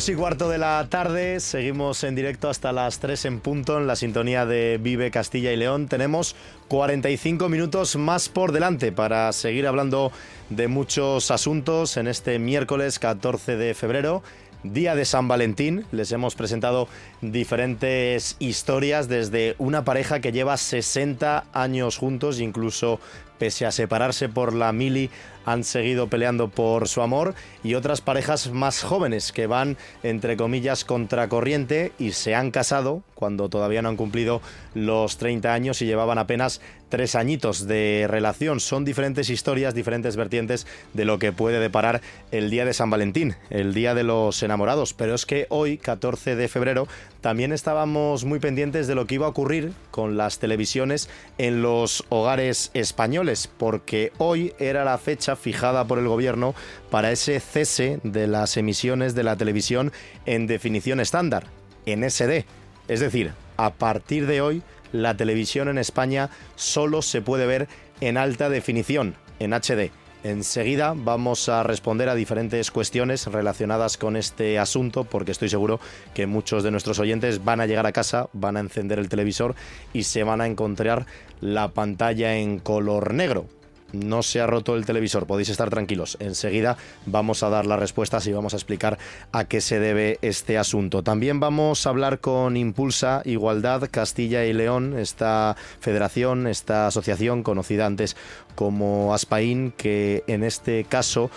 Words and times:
Dos 0.00 0.08
y 0.08 0.14
cuarto 0.14 0.48
de 0.48 0.56
la 0.56 0.86
tarde, 0.88 1.40
seguimos 1.40 2.04
en 2.04 2.14
directo 2.14 2.48
hasta 2.48 2.72
las 2.72 3.00
3 3.00 3.22
en 3.26 3.40
punto 3.40 3.76
en 3.76 3.86
la 3.86 3.96
sintonía 3.96 4.46
de 4.46 4.78
Vive 4.80 5.10
Castilla 5.10 5.52
y 5.52 5.56
León. 5.56 5.88
Tenemos 5.88 6.36
45 6.68 7.50
minutos 7.50 7.96
más 7.96 8.30
por 8.30 8.52
delante 8.52 8.92
para 8.92 9.30
seguir 9.34 9.66
hablando 9.66 10.10
de 10.48 10.68
muchos 10.68 11.30
asuntos 11.30 11.98
en 11.98 12.08
este 12.08 12.38
miércoles 12.38 12.98
14 12.98 13.58
de 13.58 13.74
febrero. 13.74 14.22
Día 14.62 14.94
de 14.94 15.04
San 15.04 15.28
Valentín, 15.28 15.84
les 15.92 16.12
hemos 16.12 16.34
presentado 16.34 16.88
diferentes 17.20 18.36
historias 18.38 19.06
desde 19.06 19.54
una 19.58 19.84
pareja 19.84 20.20
que 20.20 20.32
lleva 20.32 20.56
60 20.56 21.44
años 21.52 21.98
juntos, 21.98 22.40
incluso 22.40 23.00
pese 23.38 23.64
a 23.64 23.72
separarse 23.72 24.28
por 24.28 24.54
la 24.54 24.72
mili, 24.72 25.10
han 25.44 25.64
seguido 25.64 26.08
peleando 26.08 26.48
por 26.48 26.88
su 26.88 27.02
amor 27.02 27.34
y 27.62 27.74
otras 27.74 28.00
parejas 28.00 28.50
más 28.50 28.82
jóvenes 28.82 29.32
que 29.32 29.46
van, 29.46 29.76
entre 30.02 30.36
comillas, 30.36 30.84
contracorriente 30.84 31.92
y 31.98 32.12
se 32.12 32.34
han 32.34 32.50
casado 32.50 33.02
cuando 33.14 33.50
todavía 33.50 33.82
no 33.82 33.90
han 33.90 33.96
cumplido 33.96 34.40
los 34.74 35.18
30 35.18 35.52
años 35.52 35.82
y 35.82 35.86
llevaban 35.86 36.18
apenas 36.18 36.60
tres 36.88 37.14
añitos 37.14 37.66
de 37.66 38.06
relación. 38.08 38.60
Son 38.60 38.84
diferentes 38.84 39.30
historias, 39.30 39.74
diferentes 39.74 40.16
vertientes 40.16 40.66
de 40.94 41.04
lo 41.04 41.18
que 41.18 41.30
puede 41.30 41.60
deparar 41.60 42.00
el 42.32 42.50
día 42.50 42.64
de 42.64 42.74
San 42.74 42.90
Valentín, 42.90 43.36
el 43.50 43.74
día 43.74 43.94
de 43.94 44.04
los 44.04 44.42
enamorados. 44.42 44.94
Pero 44.94 45.14
es 45.14 45.26
que 45.26 45.46
hoy, 45.50 45.76
14 45.76 46.34
de 46.34 46.48
febrero, 46.48 46.88
también 47.20 47.52
estábamos 47.52 48.24
muy 48.24 48.38
pendientes 48.38 48.86
de 48.86 48.94
lo 48.94 49.06
que 49.06 49.16
iba 49.16 49.26
a 49.26 49.30
ocurrir 49.30 49.72
con 49.90 50.16
las 50.16 50.38
televisiones 50.38 51.10
en 51.36 51.62
los 51.62 52.04
hogares 52.08 52.70
españoles, 52.72 53.50
porque 53.58 54.12
hoy 54.18 54.54
era 54.58 54.84
la 54.84 54.98
fecha 54.98 55.29
fijada 55.36 55.86
por 55.86 55.98
el 55.98 56.08
gobierno 56.08 56.54
para 56.90 57.10
ese 57.12 57.40
cese 57.40 58.00
de 58.02 58.26
las 58.26 58.56
emisiones 58.56 59.14
de 59.14 59.22
la 59.22 59.36
televisión 59.36 59.92
en 60.26 60.46
definición 60.46 61.00
estándar, 61.00 61.46
en 61.86 62.08
SD. 62.08 62.44
Es 62.88 63.00
decir, 63.00 63.32
a 63.56 63.74
partir 63.74 64.26
de 64.26 64.40
hoy 64.40 64.62
la 64.92 65.16
televisión 65.16 65.68
en 65.68 65.78
España 65.78 66.30
solo 66.56 67.02
se 67.02 67.22
puede 67.22 67.46
ver 67.46 67.68
en 68.00 68.16
alta 68.16 68.48
definición, 68.48 69.14
en 69.38 69.52
HD. 69.52 69.90
Enseguida 70.22 70.92
vamos 70.94 71.48
a 71.48 71.62
responder 71.62 72.10
a 72.10 72.14
diferentes 72.14 72.70
cuestiones 72.70 73.26
relacionadas 73.26 73.96
con 73.96 74.16
este 74.16 74.58
asunto, 74.58 75.04
porque 75.04 75.32
estoy 75.32 75.48
seguro 75.48 75.80
que 76.12 76.26
muchos 76.26 76.62
de 76.62 76.70
nuestros 76.70 76.98
oyentes 76.98 77.42
van 77.42 77.60
a 77.60 77.66
llegar 77.66 77.86
a 77.86 77.92
casa, 77.92 78.28
van 78.34 78.58
a 78.58 78.60
encender 78.60 78.98
el 78.98 79.08
televisor 79.08 79.54
y 79.94 80.02
se 80.02 80.22
van 80.22 80.42
a 80.42 80.46
encontrar 80.46 81.06
la 81.40 81.68
pantalla 81.68 82.36
en 82.36 82.58
color 82.58 83.14
negro 83.14 83.46
no 83.92 84.22
se 84.22 84.40
ha 84.40 84.46
roto 84.46 84.76
el 84.76 84.86
televisor, 84.86 85.26
podéis 85.26 85.48
estar 85.48 85.70
tranquilos. 85.70 86.16
Enseguida 86.20 86.76
vamos 87.06 87.42
a 87.42 87.48
dar 87.48 87.66
las 87.66 87.78
respuestas 87.78 88.26
y 88.26 88.32
vamos 88.32 88.54
a 88.54 88.56
explicar 88.56 88.98
a 89.32 89.44
qué 89.44 89.60
se 89.60 89.80
debe 89.80 90.18
este 90.22 90.58
asunto. 90.58 91.02
También 91.02 91.40
vamos 91.40 91.86
a 91.86 91.90
hablar 91.90 92.20
con 92.20 92.56
Impulsa 92.56 93.22
Igualdad 93.24 93.88
Castilla 93.90 94.44
y 94.44 94.52
León, 94.52 94.98
esta 94.98 95.56
federación, 95.80 96.46
esta 96.46 96.86
asociación 96.86 97.42
conocida 97.42 97.86
antes 97.86 98.16
como 98.54 99.14
Aspaín, 99.14 99.72
que 99.76 100.24
en 100.26 100.42
este 100.42 100.84
caso 100.84 101.30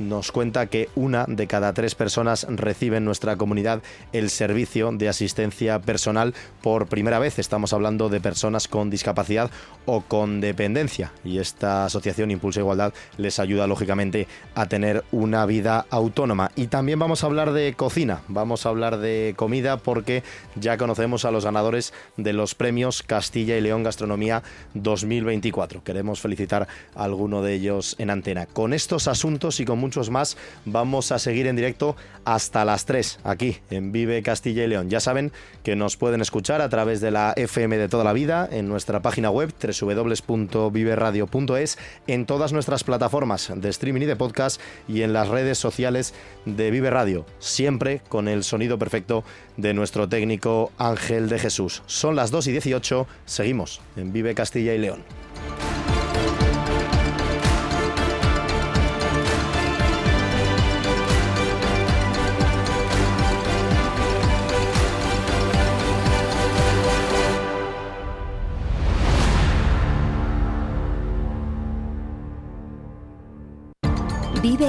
nos 0.00 0.32
cuenta 0.32 0.66
que 0.66 0.88
una 0.96 1.26
de 1.28 1.46
cada 1.46 1.72
tres 1.72 1.94
personas 1.94 2.46
recibe 2.48 2.96
en 2.96 3.04
nuestra 3.04 3.36
comunidad 3.36 3.82
el 4.12 4.30
servicio 4.30 4.90
de 4.92 5.08
asistencia 5.08 5.78
personal 5.80 6.34
por 6.62 6.86
primera 6.86 7.18
vez. 7.18 7.38
Estamos 7.38 7.72
hablando 7.72 8.08
de 8.08 8.20
personas 8.20 8.66
con 8.66 8.90
discapacidad 8.90 9.50
o 9.86 10.00
con 10.00 10.40
dependencia 10.40 11.12
y 11.24 11.38
esta 11.38 11.84
asociación 11.84 12.30
Impulsa 12.30 12.60
Igualdad 12.60 12.94
les 13.18 13.38
ayuda 13.38 13.66
lógicamente 13.66 14.26
a 14.54 14.66
tener 14.66 15.04
una 15.12 15.46
vida 15.46 15.86
autónoma. 15.90 16.50
Y 16.56 16.68
también 16.68 16.98
vamos 16.98 17.22
a 17.22 17.26
hablar 17.26 17.52
de 17.52 17.74
cocina, 17.74 18.22
vamos 18.28 18.64
a 18.64 18.70
hablar 18.70 18.98
de 18.98 19.34
comida 19.36 19.76
porque 19.76 20.22
ya 20.56 20.78
conocemos 20.78 21.24
a 21.24 21.30
los 21.30 21.44
ganadores 21.44 21.92
de 22.16 22.32
los 22.32 22.54
premios 22.54 23.02
Castilla 23.02 23.56
y 23.56 23.60
León 23.60 23.82
Gastronomía 23.82 24.42
2024. 24.74 25.84
Queremos 25.84 26.20
felicitar 26.20 26.68
a 26.94 27.04
alguno 27.04 27.42
de 27.42 27.54
ellos 27.54 27.96
en 27.98 28.10
antena. 28.10 28.46
Con 28.46 28.72
estos 28.72 29.06
asuntos 29.06 29.60
y 29.60 29.64
con 29.64 29.78
muchos 29.78 29.89
más. 30.10 30.36
Vamos 30.64 31.12
a 31.12 31.18
seguir 31.18 31.46
en 31.46 31.56
directo 31.56 31.96
hasta 32.24 32.64
las 32.64 32.84
3 32.84 33.20
aquí 33.24 33.58
en 33.70 33.92
Vive 33.92 34.22
Castilla 34.22 34.64
y 34.64 34.68
León. 34.68 34.88
Ya 34.88 35.00
saben 35.00 35.32
que 35.62 35.76
nos 35.76 35.96
pueden 35.96 36.20
escuchar 36.20 36.60
a 36.60 36.68
través 36.68 37.00
de 37.00 37.10
la 37.10 37.32
FM 37.36 37.76
de 37.76 37.88
toda 37.88 38.04
la 38.04 38.12
vida 38.12 38.48
en 38.50 38.68
nuestra 38.68 39.02
página 39.02 39.30
web 39.30 39.52
www.viveradio.es, 39.60 41.78
en 42.06 42.26
todas 42.26 42.52
nuestras 42.52 42.84
plataformas 42.84 43.52
de 43.54 43.68
streaming 43.68 44.02
y 44.02 44.06
de 44.06 44.16
podcast 44.16 44.60
y 44.88 45.02
en 45.02 45.12
las 45.12 45.28
redes 45.28 45.58
sociales 45.58 46.14
de 46.44 46.70
Vive 46.70 46.90
Radio, 46.90 47.26
siempre 47.38 48.02
con 48.08 48.28
el 48.28 48.44
sonido 48.44 48.78
perfecto 48.78 49.24
de 49.56 49.74
nuestro 49.74 50.08
técnico 50.08 50.72
Ángel 50.78 51.28
de 51.28 51.38
Jesús. 51.38 51.82
Son 51.86 52.16
las 52.16 52.30
2 52.30 52.48
y 52.48 52.52
18, 52.52 53.06
seguimos 53.24 53.80
en 53.96 54.12
Vive 54.12 54.34
Castilla 54.34 54.74
y 54.74 54.78
León. 54.78 55.02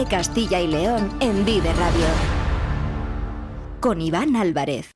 Vive 0.02 0.10
Castilla 0.10 0.60
y 0.60 0.66
León 0.66 1.12
en 1.20 1.46
Vive 1.46 1.72
Radio. 1.74 2.06
Con 3.80 4.02
Iván 4.02 4.36
Álvarez. 4.36 4.90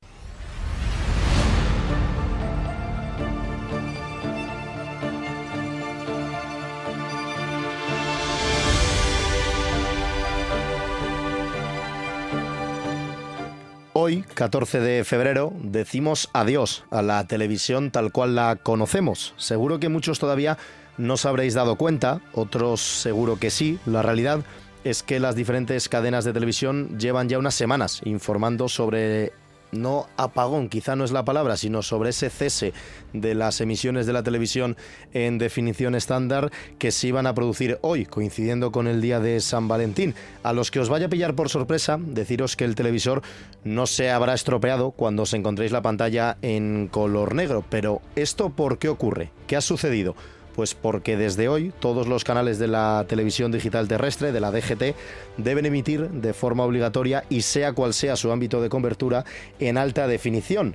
Hoy, 13.92 14.24
14 14.34 14.80
de 14.80 15.04
febrero, 15.04 15.52
decimos 15.62 16.30
adiós 16.32 16.84
a 16.90 17.02
la 17.02 17.24
televisión 17.28 17.92
tal 17.92 18.10
cual 18.10 18.34
la 18.34 18.56
conocemos. 18.56 19.34
Seguro 19.36 19.78
que 19.78 19.88
muchos 19.88 20.18
todavía 20.18 20.58
no 20.98 21.14
os 21.14 21.26
habréis 21.26 21.54
dado 21.54 21.76
cuenta, 21.76 22.20
otros 22.32 22.80
seguro 22.80 23.38
que 23.38 23.50
sí. 23.50 23.78
La 23.86 24.02
realidad 24.02 24.40
es 24.86 25.02
que 25.02 25.18
las 25.18 25.34
diferentes 25.34 25.88
cadenas 25.88 26.24
de 26.24 26.32
televisión 26.32 26.96
llevan 26.96 27.28
ya 27.28 27.40
unas 27.40 27.54
semanas 27.54 28.00
informando 28.04 28.68
sobre 28.68 29.32
no 29.72 30.06
apagón, 30.16 30.68
quizá 30.68 30.94
no 30.94 31.04
es 31.04 31.10
la 31.10 31.24
palabra, 31.24 31.56
sino 31.56 31.82
sobre 31.82 32.10
ese 32.10 32.30
cese 32.30 32.72
de 33.12 33.34
las 33.34 33.60
emisiones 33.60 34.06
de 34.06 34.12
la 34.12 34.22
televisión 34.22 34.76
en 35.12 35.38
definición 35.38 35.96
estándar 35.96 36.52
que 36.78 36.92
se 36.92 37.08
iban 37.08 37.26
a 37.26 37.34
producir 37.34 37.78
hoy, 37.82 38.06
coincidiendo 38.06 38.70
con 38.70 38.86
el 38.86 39.00
día 39.00 39.18
de 39.18 39.40
San 39.40 39.66
Valentín. 39.66 40.14
A 40.44 40.52
los 40.52 40.70
que 40.70 40.78
os 40.78 40.88
vaya 40.88 41.06
a 41.06 41.10
pillar 41.10 41.34
por 41.34 41.48
sorpresa, 41.48 41.98
deciros 42.00 42.54
que 42.54 42.64
el 42.64 42.76
televisor 42.76 43.22
no 43.64 43.88
se 43.88 44.12
habrá 44.12 44.34
estropeado 44.34 44.92
cuando 44.92 45.24
os 45.24 45.34
encontréis 45.34 45.72
la 45.72 45.82
pantalla 45.82 46.38
en 46.42 46.86
color 46.86 47.34
negro. 47.34 47.64
Pero 47.68 48.02
¿esto 48.14 48.50
por 48.50 48.78
qué 48.78 48.88
ocurre? 48.88 49.32
¿Qué 49.48 49.56
ha 49.56 49.60
sucedido? 49.60 50.14
Pues 50.56 50.74
porque 50.74 51.18
desde 51.18 51.48
hoy 51.48 51.72
todos 51.78 52.08
los 52.08 52.24
canales 52.24 52.58
de 52.58 52.66
la 52.66 53.04
televisión 53.06 53.52
digital 53.52 53.88
terrestre, 53.88 54.32
de 54.32 54.40
la 54.40 54.50
DGT, 54.50 54.96
deben 55.36 55.66
emitir 55.66 56.08
de 56.08 56.32
forma 56.32 56.64
obligatoria 56.64 57.24
y 57.28 57.42
sea 57.42 57.74
cual 57.74 57.92
sea 57.92 58.16
su 58.16 58.32
ámbito 58.32 58.62
de 58.62 58.70
cobertura 58.70 59.26
en 59.60 59.76
alta 59.76 60.08
definición. 60.08 60.74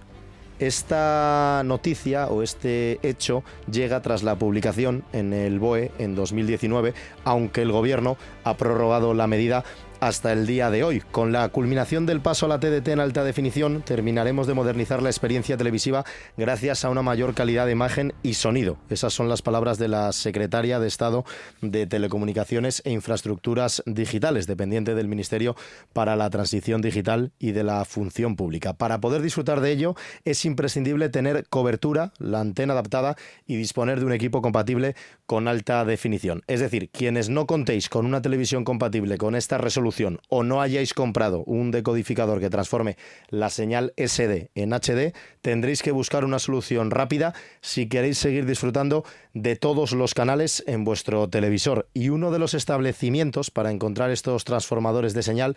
Esta 0.59 1.63
noticia 1.65 2.27
o 2.27 2.43
este 2.43 2.99
hecho 3.01 3.43
llega 3.71 4.03
tras 4.03 4.21
la 4.21 4.35
publicación 4.35 5.03
en 5.11 5.33
el 5.33 5.57
BOE 5.57 5.91
en 5.97 6.13
2019, 6.13 6.93
aunque 7.23 7.63
el 7.63 7.71
gobierno 7.71 8.17
ha 8.43 8.57
prorrogado 8.57 9.15
la 9.15 9.25
medida 9.25 9.63
hasta 10.01 10.33
el 10.33 10.47
día 10.47 10.69
de 10.71 10.83
hoy. 10.83 11.01
Con 11.11 11.31
la 11.31 11.47
culminación 11.49 12.05
del 12.05 12.21
paso 12.21 12.47
a 12.47 12.49
la 12.49 12.59
TDT 12.59 12.89
en 12.89 12.99
alta 12.99 13.23
definición, 13.23 13.83
terminaremos 13.83 14.47
de 14.47 14.55
modernizar 14.55 15.01
la 15.01 15.09
experiencia 15.09 15.57
televisiva 15.57 16.03
gracias 16.35 16.83
a 16.83 16.89
una 16.89 17.03
mayor 17.03 17.35
calidad 17.35 17.67
de 17.67 17.71
imagen 17.71 18.13
y 18.23 18.33
sonido. 18.33 18.77
Esas 18.89 19.13
son 19.13 19.29
las 19.29 19.43
palabras 19.43 19.77
de 19.77 19.87
la 19.87 20.11
secretaria 20.11 20.79
de 20.79 20.87
Estado 20.87 21.23
de 21.61 21.85
Telecomunicaciones 21.85 22.81
e 22.83 22.91
Infraestructuras 22.91 23.83
Digitales, 23.85 24.47
dependiente 24.47 24.95
del 24.95 25.07
Ministerio 25.07 25.55
para 25.93 26.15
la 26.15 26.29
Transición 26.31 26.81
Digital 26.81 27.31
y 27.37 27.51
de 27.51 27.63
la 27.63 27.85
Función 27.85 28.35
Pública. 28.35 28.73
Para 28.73 28.99
poder 28.99 29.21
disfrutar 29.21 29.61
de 29.61 29.71
ello, 29.71 29.95
es 30.25 30.45
imprescindible 30.45 31.09
tener 31.09 31.47
cobertura, 31.47 32.11
la 32.17 32.39
antena 32.39 32.73
adaptada 32.73 33.15
y 33.45 33.55
disponer 33.55 33.99
de 33.99 34.07
un 34.07 34.13
equipo 34.13 34.41
compatible 34.41 34.95
con 35.31 35.47
alta 35.47 35.85
definición. 35.85 36.43
Es 36.47 36.59
decir, 36.59 36.89
quienes 36.89 37.29
no 37.29 37.47
contéis 37.47 37.87
con 37.87 38.05
una 38.05 38.21
televisión 38.21 38.65
compatible 38.65 39.17
con 39.17 39.33
esta 39.33 39.57
resolución, 39.57 39.71
solución 39.71 40.19
o 40.27 40.43
no 40.43 40.61
hayáis 40.61 40.93
comprado 40.93 41.43
un 41.45 41.71
decodificador 41.71 42.41
que 42.41 42.49
transforme 42.49 42.97
la 43.29 43.49
señal 43.49 43.93
SD 43.95 44.51
en 44.55 44.73
HD, 44.73 45.13
tendréis 45.41 45.81
que 45.81 45.91
buscar 45.91 46.23
una 46.25 46.37
solución 46.37 46.91
rápida 46.91 47.33
si 47.61 47.87
queréis 47.87 48.17
seguir 48.17 48.45
disfrutando 48.45 49.05
de 49.33 49.55
todos 49.55 49.93
los 49.93 50.13
canales 50.13 50.63
en 50.67 50.83
vuestro 50.83 51.29
televisor. 51.29 51.87
Y 51.93 52.09
uno 52.09 52.29
de 52.31 52.39
los 52.39 52.53
establecimientos 52.53 53.51
para 53.51 53.71
encontrar 53.71 54.11
estos 54.11 54.43
transformadores 54.43 55.13
de 55.13 55.23
señal 55.23 55.55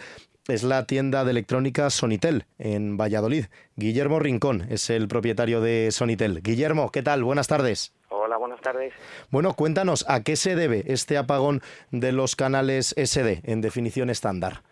es 0.49 0.63
la 0.63 0.87
tienda 0.87 1.25
de 1.25 1.33
electrónica 1.33 1.91
Sonitel 1.91 2.45
en 2.59 2.97
Valladolid. 2.97 3.47
Guillermo 3.77 4.21
Rincón 4.21 4.67
es 4.71 4.91
el 4.91 5.09
propietario 5.09 5.61
de 5.61 5.89
Sonitel. 5.91 6.43
Guillermo, 6.43 6.91
¿qué 6.91 7.03
tal? 7.03 7.25
Buenas 7.25 7.49
tardes. 7.49 7.93
Buenas 8.37 8.61
tardes. 8.61 8.93
Bueno, 9.31 9.55
cuéntanos, 9.55 10.05
¿a 10.09 10.23
qué 10.23 10.37
se 10.37 10.57
debe 10.57 10.85
este 10.87 11.17
apagón 11.17 11.63
de 11.91 12.13
los 12.13 12.37
canales 12.37 12.95
SD 12.97 13.41
en 13.45 13.61
definición 13.61 14.11
estándar? 14.11 14.63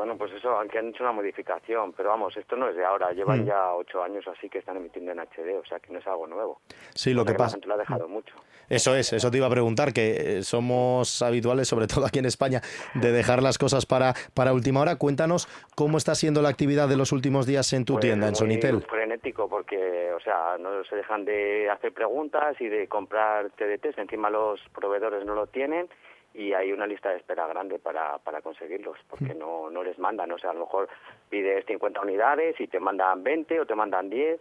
Bueno, 0.00 0.16
pues 0.16 0.32
eso, 0.32 0.48
aunque 0.58 0.78
han 0.78 0.88
hecho 0.88 1.02
una 1.02 1.12
modificación, 1.12 1.92
pero 1.92 2.08
vamos, 2.08 2.34
esto 2.34 2.56
no 2.56 2.70
es 2.70 2.74
de 2.74 2.82
ahora, 2.82 3.12
llevan 3.12 3.42
mm. 3.42 3.44
ya 3.44 3.74
ocho 3.74 4.02
años 4.02 4.26
así 4.28 4.48
que 4.48 4.56
están 4.56 4.78
emitiendo 4.78 5.12
en 5.12 5.18
HD, 5.18 5.58
o 5.60 5.64
sea 5.66 5.78
que 5.78 5.92
no 5.92 5.98
es 5.98 6.06
algo 6.06 6.26
nuevo. 6.26 6.62
Sí, 6.94 7.12
lo 7.12 7.22
que, 7.26 7.34
pasa. 7.34 7.58
La 7.58 7.66
lo 7.66 7.74
ha 7.74 7.76
dejado 7.76 8.08
mucho. 8.08 8.34
Eso 8.70 8.96
es, 8.96 9.12
eso 9.12 9.30
te 9.30 9.36
iba 9.36 9.46
a 9.46 9.50
preguntar, 9.50 9.92
que 9.92 10.38
eh, 10.38 10.42
somos 10.42 11.20
habituales, 11.20 11.68
sobre 11.68 11.86
todo 11.86 12.06
aquí 12.06 12.18
en 12.18 12.24
España, 12.24 12.62
de 12.94 13.12
dejar 13.12 13.42
las 13.42 13.58
cosas 13.58 13.84
para, 13.84 14.14
para 14.32 14.54
última 14.54 14.80
hora. 14.80 14.96
Cuéntanos 14.96 15.48
cómo 15.76 15.98
está 15.98 16.14
siendo 16.14 16.40
la 16.40 16.48
actividad 16.48 16.88
de 16.88 16.96
los 16.96 17.12
últimos 17.12 17.44
días 17.44 17.70
en 17.74 17.84
tu 17.84 17.92
pues 17.94 18.06
tienda, 18.06 18.26
en 18.26 18.36
Sonitel. 18.36 18.80
frenético, 18.84 19.50
porque, 19.50 20.12
o 20.16 20.20
sea, 20.20 20.56
no 20.58 20.82
se 20.84 20.96
dejan 20.96 21.26
de 21.26 21.68
hacer 21.68 21.92
preguntas 21.92 22.58
y 22.58 22.68
de 22.68 22.88
comprar 22.88 23.50
TDTs, 23.50 23.98
encima 23.98 24.30
los 24.30 24.62
proveedores 24.72 25.26
no 25.26 25.34
lo 25.34 25.46
tienen 25.48 25.90
y 26.34 26.52
hay 26.52 26.72
una 26.72 26.86
lista 26.86 27.10
de 27.10 27.16
espera 27.16 27.46
grande 27.46 27.78
para, 27.78 28.18
para 28.18 28.40
conseguirlos, 28.40 28.98
porque 29.08 29.34
no, 29.34 29.70
no 29.70 29.82
les 29.82 29.98
mandan, 29.98 30.30
o 30.32 30.38
sea, 30.38 30.50
a 30.50 30.54
lo 30.54 30.60
mejor 30.60 30.88
pides 31.28 31.64
50 31.66 32.00
unidades 32.00 32.60
y 32.60 32.66
te 32.68 32.78
mandan 32.78 33.22
20 33.22 33.60
o 33.60 33.66
te 33.66 33.74
mandan 33.74 34.08
10 34.08 34.40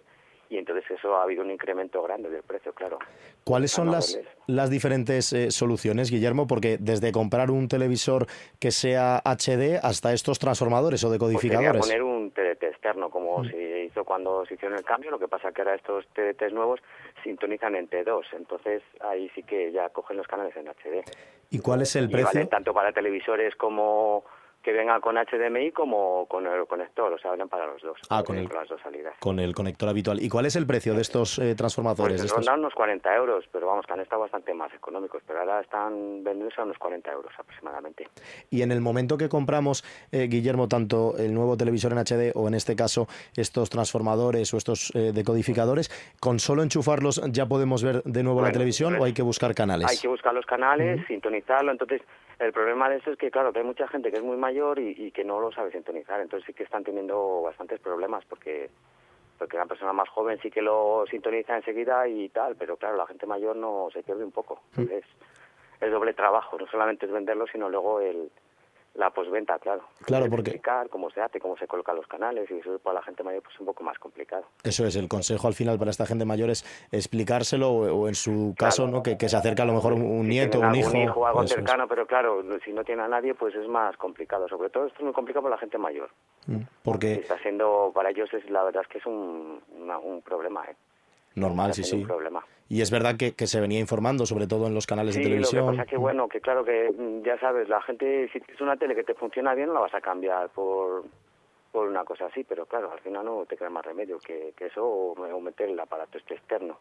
y 0.50 0.58
entonces 0.58 0.84
eso 0.90 1.16
ha 1.16 1.24
habido 1.24 1.44
un 1.44 1.52
incremento 1.52 2.02
grande 2.02 2.30
del 2.30 2.42
precio, 2.42 2.74
claro. 2.74 2.98
¿Cuáles 3.44 3.72
son 3.72 3.92
las, 3.92 4.20
las 4.48 4.72
diferentes 4.72 5.32
eh, 5.32 5.52
soluciones, 5.52 6.10
Guillermo? 6.10 6.48
Porque 6.48 6.78
desde 6.80 7.12
comprar 7.12 7.52
un 7.52 7.68
televisor 7.68 8.26
que 8.60 8.72
sea 8.72 9.22
HD 9.24 9.80
hasta 9.82 10.12
estos 10.12 10.40
transformadores 10.40 11.04
o 11.04 11.12
decodificadores. 11.12 11.82
Pues 11.82 11.88
poner 11.88 12.02
un 12.02 12.32
TDT 12.32 12.64
externo, 12.64 13.12
como 13.12 13.44
mm. 13.44 13.52
se 13.52 13.84
hizo 13.86 14.04
cuando 14.04 14.44
se 14.48 14.56
hicieron 14.56 14.76
el 14.76 14.84
cambio, 14.84 15.12
lo 15.12 15.20
que 15.20 15.28
pasa 15.28 15.52
que 15.52 15.62
ahora 15.62 15.76
estos 15.76 16.08
TDTs 16.14 16.52
nuevos 16.52 16.80
sintonizan 17.24 17.76
en 17.76 17.90
T2, 17.90 18.24
entonces 18.34 18.82
ahí 19.02 19.30
sí 19.36 19.44
que 19.44 19.72
ya 19.72 19.90
cogen 19.90 20.18
los 20.18 20.28
canales 20.28 20.56
en 20.56 20.68
HD. 20.68 21.04
¿Y 21.50 21.60
cuál 21.60 21.82
es 21.82 21.96
el 21.96 22.10
precio? 22.10 22.48
tanto 22.48 22.74
para 22.74 22.92
televisores 22.92 23.56
como 23.56 24.24
que 24.62 24.74
venga 24.74 25.00
con 25.00 25.16
HDMI 25.16 25.72
como 25.72 26.26
con 26.28 26.46
el 26.46 26.68
conector, 26.68 27.14
o 27.14 27.18
sea, 27.18 27.32
hablan 27.32 27.48
para 27.48 27.68
los 27.68 27.82
dos. 27.82 27.98
Ah, 28.10 28.24
con, 28.24 28.38
el, 28.38 28.48
las 28.54 28.68
dos 28.68 28.82
salidas. 28.82 29.16
Con 29.20 29.40
el 29.40 29.56
conector 29.56 29.88
habitual. 29.88 30.22
¿Y 30.22 30.28
cuál 30.28 30.46
es 30.46 30.56
el 30.56 30.68
precio 30.68 30.94
de 30.94 31.02
estos 31.02 31.40
eh, 31.40 31.56
transformadores? 31.56 32.20
Pues 32.22 32.34
rondan 32.34 32.60
unos 32.60 32.74
40 32.74 33.16
euros, 33.16 33.46
pero 33.52 33.68
vamos, 33.68 33.86
que 33.86 33.94
han 33.94 34.02
estado 34.02 34.22
bastante 34.22 34.54
más 34.54 34.74
económicos, 34.74 35.22
pero 35.26 35.40
ahora 35.40 35.62
están 35.62 36.24
vendidos 36.24 36.54
a 36.58 36.64
unos 36.64 36.78
40 36.78 37.12
euros 37.12 37.32
aproximadamente. 37.38 38.10
Y 38.50 38.62
en 38.62 38.72
el 38.72 38.82
momento 38.82 39.18
que 39.18 39.30
compramos, 39.30 39.84
eh, 40.12 40.28
Guillermo, 40.30 40.68
tanto 40.68 41.18
el 41.18 41.34
nuevo 41.34 41.56
televisor 41.56 41.94
en 41.94 42.00
HD 42.00 42.32
o 42.36 42.48
en 42.48 42.54
este 42.54 42.76
caso 42.76 43.08
estos 43.38 43.70
transformadores 43.70 44.54
o 44.54 44.58
estos 44.58 44.94
eh, 44.94 45.12
decodificadores, 45.14 45.90
¿con 46.20 46.40
solo 46.40 46.64
enchufarlos 46.64 47.22
ya 47.32 47.46
podemos 47.46 47.84
ver 47.84 48.04
de 48.04 48.24
nuevo 48.24 48.42
la 48.42 48.52
televisión 48.52 48.96
o 49.00 49.06
hay 49.06 49.14
que 49.14 49.22
buscar 49.22 49.56
canales? 49.56 49.88
Hay 49.90 49.98
que 49.98 50.08
buscar 50.08 50.34
los 50.34 50.46
canales, 50.46 51.06
sintonizarlo, 51.08 51.72
entonces 51.72 52.02
el 52.40 52.54
problema 52.54 52.90
de 52.90 52.98
eso 52.98 53.12
es 53.12 53.18
que, 53.18 53.30
claro, 53.30 53.52
que 53.52 53.60
hay 53.60 53.66
mucha 53.66 53.88
gente 53.88 54.12
que 54.12 54.18
es 54.18 54.24
muy 54.24 54.38
mayor 54.38 54.80
y, 54.80 55.12
que 55.12 55.26
no 55.26 55.40
lo 55.40 55.52
sabe 55.52 55.72
sintonizar, 55.72 56.22
entonces 56.22 56.48
sí 56.48 56.54
que 56.54 56.64
están 56.64 56.84
teniendo 56.84 57.42
bastantes 57.42 57.80
problemas 57.80 58.24
porque 58.26 58.70
porque 59.38 59.56
una 59.56 59.68
persona 59.68 59.94
más 59.94 60.10
joven 60.10 60.38
sí 60.42 60.52
que 60.52 60.62
lo 60.62 61.06
sintoniza 61.10 61.56
enseguida 61.56 62.06
y 62.10 62.28
tal, 62.28 62.58
pero 62.58 62.76
claro, 62.76 62.98
la 62.98 63.08
gente 63.08 63.26
mayor 63.26 63.56
no 63.56 63.88
se 63.94 64.04
pierde 64.04 64.26
un 64.26 64.34
poco. 64.34 64.60
Es, 64.78 65.06
es 65.80 65.92
doble 65.92 66.14
trabajo, 66.14 66.58
no 66.60 66.68
solamente 66.68 67.06
es 67.06 67.12
venderlo, 67.12 67.48
sino 67.48 67.70
luego 67.70 68.02
el, 68.02 68.30
la 69.00 69.10
posventa, 69.12 69.58
claro. 69.60 69.84
Claro, 70.06 70.30
porque... 70.30 70.52
Explicar 70.52 70.90
cómo 70.90 71.10
se 71.10 71.22
hace, 71.22 71.40
cómo 71.40 71.58
se 71.58 71.68
colocan 71.68 71.96
los 71.96 72.06
canales 72.08 72.52
y 72.52 72.56
eso 72.56 72.78
para 72.80 72.96
la 72.96 73.04
gente 73.04 73.24
mayor 73.24 73.42
pues 73.42 73.56
es 73.56 73.62
un 73.62 73.68
poco 73.68 73.84
más 73.84 73.98
complicado. 73.98 74.44
Eso 74.64 74.86
es, 74.86 74.96
el 74.98 75.08
consejo 75.08 75.48
al 75.48 75.54
final 75.54 75.80
para 75.80 75.90
esta 75.90 76.06
gente 76.06 76.26
mayor 76.26 76.50
es 76.50 76.66
explicárselo 76.92 77.72
o, 77.72 78.08
en 78.10 78.16
su 78.16 78.54
caso, 78.58 78.88
¿no? 78.88 79.02
Que, 79.02 79.18
se 79.18 79.38
acerque 79.38 79.62
a 79.62 79.66
lo 79.66 79.74
mejor 79.74 79.94
un, 79.94 80.28
nieto, 80.28 80.60
un 80.60 80.76
hijo. 80.76 80.90
Un 80.90 80.98
hijo, 80.98 81.26
algo 81.26 81.48
cercano, 81.48 81.88
pero 81.88 82.06
claro, 82.06 82.44
si 82.64 82.74
no 82.74 82.84
tiene 82.84 83.04
a 83.04 83.08
nadie 83.08 83.34
pues 83.34 83.56
es 83.56 83.68
más 83.68 83.96
complicado. 83.96 84.48
Sobre 84.50 84.70
todo 84.70 84.88
esto 84.88 85.00
es 85.00 85.06
muy 85.06 85.14
complicado 85.14 85.44
para 85.44 85.56
la 85.56 85.60
gente 85.60 85.78
mayor. 85.78 86.10
Mm, 86.48 86.62
porque... 86.84 87.14
Está 87.14 87.40
siendo, 87.40 87.92
para 87.96 88.10
ellos 88.10 88.30
es 88.34 88.50
la 88.50 88.64
verdad 88.64 88.84
es 88.84 88.90
que 88.90 88.98
es 88.98 89.06
un, 89.06 89.62
un 90.04 90.22
problema, 90.22 90.66
¿eh? 90.66 90.76
Normal, 91.40 91.74
sí, 91.74 91.84
sí. 91.84 92.06
Y 92.72 92.82
es 92.82 92.92
verdad 92.92 93.16
que, 93.18 93.48
se 93.48 93.60
venía 93.60 93.80
informando, 93.80 94.28
sobre 94.28 94.46
todo 94.46 94.68
en 94.68 94.76
los 94.76 94.86
canales 94.86 95.16
de 95.16 95.24
televisión. 95.24 95.66
Lo 95.66 95.72
que 95.72 95.78
pasa 95.78 95.90
que, 95.90 95.98
bueno, 95.98 96.30
que 96.30 96.40
claro 96.40 96.64
que 96.64 96.92
mm, 96.96 97.24
ya 97.24 97.40
sabes, 97.40 97.68
la 97.68 97.82
gente, 97.82 98.30
si 98.32 98.40
tienes 98.40 98.62
una 98.62 98.78
tele 98.78 98.94
que 98.94 99.04
te 99.04 99.16
funciona 99.16 99.56
bien, 99.56 99.70
no 99.70 99.74
la 99.74 99.80
vas 99.80 99.94
a 99.96 100.02
cambiar 100.02 100.50
por, 100.50 101.04
por 101.72 101.88
una 101.88 102.04
cosa 102.04 102.28
así, 102.28 102.44
pero 102.44 102.68
claro, 102.68 102.92
al 102.92 103.00
final 103.00 103.26
no 103.26 103.46
te 103.48 103.58
queda 103.58 103.72
más 103.72 103.84
remedio 103.84 104.20
que, 104.20 104.54
eso 104.60 104.86
o 104.86 105.42
meter 105.42 105.70
el 105.70 105.80
aparato 105.80 106.20
este 106.20 106.36
externo. 106.36 106.78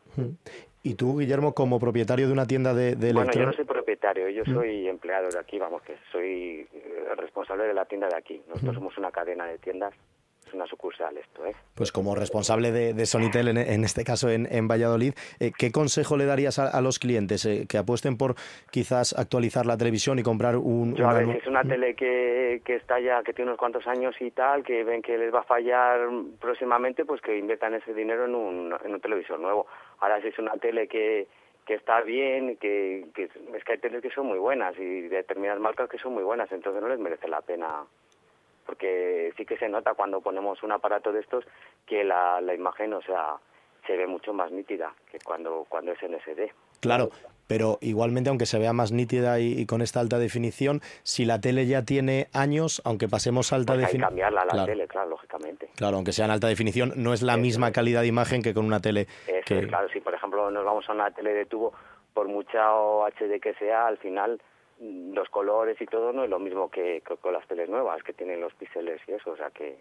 ¿Y 0.82 0.94
tú, 0.94 1.18
Guillermo, 1.18 1.54
como 1.54 1.80
propietario 1.80 2.26
de 2.26 2.32
una 2.34 2.46
tienda 2.46 2.74
de, 2.74 2.94
de 2.94 3.14
Bueno, 3.14 3.32
yo 3.32 3.46
no 3.46 3.52
soy 3.54 3.64
propietario, 3.64 4.28
yo 4.28 4.44
soy 4.44 4.88
empleado 4.88 5.30
de 5.30 5.38
aquí, 5.38 5.58
vamos, 5.58 5.80
que 5.82 5.96
soy 6.12 6.68
eh, 6.72 7.14
responsable 7.16 7.64
de 7.64 7.72
la 7.72 7.86
tienda 7.86 8.08
de 8.08 8.16
aquí. 8.16 8.42
Nosotros 8.46 8.74
somos 8.74 8.98
una 8.98 9.10
cadena 9.10 9.46
de 9.46 9.56
tiendas 9.58 9.94
es 10.48 10.54
una 10.54 10.66
sucursal 10.66 11.16
esto. 11.16 11.46
¿eh? 11.46 11.54
Pues 11.74 11.92
como 11.92 12.14
responsable 12.14 12.72
de, 12.72 13.06
Sonitel, 13.06 13.48
en, 13.48 13.84
este 13.84 14.04
caso 14.04 14.28
en, 14.30 14.68
Valladolid, 14.68 15.14
eh, 15.40 15.52
¿qué 15.56 15.70
consejo 15.70 16.16
le 16.16 16.26
darías 16.26 16.58
a, 16.58 16.80
los 16.80 16.98
clientes 16.98 17.44
eh, 17.46 17.66
que 17.68 17.78
apuesten 17.78 18.16
por 18.16 18.34
quizás 18.70 19.16
actualizar 19.16 19.66
la 19.66 19.76
televisión 19.76 20.18
y 20.18 20.22
comprar 20.22 20.56
un... 20.56 20.94
Yo, 20.94 21.08
a 21.08 21.14
ver, 21.14 21.26
si 21.26 21.38
es 21.38 21.46
una 21.46 21.62
tele 21.62 21.94
que, 21.94 22.62
que 22.64 22.76
está 22.76 22.98
ya, 23.00 23.22
que 23.22 23.32
tiene 23.32 23.50
unos 23.50 23.58
cuantos 23.58 23.86
años 23.86 24.14
y 24.20 24.30
tal, 24.30 24.64
que 24.64 24.84
ven 24.84 25.02
que 25.02 25.16
les 25.16 25.32
va 25.32 25.40
a 25.40 25.44
fallar 25.44 26.00
próximamente, 26.40 27.04
pues 27.04 27.20
que 27.20 27.38
inviertan 27.38 27.74
ese 27.74 27.94
dinero 27.94 28.24
en 28.24 28.34
un, 28.34 28.74
en 28.84 28.94
un 28.94 29.00
televisor 29.00 29.38
nuevo. 29.38 29.66
Ahora 30.00 30.20
si 30.20 30.28
es 30.28 30.38
una 30.38 30.52
tele 30.52 30.88
que 30.88 31.28
que 31.68 31.74
está 31.74 32.00
bien, 32.00 32.56
que, 32.56 33.08
que 33.14 33.24
es 33.24 33.64
que 33.64 33.72
hay 33.72 33.78
teles 33.78 34.00
que 34.00 34.08
son 34.08 34.26
muy 34.26 34.38
buenas 34.38 34.74
y 34.78 35.02
determinadas 35.02 35.60
marcas 35.60 35.90
que 35.90 35.98
son 35.98 36.14
muy 36.14 36.22
buenas, 36.22 36.50
entonces 36.50 36.80
no 36.80 36.88
les 36.88 36.98
merece 36.98 37.28
la 37.28 37.42
pena 37.42 37.84
porque 38.68 39.32
sí 39.38 39.46
que 39.46 39.56
se 39.56 39.66
nota 39.66 39.94
cuando 39.94 40.20
ponemos 40.20 40.62
un 40.62 40.72
aparato 40.72 41.10
de 41.10 41.20
estos 41.20 41.42
que 41.86 42.04
la, 42.04 42.38
la 42.42 42.52
imagen, 42.52 42.92
o 42.92 43.00
sea, 43.00 43.36
se 43.86 43.96
ve 43.96 44.06
mucho 44.06 44.34
más 44.34 44.52
nítida 44.52 44.92
que 45.10 45.18
cuando, 45.20 45.64
cuando 45.70 45.92
es 45.92 46.02
en 46.02 46.20
SD. 46.20 46.52
Claro, 46.80 47.08
pero 47.46 47.78
igualmente, 47.80 48.28
aunque 48.28 48.44
se 48.44 48.58
vea 48.58 48.74
más 48.74 48.92
nítida 48.92 49.40
y, 49.40 49.64
con 49.64 49.80
esta 49.80 50.00
alta 50.00 50.18
definición, 50.18 50.82
si 51.02 51.24
la 51.24 51.40
tele 51.40 51.66
ya 51.66 51.86
tiene 51.86 52.28
años, 52.34 52.82
aunque 52.84 53.08
pasemos 53.08 53.54
a 53.54 53.56
alta 53.56 53.72
pues 53.72 53.86
definición. 53.86 54.10
cambiarla 54.10 54.44
la 54.44 54.66
tele, 54.66 54.86
claro, 54.86 55.08
lógicamente. 55.08 55.70
Claro, 55.74 55.96
aunque 55.96 56.12
sea 56.12 56.26
en 56.26 56.32
alta 56.32 56.48
definición, 56.48 56.92
no 56.96 57.14
es 57.14 57.22
la 57.22 57.38
misma 57.38 57.72
calidad 57.72 58.02
de 58.02 58.08
imagen 58.08 58.42
que 58.42 58.52
con 58.52 58.66
una 58.66 58.80
tele. 58.80 59.06
que... 59.46 59.66
Claro, 59.66 59.88
si 59.88 60.00
por 60.00 60.12
ejemplo 60.12 60.50
nos 60.50 60.66
vamos 60.66 60.86
a 60.90 60.92
una 60.92 61.10
tele 61.10 61.32
de 61.32 61.46
tubo, 61.46 61.72
por 62.12 62.28
mucha 62.28 62.60
HD 62.68 63.40
que 63.40 63.54
sea, 63.54 63.86
al 63.86 63.96
final 63.96 64.42
los 64.80 65.28
colores 65.28 65.80
y 65.80 65.86
todo 65.86 66.12
no 66.12 66.24
es 66.24 66.30
lo 66.30 66.38
mismo 66.38 66.70
que, 66.70 67.02
con 67.20 67.32
las 67.32 67.46
teles 67.46 67.68
nuevas 67.68 68.02
que 68.02 68.12
tienen 68.12 68.40
los 68.40 68.54
píxeles 68.54 69.00
y 69.06 69.12
eso, 69.12 69.32
o 69.32 69.36
sea 69.36 69.50
que... 69.50 69.78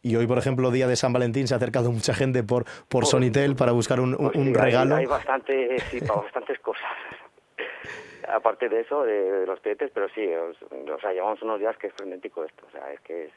Y 0.00 0.14
hoy, 0.14 0.28
por 0.28 0.38
ejemplo, 0.38 0.70
día 0.70 0.86
de 0.86 0.94
San 0.94 1.12
Valentín, 1.12 1.48
se 1.48 1.54
ha 1.54 1.56
acercado 1.56 1.90
mucha 1.90 2.14
gente 2.14 2.44
por, 2.44 2.64
por 2.64 3.00
pues, 3.00 3.08
Sonitel 3.08 3.56
para 3.56 3.72
buscar 3.72 3.98
un, 3.98 4.16
pues 4.16 4.36
un 4.36 4.54
regalo. 4.54 4.94
Hay, 4.94 5.06
bastante, 5.06 5.76
sí, 5.90 5.98
bastantes 6.00 6.60
cosas. 6.60 6.84
Aparte 8.28 8.68
de 8.68 8.80
eso, 8.80 9.02
de, 9.02 9.44
los 9.44 9.60
tetes, 9.60 9.90
pero 9.92 10.08
sí, 10.10 10.24
o, 10.24 11.00
sea, 11.00 11.12
llevamos 11.12 11.42
unos 11.42 11.58
días 11.58 11.76
que 11.78 11.88
es 11.88 11.94
frenético 11.94 12.44
esto, 12.44 12.64
o 12.68 12.70
sea, 12.70 12.92
es 12.92 13.00
que 13.00 13.24
es 13.24 13.32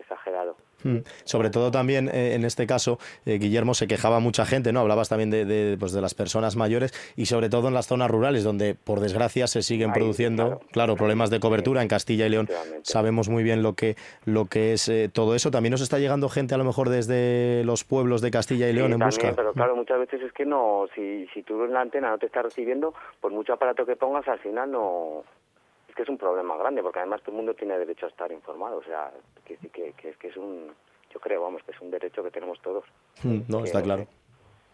exagerado. 0.00 0.56
Mm. 0.84 0.98
Sobre 1.24 1.50
todo 1.50 1.70
también 1.70 2.08
eh, 2.08 2.34
en 2.34 2.44
este 2.44 2.66
caso, 2.66 2.98
eh, 3.26 3.38
Guillermo, 3.38 3.74
se 3.74 3.86
quejaba 3.86 4.20
mucha 4.20 4.46
gente, 4.46 4.72
¿no? 4.72 4.80
Hablabas 4.80 5.08
también 5.08 5.30
de, 5.30 5.76
pues 5.78 5.92
de 5.92 6.00
las 6.00 6.14
personas 6.14 6.56
mayores 6.56 6.92
y 7.16 7.26
sobre 7.26 7.48
todo 7.48 7.68
en 7.68 7.74
las 7.74 7.86
zonas 7.86 8.10
rurales 8.10 8.44
donde, 8.44 8.74
por 8.74 9.00
desgracia, 9.00 9.46
se 9.46 9.62
siguen 9.62 9.92
produciendo, 9.92 10.60
claro, 10.72 10.96
problemas 10.96 11.30
de 11.30 11.40
cobertura. 11.40 11.82
En 11.82 11.88
Castilla 11.88 12.26
y 12.26 12.30
León 12.30 12.48
sabemos 12.82 13.28
muy 13.28 13.42
bien 13.42 13.62
lo 13.62 13.74
que, 13.74 13.96
lo 14.24 14.46
que 14.46 14.72
es 14.72 14.88
eh, 14.88 15.10
todo 15.12 15.34
eso. 15.34 15.50
También 15.50 15.72
nos 15.72 15.80
está 15.80 15.98
llegando 15.98 16.28
gente 16.28 16.54
a 16.54 16.58
lo 16.58 16.64
mejor 16.64 16.88
desde 16.88 17.62
los 17.64 17.84
pueblos 17.84 18.20
de 18.20 18.30
Castilla 18.30 18.68
y 18.68 18.72
León 18.72 18.92
en 18.92 18.98
busca. 18.98 19.32
Pero 19.34 19.52
claro, 19.52 19.76
muchas 19.76 19.98
veces 19.98 20.22
es 20.22 20.32
que 20.32 20.46
no, 20.46 20.86
si, 20.94 21.26
si 21.34 21.42
tú 21.42 21.64
en 21.64 21.72
la 21.72 21.80
antena 21.82 22.10
no 22.10 22.18
te 22.18 22.26
estás 22.26 22.44
recibiendo, 22.44 22.94
por 23.20 23.32
mucho 23.32 23.52
aparato 23.52 23.84
que 23.84 23.96
pongas, 23.96 24.26
al 24.28 24.38
final 24.38 24.70
no, 24.70 25.24
es 25.90 25.96
que 25.96 26.02
es 26.02 26.08
un 26.08 26.18
problema 26.18 26.56
grande, 26.56 26.82
porque 26.82 27.00
además 27.00 27.20
todo 27.20 27.32
el 27.32 27.36
mundo 27.38 27.54
tiene 27.54 27.78
derecho 27.78 28.06
a 28.06 28.08
estar 28.08 28.30
informado, 28.32 28.78
o 28.78 28.82
sea, 28.82 29.12
que, 29.44 29.56
que, 29.56 29.92
que, 29.92 30.12
que 30.12 30.28
es 30.28 30.36
un, 30.36 30.72
yo 31.12 31.20
creo, 31.20 31.42
vamos, 31.42 31.62
que 31.64 31.72
es 31.72 31.80
un 31.80 31.90
derecho 31.90 32.22
que 32.22 32.30
tenemos 32.30 32.60
todos. 32.62 32.84
Mm, 33.22 33.40
no, 33.48 33.64
está 33.64 33.82
claro. 33.82 34.06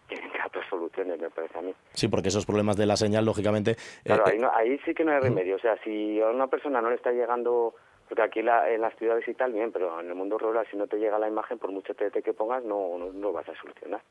tienen 0.07 0.31
que 0.31 0.39
haber 0.39 0.69
soluciones, 0.69 1.19
me 1.19 1.29
parece 1.29 1.57
a 1.57 1.61
mí. 1.61 1.73
Sí, 1.93 2.07
porque 2.07 2.29
esos 2.29 2.45
problemas 2.45 2.77
de 2.77 2.85
la 2.85 2.95
señal, 2.95 3.25
lógicamente... 3.25 3.75
Claro, 4.03 4.23
ahí, 4.27 4.39
ahí 4.53 4.79
sí 4.85 4.93
que 4.93 5.03
no 5.03 5.11
hay 5.11 5.19
remedio. 5.19 5.55
O 5.55 5.59
sea, 5.59 5.77
si 5.83 6.21
a 6.21 6.27
una 6.27 6.47
persona 6.47 6.81
no 6.81 6.89
le 6.89 6.95
está 6.95 7.11
llegando 7.11 7.73
porque 8.07 8.21
aquí 8.21 8.41
la, 8.41 8.69
en 8.71 8.81
las 8.81 8.95
ciudades 8.97 9.27
y 9.27 9.33
tal, 9.33 9.51
bien, 9.51 9.71
pero 9.71 9.99
en 9.99 10.07
el 10.07 10.15
mundo 10.15 10.37
rural, 10.37 10.65
si 10.71 10.77
no 10.77 10.87
te 10.87 10.97
llega 10.97 11.19
la 11.19 11.27
imagen, 11.27 11.57
por 11.57 11.71
mucho 11.71 11.93
TDT 11.93 12.23
que 12.23 12.33
pongas, 12.33 12.63
no, 12.63 12.97
no, 12.97 13.11
no, 13.11 13.31
vas 13.33 13.47
a 13.49 13.53
solucionar. 13.55 14.01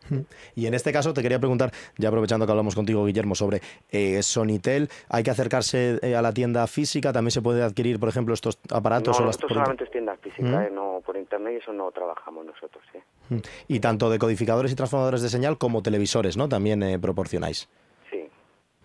Y 0.54 0.66
en 0.66 0.74
este 0.74 0.92
caso 0.92 1.14
te 1.14 1.22
quería 1.22 1.38
preguntar, 1.38 1.70
ya 1.96 2.08
aprovechando 2.08 2.44
que 2.46 2.52
hablamos 2.52 2.74
contigo, 2.74 3.04
Guillermo, 3.06 3.34
sobre 3.34 3.60
eh, 3.90 4.22
Sonitel, 4.22 4.88
¿hay 5.08 5.22
que 5.22 5.30
acercarse 5.30 5.98
eh, 6.02 6.14
a 6.14 6.22
la 6.22 6.32
tienda 6.32 6.66
física? 6.66 7.12
¿También 7.12 7.30
se 7.30 7.42
puede 7.42 7.62
adquirir, 7.62 7.98
por 7.98 8.08
ejemplo, 8.08 8.34
estos 8.34 8.58
aparatos? 8.70 9.18
No, 9.18 9.24
o 9.24 9.26
las... 9.26 9.36
solamente 9.36 9.84
es 9.84 9.90
tienda 9.90 10.16
física, 10.16 10.66
eh, 10.66 10.70
no, 10.70 11.00
por 11.04 11.16
internet 11.16 11.54
y 11.54 11.56
eso 11.56 11.72
no 11.72 11.90
trabajamos 11.90 12.44
nosotros. 12.44 12.84
¿sí? 12.92 12.98
Y 13.68 13.80
tanto 13.80 14.10
decodificadores 14.10 14.72
y 14.72 14.76
transformadores 14.76 15.22
de 15.22 15.28
señal 15.28 15.58
como 15.58 15.82
televisores, 15.82 16.36
¿no? 16.36 16.48
También 16.48 16.82
eh, 16.82 16.98
proporcionáis. 16.98 17.68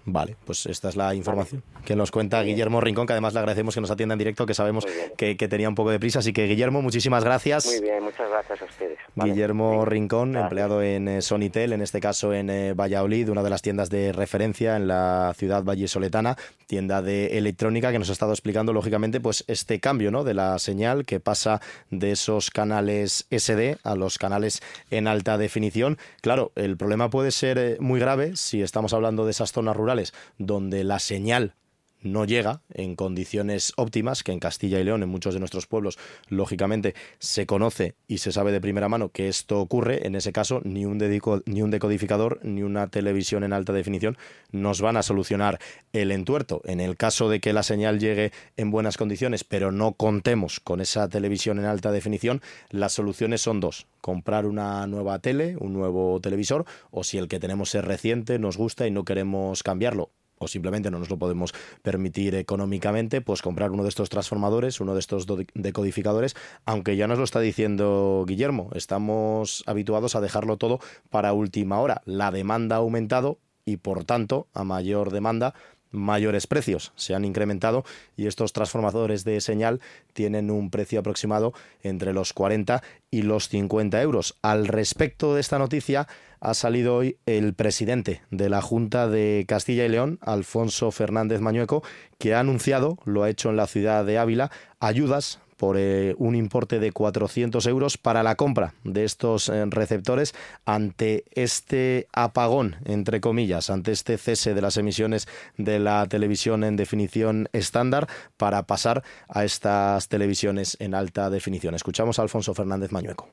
Vale, 0.06 0.36
pues 0.46 0.66
esta 0.66 0.90
es 0.90 0.96
la 0.96 1.14
información 1.14 1.64
que 1.86 1.96
nos 1.96 2.12
cuenta 2.12 2.42
Guillermo 2.42 2.82
Rincón, 2.82 3.06
que 3.08 3.14
además 3.14 3.34
le 3.34 3.40
agradecemos 3.40 3.76
que 3.76 3.82
nos 3.82 3.92
atienda 3.92 4.14
en 4.14 4.20
directo, 4.20 4.46
que 4.46 4.54
sabemos 4.54 4.86
que, 5.18 5.36
tenía 5.36 5.68
un 5.70 5.76
poco 5.76 5.92
de 5.92 6.00
prisa. 6.00 6.20
Así 6.20 6.34
que, 6.34 6.46
Guillermo, 6.48 6.82
muchísimas 6.82 7.24
gracias. 7.24 7.66
Muy 7.66 7.82
bien, 7.82 8.04
muchas 8.04 8.30
gracias 8.30 8.62
a 8.62 8.66
ustedes. 8.66 8.98
Guillermo 9.16 9.86
Rincón, 9.86 10.36
empleado 10.36 10.82
en 10.82 11.08
eh, 11.08 11.22
Sonitel, 11.22 11.74
en 11.74 11.82
este 11.82 12.00
caso 12.00 12.34
en 12.34 12.50
eh, 12.50 12.74
Valladolid, 12.74 13.30
una 13.30 13.44
de 13.44 13.50
las 13.50 13.62
tiendas 13.62 13.90
de 13.90 14.12
referencia 14.14 14.76
en 14.76 14.88
la 14.88 15.34
ciudad 15.36 15.64
vallesoletana, 15.64 16.38
tienda 16.68 17.02
de 17.02 17.38
electrónica, 17.38 17.92
que 17.92 18.00
nos 18.00 18.10
ha 18.10 18.14
estado 18.14 18.32
explicando, 18.32 18.74
lógicamente, 18.74 19.20
pues 19.20 19.44
este 19.48 19.80
cambio 19.80 20.12
¿no? 20.12 20.24
de 20.24 20.34
la 20.34 20.58
señal 20.60 21.06
que 21.06 21.20
pasa 21.20 21.62
de 21.90 22.12
esos 22.12 22.52
canales 22.52 23.28
SD 23.30 23.78
a 23.84 23.96
los 23.96 24.18
canales 24.18 24.62
en 24.90 25.08
alta 25.08 25.38
definición. 25.38 25.98
Claro, 26.22 26.52
el 26.56 26.78
problema 26.78 27.10
puede 27.10 27.32
ser 27.32 27.58
eh, 27.58 27.78
muy 27.80 28.00
grave 28.00 28.36
si 28.36 28.62
estamos 28.62 28.94
hablando 28.94 29.26
de 29.26 29.32
esas 29.32 29.52
zonas 29.52 29.76
rurales 29.76 29.91
donde 30.38 30.84
la 30.84 31.00
señal 31.00 31.56
no 32.02 32.26
llega 32.26 32.62
en 32.74 32.96
condiciones 32.96 33.74
óptimas, 33.78 34.24
que 34.24 34.32
en 34.32 34.40
Castilla 34.40 34.80
y 34.80 34.84
León, 34.84 35.04
en 35.04 35.10
muchos 35.10 35.34
de 35.34 35.40
nuestros 35.40 35.68
pueblos, 35.68 35.98
lógicamente 36.28 36.96
se 37.20 37.46
conoce 37.46 37.96
y 38.08 38.20
se 38.20 38.32
sabe 38.32 38.52
de 38.52 38.62
primera 38.62 38.90
mano 38.90 39.10
que 39.10 39.28
esto 39.28 39.60
ocurre. 39.60 40.06
En 40.06 40.16
ese 40.16 40.32
caso, 40.32 40.62
ni 40.64 40.86
un, 40.86 40.98
ni 41.46 41.62
un 41.62 41.72
decodificador 41.72 42.40
ni 42.44 42.64
una 42.64 42.88
televisión 42.88 43.44
en 43.44 43.54
alta 43.54 43.74
definición 43.74 44.18
nos 44.52 44.82
van 44.82 44.98
a 44.98 45.04
solucionar 45.04 45.60
el 45.94 46.12
entuerto. 46.12 46.62
En 46.66 46.80
el 46.80 46.98
caso 46.98 47.30
de 47.30 47.40
que 47.40 47.54
la 47.54 47.64
señal 47.64 48.00
llegue 48.00 48.32
en 48.58 48.72
buenas 48.72 48.98
condiciones, 48.98 49.44
pero 49.44 49.72
no 49.72 49.94
contemos 49.94 50.60
con 50.60 50.82
esa 50.82 51.08
televisión 51.10 51.60
en 51.60 51.66
alta 51.66 51.92
definición, 51.92 52.42
las 52.70 52.94
soluciones 52.94 53.42
son 53.42 53.60
dos. 53.60 53.88
Comprar 54.02 54.46
una 54.46 54.88
nueva 54.88 55.20
tele, 55.20 55.56
un 55.60 55.74
nuevo 55.74 56.20
televisor, 56.22 56.66
o 56.90 57.04
si 57.04 57.18
el 57.18 57.28
que 57.28 57.40
tenemos 57.40 57.76
es 57.76 57.84
reciente, 57.84 58.40
nos 58.40 58.58
gusta 58.58 58.88
y 58.88 58.92
no 58.92 59.06
queremos 59.06 59.64
cambiarlo, 59.64 60.12
o 60.42 60.48
simplemente 60.48 60.92
no 60.92 61.00
nos 61.00 61.10
lo 61.10 61.18
podemos 61.18 61.54
permitir 61.84 62.36
económicamente, 62.36 63.22
pues 63.22 63.42
comprar 63.42 63.72
uno 63.72 63.84
de 63.84 63.90
estos 63.90 64.10
transformadores, 64.10 64.82
uno 64.82 64.94
de 64.94 65.00
estos 65.00 65.26
decodificadores, 65.54 66.36
aunque 66.66 66.98
ya 66.98 67.08
nos 67.08 67.20
lo 67.20 67.24
está 67.24 67.40
diciendo 67.40 68.26
Guillermo, 68.28 68.72
estamos 68.74 69.64
habituados 69.68 70.16
a 70.16 70.22
dejarlo 70.22 70.58
todo 70.58 70.80
para 71.10 71.34
última 71.34 71.80
hora. 71.80 72.02
La 72.06 72.32
demanda 72.32 72.78
ha 72.78 72.80
aumentado 72.80 73.38
y 73.66 73.78
por 73.78 74.04
tanto, 74.04 74.48
a 74.54 74.64
mayor 74.64 75.12
demanda, 75.12 75.54
mayores 75.92 76.48
precios 76.48 76.94
se 76.96 77.14
han 77.14 77.26
incrementado 77.26 77.84
y 78.18 78.28
estos 78.28 78.54
transformadores 78.54 79.24
de 79.24 79.42
señal 79.42 79.82
tienen 80.14 80.50
un 80.50 80.70
precio 80.70 81.00
aproximado 81.00 81.54
entre 81.84 82.14
los 82.14 82.34
40 82.34 82.82
y 83.10 83.22
los 83.24 83.50
50 83.50 84.02
euros. 84.02 84.38
Al 84.42 84.68
respecto 84.68 85.36
de 85.36 85.42
esta 85.42 85.60
noticia 85.60 86.08
ha 86.40 86.54
salido 86.56 86.96
hoy 86.96 87.18
el 87.26 87.54
presidente 87.54 88.22
de 88.32 88.50
la 88.50 88.62
Junta 88.62 89.08
de 89.08 89.46
Castilla 89.48 89.86
y 89.86 89.90
León, 89.90 90.18
Alfonso 90.22 90.92
Fernández 90.92 91.40
Mañueco, 91.40 91.84
que 92.18 92.34
ha 92.34 92.40
anunciado, 92.40 92.98
lo 93.06 93.24
ha 93.24 93.30
hecho 93.30 93.50
en 93.50 93.58
la 93.58 93.68
ciudad 93.68 94.04
de 94.06 94.18
Ávila, 94.18 94.50
ayudas 94.80 95.40
por 95.62 95.78
eh, 95.78 96.16
un 96.18 96.34
importe 96.34 96.80
de 96.80 96.92
400 96.92 97.68
euros 97.68 98.00
para 98.00 98.24
la 98.24 98.34
compra 98.34 98.74
de 98.84 99.04
estos 99.04 99.48
eh, 99.48 99.64
receptores 99.68 100.34
ante 100.66 101.24
este 101.36 102.08
apagón, 102.14 102.78
entre 102.84 103.22
comillas, 103.22 103.70
ante 103.70 103.92
este 103.92 104.18
cese 104.18 104.56
de 104.56 104.62
las 104.64 104.78
emisiones 104.78 105.28
de 105.58 105.78
la 105.78 106.08
televisión 106.08 106.64
en 106.64 106.78
definición 106.78 107.48
estándar 107.54 108.08
para 108.38 108.64
pasar 108.64 109.04
a 109.30 109.46
estas 109.46 110.08
televisiones 110.08 110.78
en 110.80 110.96
alta 110.96 111.30
definición. 111.30 111.76
Escuchamos 111.76 112.18
a 112.18 112.24
Alfonso 112.24 112.56
Fernández 112.56 112.92
Mañueco. 112.92 113.30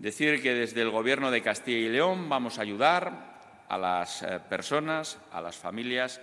Decir 0.00 0.42
que 0.42 0.52
desde 0.54 0.82
el 0.82 0.90
Gobierno 0.90 1.30
de 1.30 1.40
Castilla 1.40 1.86
y 1.86 1.88
León 1.88 2.28
vamos 2.28 2.58
a 2.58 2.62
ayudar 2.62 3.62
a 3.68 3.78
las 3.78 4.24
eh, 4.24 4.40
personas, 4.48 5.20
a 5.30 5.40
las 5.40 5.56
familias, 5.56 6.20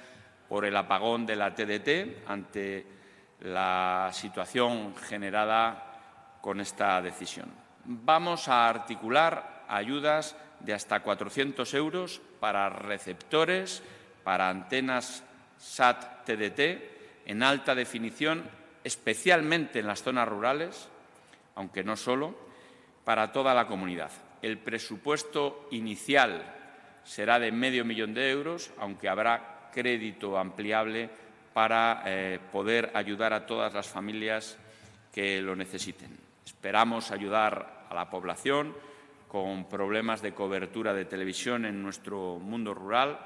por 0.49 0.65
el 0.65 0.75
apagón 0.75 1.25
de 1.25 1.37
la 1.37 1.55
TDT 1.55 2.27
ante 2.27 2.96
la 3.41 4.09
situación 4.13 4.95
generada 4.95 6.39
con 6.41 6.59
esta 6.59 7.01
decisión. 7.01 7.51
Vamos 7.85 8.47
a 8.47 8.67
articular 8.67 9.65
ayudas 9.67 10.35
de 10.59 10.73
hasta 10.73 11.01
400 11.01 11.73
euros 11.73 12.21
para 12.39 12.69
receptores, 12.69 13.83
para 14.23 14.49
antenas 14.49 15.23
SAT-TDT 15.57 16.97
en 17.25 17.43
alta 17.43 17.75
definición, 17.75 18.43
especialmente 18.83 19.79
en 19.79 19.87
las 19.87 20.03
zonas 20.03 20.27
rurales, 20.27 20.89
aunque 21.55 21.83
no 21.83 21.95
solo, 21.95 22.35
para 23.03 23.31
toda 23.31 23.53
la 23.53 23.67
comunidad. 23.67 24.11
El 24.41 24.57
presupuesto 24.57 25.67
inicial 25.71 26.43
será 27.03 27.39
de 27.39 27.51
medio 27.51 27.85
millón 27.85 28.13
de 28.13 28.29
euros, 28.29 28.71
aunque 28.79 29.09
habrá 29.09 29.69
crédito 29.71 30.37
ampliable 30.37 31.09
para 31.57 32.03
eh, 32.05 32.37
poder 32.51 32.91
ayudar 32.93 33.33
a 33.33 33.47
todas 33.47 33.73
las 33.73 33.87
familias 33.87 34.59
que 35.11 35.41
lo 35.41 35.55
necesiten. 35.55 36.15
Esperamos 36.45 37.09
ayudar 37.09 37.87
a 37.89 37.95
la 37.95 38.11
población 38.11 38.75
con 39.27 39.67
problemas 39.67 40.21
de 40.21 40.35
cobertura 40.35 40.93
de 40.93 41.05
televisión 41.05 41.65
en 41.65 41.81
nuestro 41.81 42.37
mundo 42.37 42.75
rural. 42.75 43.17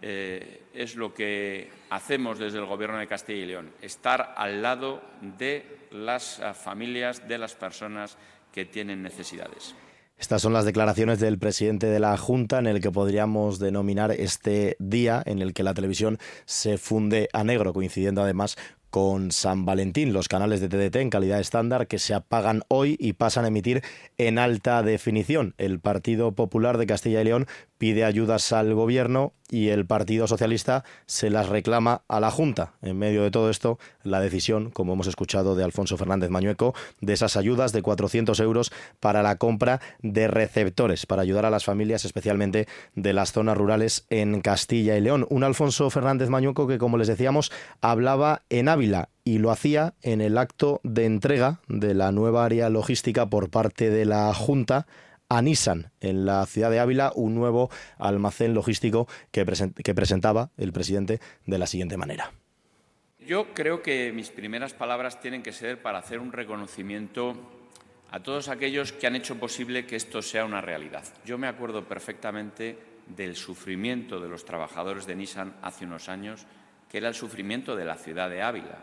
Eh, 0.00 0.66
es 0.74 0.94
lo 0.94 1.12
que 1.12 1.68
hacemos 1.90 2.38
desde 2.38 2.60
el 2.60 2.66
Gobierno 2.66 2.98
de 2.98 3.08
Castilla 3.08 3.42
y 3.42 3.46
León, 3.46 3.72
estar 3.82 4.34
al 4.36 4.62
lado 4.62 5.02
de 5.20 5.88
las 5.90 6.38
eh, 6.38 6.54
familias, 6.54 7.26
de 7.26 7.38
las 7.38 7.56
personas 7.56 8.16
que 8.52 8.66
tienen 8.66 9.02
necesidades. 9.02 9.74
Estas 10.18 10.40
son 10.40 10.54
las 10.54 10.64
declaraciones 10.64 11.20
del 11.20 11.38
presidente 11.38 11.86
de 11.86 12.00
la 12.00 12.16
Junta 12.16 12.58
en 12.58 12.66
el 12.66 12.80
que 12.80 12.90
podríamos 12.90 13.58
denominar 13.58 14.12
este 14.12 14.76
día 14.78 15.22
en 15.26 15.42
el 15.42 15.52
que 15.52 15.62
la 15.62 15.74
televisión 15.74 16.18
se 16.46 16.78
funde 16.78 17.28
a 17.34 17.44
negro, 17.44 17.74
coincidiendo 17.74 18.22
además 18.22 18.56
con 18.96 19.30
San 19.30 19.66
Valentín, 19.66 20.14
los 20.14 20.26
canales 20.26 20.62
de 20.62 20.70
TDT 20.70 20.96
en 20.96 21.10
calidad 21.10 21.38
estándar 21.38 21.86
que 21.86 21.98
se 21.98 22.14
apagan 22.14 22.62
hoy 22.68 22.96
y 22.98 23.12
pasan 23.12 23.44
a 23.44 23.48
emitir 23.48 23.82
en 24.16 24.38
alta 24.38 24.82
definición. 24.82 25.52
El 25.58 25.80
Partido 25.80 26.32
Popular 26.32 26.78
de 26.78 26.86
Castilla 26.86 27.20
y 27.20 27.24
León 27.24 27.46
pide 27.76 28.06
ayudas 28.06 28.52
al 28.52 28.72
gobierno 28.72 29.34
y 29.50 29.68
el 29.68 29.84
Partido 29.86 30.26
Socialista 30.26 30.82
se 31.04 31.28
las 31.28 31.50
reclama 31.50 32.02
a 32.08 32.20
la 32.20 32.30
Junta. 32.30 32.72
En 32.80 32.98
medio 32.98 33.22
de 33.22 33.30
todo 33.30 33.50
esto, 33.50 33.78
la 34.02 34.20
decisión, 34.20 34.70
como 34.70 34.94
hemos 34.94 35.06
escuchado 35.08 35.54
de 35.54 35.62
Alfonso 35.62 35.98
Fernández 35.98 36.30
Mañueco, 36.30 36.74
de 37.02 37.12
esas 37.12 37.36
ayudas 37.36 37.72
de 37.72 37.82
400 37.82 38.40
euros 38.40 38.72
para 38.98 39.22
la 39.22 39.36
compra 39.36 39.80
de 40.00 40.26
receptores, 40.26 41.04
para 41.04 41.20
ayudar 41.20 41.44
a 41.44 41.50
las 41.50 41.66
familias, 41.66 42.06
especialmente 42.06 42.66
de 42.94 43.12
las 43.12 43.32
zonas 43.32 43.58
rurales 43.58 44.06
en 44.08 44.40
Castilla 44.40 44.96
y 44.96 45.02
León. 45.02 45.26
Un 45.28 45.44
Alfonso 45.44 45.90
Fernández 45.90 46.30
Mañueco 46.30 46.66
que, 46.66 46.78
como 46.78 46.96
les 46.96 47.08
decíamos, 47.08 47.52
hablaba 47.82 48.42
en 48.48 48.68
Ávila 48.68 48.85
y 49.24 49.38
lo 49.38 49.50
hacía 49.50 49.94
en 50.02 50.20
el 50.20 50.38
acto 50.38 50.80
de 50.82 51.04
entrega 51.04 51.60
de 51.68 51.94
la 51.94 52.12
nueva 52.12 52.44
área 52.44 52.70
logística 52.70 53.26
por 53.26 53.50
parte 53.50 53.90
de 53.90 54.04
la 54.04 54.32
Junta 54.34 54.86
a 55.28 55.42
Nissan 55.42 55.90
en 56.00 56.24
la 56.24 56.46
ciudad 56.46 56.70
de 56.70 56.78
Ávila, 56.78 57.12
un 57.14 57.34
nuevo 57.34 57.70
almacén 57.98 58.54
logístico 58.54 59.08
que, 59.32 59.44
que 59.82 59.94
presentaba 59.94 60.50
el 60.56 60.72
presidente 60.72 61.20
de 61.46 61.58
la 61.58 61.66
siguiente 61.66 61.96
manera. 61.96 62.32
Yo 63.18 63.52
creo 63.54 63.82
que 63.82 64.12
mis 64.12 64.30
primeras 64.30 64.72
palabras 64.72 65.20
tienen 65.20 65.42
que 65.42 65.52
ser 65.52 65.82
para 65.82 65.98
hacer 65.98 66.20
un 66.20 66.32
reconocimiento 66.32 67.34
a 68.10 68.20
todos 68.20 68.48
aquellos 68.48 68.92
que 68.92 69.08
han 69.08 69.16
hecho 69.16 69.36
posible 69.36 69.84
que 69.84 69.96
esto 69.96 70.22
sea 70.22 70.44
una 70.44 70.60
realidad. 70.60 71.04
Yo 71.24 71.36
me 71.36 71.48
acuerdo 71.48 71.88
perfectamente 71.88 72.78
del 73.08 73.34
sufrimiento 73.34 74.20
de 74.20 74.28
los 74.28 74.44
trabajadores 74.44 75.06
de 75.06 75.16
Nissan 75.16 75.56
hace 75.62 75.84
unos 75.84 76.08
años, 76.08 76.46
que 76.90 76.98
era 76.98 77.08
el 77.08 77.14
sufrimiento 77.14 77.76
de 77.76 77.84
la 77.84 77.96
ciudad 77.96 78.30
de 78.30 78.42
Ávila. 78.42 78.78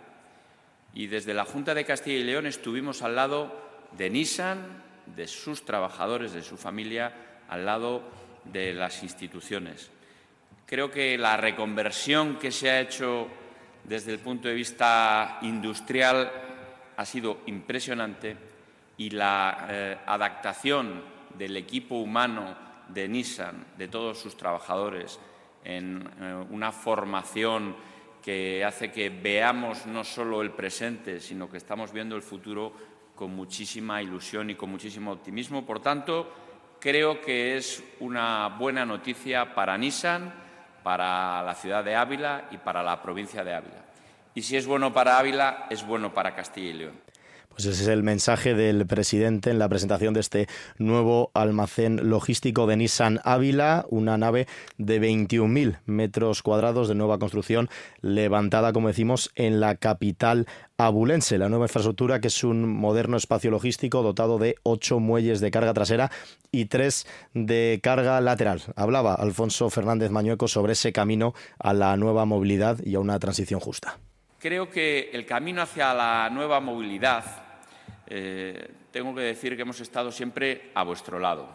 Y 0.93 1.07
desde 1.07 1.33
la 1.33 1.45
Junta 1.45 1.73
de 1.73 1.85
Castilla 1.85 2.19
y 2.19 2.23
León 2.23 2.45
estuvimos 2.45 3.01
al 3.01 3.15
lado 3.15 3.55
de 3.97 4.09
Nissan, 4.09 4.83
de 5.15 5.27
sus 5.27 5.65
trabajadores, 5.65 6.33
de 6.33 6.43
su 6.43 6.57
familia, 6.57 7.13
al 7.49 7.65
lado 7.65 8.03
de 8.45 8.73
las 8.73 9.03
instituciones. 9.03 9.91
Creo 10.65 10.91
que 10.91 11.17
la 11.17 11.37
reconversión 11.37 12.37
que 12.37 12.51
se 12.51 12.69
ha 12.69 12.79
hecho 12.79 13.27
desde 13.83 14.13
el 14.13 14.19
punto 14.19 14.47
de 14.47 14.53
vista 14.53 15.39
industrial 15.41 16.31
ha 16.95 17.05
sido 17.05 17.41
impresionante 17.47 18.37
y 18.97 19.09
la 19.09 19.67
eh, 19.69 19.97
adaptación 20.05 21.03
del 21.37 21.57
equipo 21.57 21.95
humano 21.95 22.55
de 22.87 23.07
Nissan, 23.07 23.65
de 23.77 23.87
todos 23.87 24.19
sus 24.19 24.37
trabajadores, 24.37 25.19
en 25.63 26.09
eh, 26.21 26.45
una 26.49 26.71
formación 26.71 27.75
que 28.23 28.63
hace 28.63 28.89
que 28.89 29.09
veamos 29.09 29.85
no 29.85 30.03
solo 30.03 30.41
el 30.41 30.51
presente, 30.51 31.19
sino 31.19 31.49
que 31.49 31.57
estamos 31.57 31.91
viendo 31.91 32.15
el 32.15 32.21
futuro 32.21 32.73
con 33.15 33.35
muchísima 33.35 34.01
ilusión 34.01 34.49
y 34.49 34.55
con 34.55 34.71
muchísimo 34.71 35.11
optimismo. 35.11 35.65
Por 35.65 35.81
tanto, 35.81 36.33
creo 36.79 37.19
que 37.19 37.57
es 37.57 37.83
una 37.99 38.47
buena 38.47 38.85
noticia 38.85 39.53
para 39.53 39.77
Nissan, 39.77 40.33
para 40.83 41.43
la 41.43 41.53
ciudad 41.53 41.83
de 41.83 41.95
Ávila 41.95 42.47
y 42.49 42.57
para 42.57 42.81
la 42.81 43.01
provincia 43.01 43.43
de 43.43 43.53
Ávila. 43.53 43.83
Y 44.33 44.41
si 44.41 44.55
es 44.55 44.65
bueno 44.65 44.93
para 44.93 45.19
Ávila, 45.19 45.67
es 45.69 45.85
bueno 45.85 46.13
para 46.13 46.33
Castilla 46.33 46.69
y 46.69 46.73
León. 46.73 47.12
Pues 47.53 47.67
ese 47.67 47.83
es 47.83 47.87
el 47.87 48.01
mensaje 48.01 48.55
del 48.55 48.87
presidente 48.87 49.51
en 49.51 49.59
la 49.59 49.69
presentación 49.69 50.15
de 50.15 50.21
este 50.21 50.47
nuevo 50.79 51.29
almacén 51.35 52.09
logístico 52.09 52.65
de 52.65 52.77
Nissan 52.77 53.19
Ávila, 53.23 53.85
una 53.89 54.17
nave 54.17 54.47
de 54.79 54.99
21.000 54.99 55.77
metros 55.85 56.41
cuadrados 56.41 56.87
de 56.87 56.95
nueva 56.95 57.19
construcción, 57.19 57.69
levantada, 58.01 58.73
como 58.73 58.87
decimos, 58.87 59.31
en 59.35 59.59
la 59.59 59.75
capital 59.75 60.47
abulense. 60.77 61.37
La 61.37 61.47
nueva 61.47 61.65
infraestructura, 61.65 62.19
que 62.19 62.29
es 62.29 62.43
un 62.43 62.67
moderno 62.67 63.17
espacio 63.17 63.51
logístico 63.51 64.01
dotado 64.01 64.39
de 64.39 64.55
ocho 64.63 64.99
muelles 64.99 65.39
de 65.39 65.51
carga 65.51 65.75
trasera 65.75 66.09
y 66.51 66.65
tres 66.65 67.05
de 67.35 67.79
carga 67.83 68.19
lateral. 68.19 68.63
Hablaba 68.75 69.13
Alfonso 69.13 69.69
Fernández 69.69 70.09
Mañueco 70.09 70.47
sobre 70.47 70.73
ese 70.73 70.91
camino 70.91 71.35
a 71.59 71.73
la 71.73 71.95
nueva 71.97 72.25
movilidad 72.25 72.79
y 72.83 72.95
a 72.95 72.99
una 72.99 73.19
transición 73.19 73.59
justa. 73.59 73.99
Creo 74.43 74.69
que 74.69 75.09
el 75.13 75.25
camino 75.25 75.61
hacia 75.61 75.93
la 75.93 76.29
nueva 76.29 76.59
movilidad, 76.59 77.23
eh, 78.05 78.71
tengo 78.91 79.15
que 79.15 79.21
decir 79.21 79.55
que 79.55 79.61
hemos 79.61 79.79
estado 79.79 80.11
siempre 80.11 80.69
a 80.73 80.83
vuestro 80.83 81.17
lado, 81.17 81.47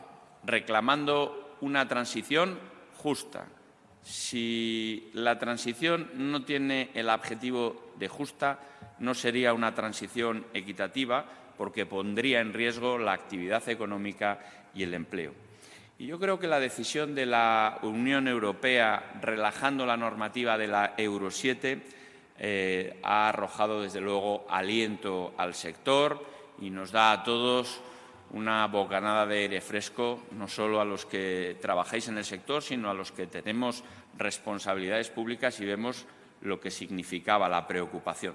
reclamando 0.43 1.59
una 1.61 1.87
transición 1.87 2.59
justa. 2.97 3.45
Si 4.03 5.11
la 5.13 5.39
transición 5.39 6.13
no 6.15 6.47
tiene 6.47 6.89
el 6.95 7.11
objetivo 7.11 7.93
de 7.99 8.09
justa, 8.09 8.59
no 9.01 9.13
sería 9.13 9.53
una 9.53 9.75
transición 9.75 10.47
equitativa 10.55 11.27
porque 11.59 11.85
pondría 11.85 12.41
en 12.41 12.55
riesgo 12.55 12.97
la 12.97 13.13
actividad 13.13 13.69
económica 13.69 14.41
y 14.75 14.85
el 14.85 14.95
empleo. 14.95 15.35
Y 15.99 16.07
yo 16.07 16.19
creo 16.19 16.39
que 16.39 16.47
la 16.47 16.59
decisión 16.59 17.15
de 17.15 17.27
la 17.27 17.81
Unión 17.83 18.29
Europea 18.29 19.13
relajando 19.21 19.85
la 19.85 19.99
normativa 19.99 20.57
de 20.57 20.69
la 20.69 20.95
Euro 20.97 21.31
7 21.31 21.98
eh, 22.39 22.99
ha 23.03 23.29
arrojado, 23.29 23.83
desde 23.83 24.01
luego, 24.01 24.47
aliento 24.49 25.35
al 25.37 25.55
sector 25.55 26.25
y 26.61 26.71
nos 26.71 26.93
da 26.93 27.13
a 27.13 27.23
todos 27.25 27.81
una 28.31 28.67
bocanada 28.67 29.27
de 29.27 29.39
aire 29.39 29.61
fresco, 29.61 30.23
no 30.33 30.49
solo 30.49 30.81
a 30.81 30.85
los 30.85 31.07
que 31.07 31.57
trabajáis 31.61 32.09
en 32.09 32.19
el 32.19 32.25
sector, 32.25 32.63
sino 32.63 32.91
a 32.91 32.95
los 32.95 33.11
que 33.11 33.27
tenemos 33.27 33.83
responsabilidades 34.17 35.09
públicas 35.11 35.59
y 35.61 35.65
vemos 35.65 36.07
lo 36.43 36.61
que 36.61 36.71
significaba 36.71 37.49
la 37.49 37.67
preocupación. 37.67 38.35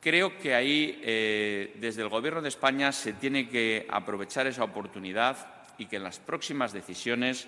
Creo 0.00 0.38
que 0.38 0.54
ahí, 0.54 1.00
eh, 1.02 1.74
desde 1.76 2.02
el 2.02 2.08
Gobierno 2.08 2.40
de 2.40 2.48
España, 2.48 2.92
se 2.92 3.12
tiene 3.12 3.48
que 3.48 3.86
aprovechar 3.90 4.46
esa 4.46 4.64
oportunidad 4.64 5.36
y 5.78 5.86
que 5.86 5.96
en 5.96 6.04
las 6.04 6.18
próximas 6.18 6.72
decisiones 6.72 7.46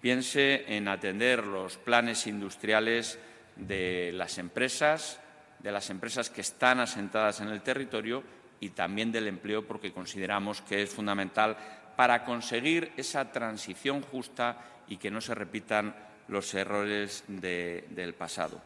piense 0.00 0.64
en 0.74 0.88
atender 0.88 1.46
los 1.46 1.76
planes 1.76 2.26
industriales 2.26 3.18
de 3.66 4.10
las 4.14 4.38
empresas, 4.38 5.20
de 5.60 5.72
las 5.72 5.90
empresas 5.90 6.30
que 6.30 6.40
están 6.40 6.80
asentadas 6.80 7.40
en 7.40 7.48
el 7.48 7.62
territorio 7.62 8.22
y 8.60 8.70
también 8.70 9.12
del 9.12 9.28
empleo, 9.28 9.66
porque 9.66 9.92
consideramos 9.92 10.60
que 10.62 10.82
es 10.82 10.90
fundamental 10.90 11.56
para 11.96 12.24
conseguir 12.24 12.92
esa 12.96 13.32
transición 13.32 14.02
justa 14.02 14.58
y 14.88 14.96
que 14.96 15.10
no 15.10 15.20
se 15.20 15.34
repitan 15.34 15.94
los 16.28 16.54
errores 16.54 17.24
del 17.28 18.14
pasado. 18.14 18.60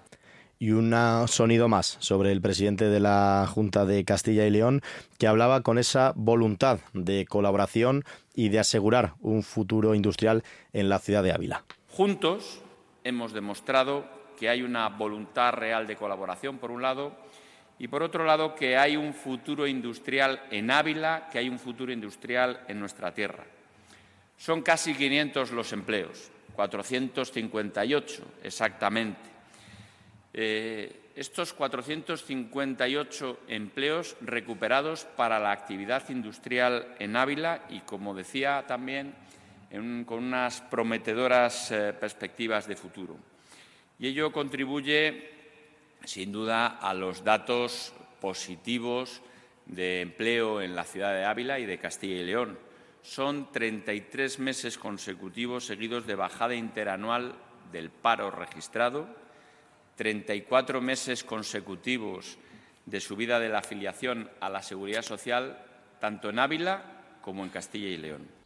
Y 0.58 0.70
un 0.70 0.94
sonido 1.26 1.68
más 1.68 1.96
sobre 1.98 2.30
el 2.30 2.40
presidente 2.40 2.84
de 2.88 3.00
la 3.00 3.46
Junta 3.52 3.84
de 3.84 4.04
Castilla 4.04 4.46
y 4.46 4.50
León, 4.50 4.82
que 5.18 5.26
hablaba 5.26 5.62
con 5.62 5.78
esa 5.78 6.12
voluntad 6.14 6.78
de 6.92 7.26
colaboración 7.26 8.04
y 8.34 8.50
de 8.50 8.60
asegurar 8.60 9.14
un 9.20 9.42
futuro 9.42 9.94
industrial 9.94 10.44
en 10.72 10.88
la 10.88 11.00
ciudad 11.00 11.22
de 11.22 11.32
Ávila. 11.32 11.64
Juntos 11.90 12.62
hemos 13.02 13.32
demostrado 13.32 14.04
que 14.38 14.48
hay 14.48 14.62
una 14.62 14.88
voluntad 14.88 15.52
real 15.52 15.86
de 15.86 15.96
colaboración, 15.96 16.58
por 16.58 16.70
un 16.70 16.82
lado, 16.82 17.12
y 17.78 17.88
por 17.88 18.02
otro 18.02 18.24
lado, 18.24 18.54
que 18.54 18.76
hay 18.76 18.96
un 18.96 19.14
futuro 19.14 19.66
industrial 19.66 20.42
en 20.50 20.70
Ávila, 20.70 21.28
que 21.30 21.38
hay 21.38 21.48
un 21.48 21.58
futuro 21.58 21.92
industrial 21.92 22.60
en 22.68 22.78
nuestra 22.78 23.12
tierra. 23.12 23.44
Son 24.36 24.62
casi 24.62 24.94
500 24.94 25.50
los 25.50 25.72
empleos, 25.72 26.30
458 26.54 28.24
exactamente. 28.42 29.30
Eh, 30.32 31.00
estos 31.16 31.52
458 31.52 33.40
empleos 33.48 34.16
recuperados 34.20 35.04
para 35.04 35.38
la 35.38 35.52
actividad 35.52 36.08
industrial 36.10 36.94
en 36.98 37.16
Ávila 37.16 37.66
y, 37.68 37.80
como 37.80 38.14
decía 38.14 38.64
también, 38.66 39.14
con 40.06 40.24
unas 40.24 40.60
prometedoras 40.60 41.70
eh, 41.70 41.92
perspectivas 41.92 42.66
de 42.66 42.76
futuro 42.76 43.33
y 43.98 44.08
ello 44.08 44.32
contribuye, 44.32 45.30
sin 46.04 46.32
duda, 46.32 46.66
a 46.66 46.94
los 46.94 47.24
datos 47.24 47.92
positivos 48.20 49.22
de 49.66 50.00
empleo 50.00 50.60
en 50.60 50.74
la 50.74 50.84
ciudad 50.84 51.14
de 51.14 51.24
Ávila 51.24 51.58
y 51.58 51.66
de 51.66 51.78
Castilla 51.78 52.16
y 52.16 52.24
León. 52.24 52.58
Son 53.02 53.52
33 53.52 54.38
meses 54.38 54.78
consecutivos 54.78 55.66
seguidos 55.66 56.06
de 56.06 56.14
bajada 56.14 56.54
interanual 56.54 57.34
del 57.70 57.90
paro 57.90 58.30
registrado, 58.30 59.06
34 59.96 60.80
meses 60.80 61.22
consecutivos 61.22 62.38
de 62.86 63.00
subida 63.00 63.38
de 63.38 63.48
la 63.48 63.58
afiliación 63.58 64.30
a 64.40 64.48
la 64.50 64.62
seguridad 64.62 65.02
social, 65.02 65.58
tanto 66.00 66.30
en 66.30 66.38
Ávila 66.38 66.82
como 67.22 67.44
en 67.44 67.50
Castilla 67.50 67.88
y 67.88 67.96
León 67.96 68.43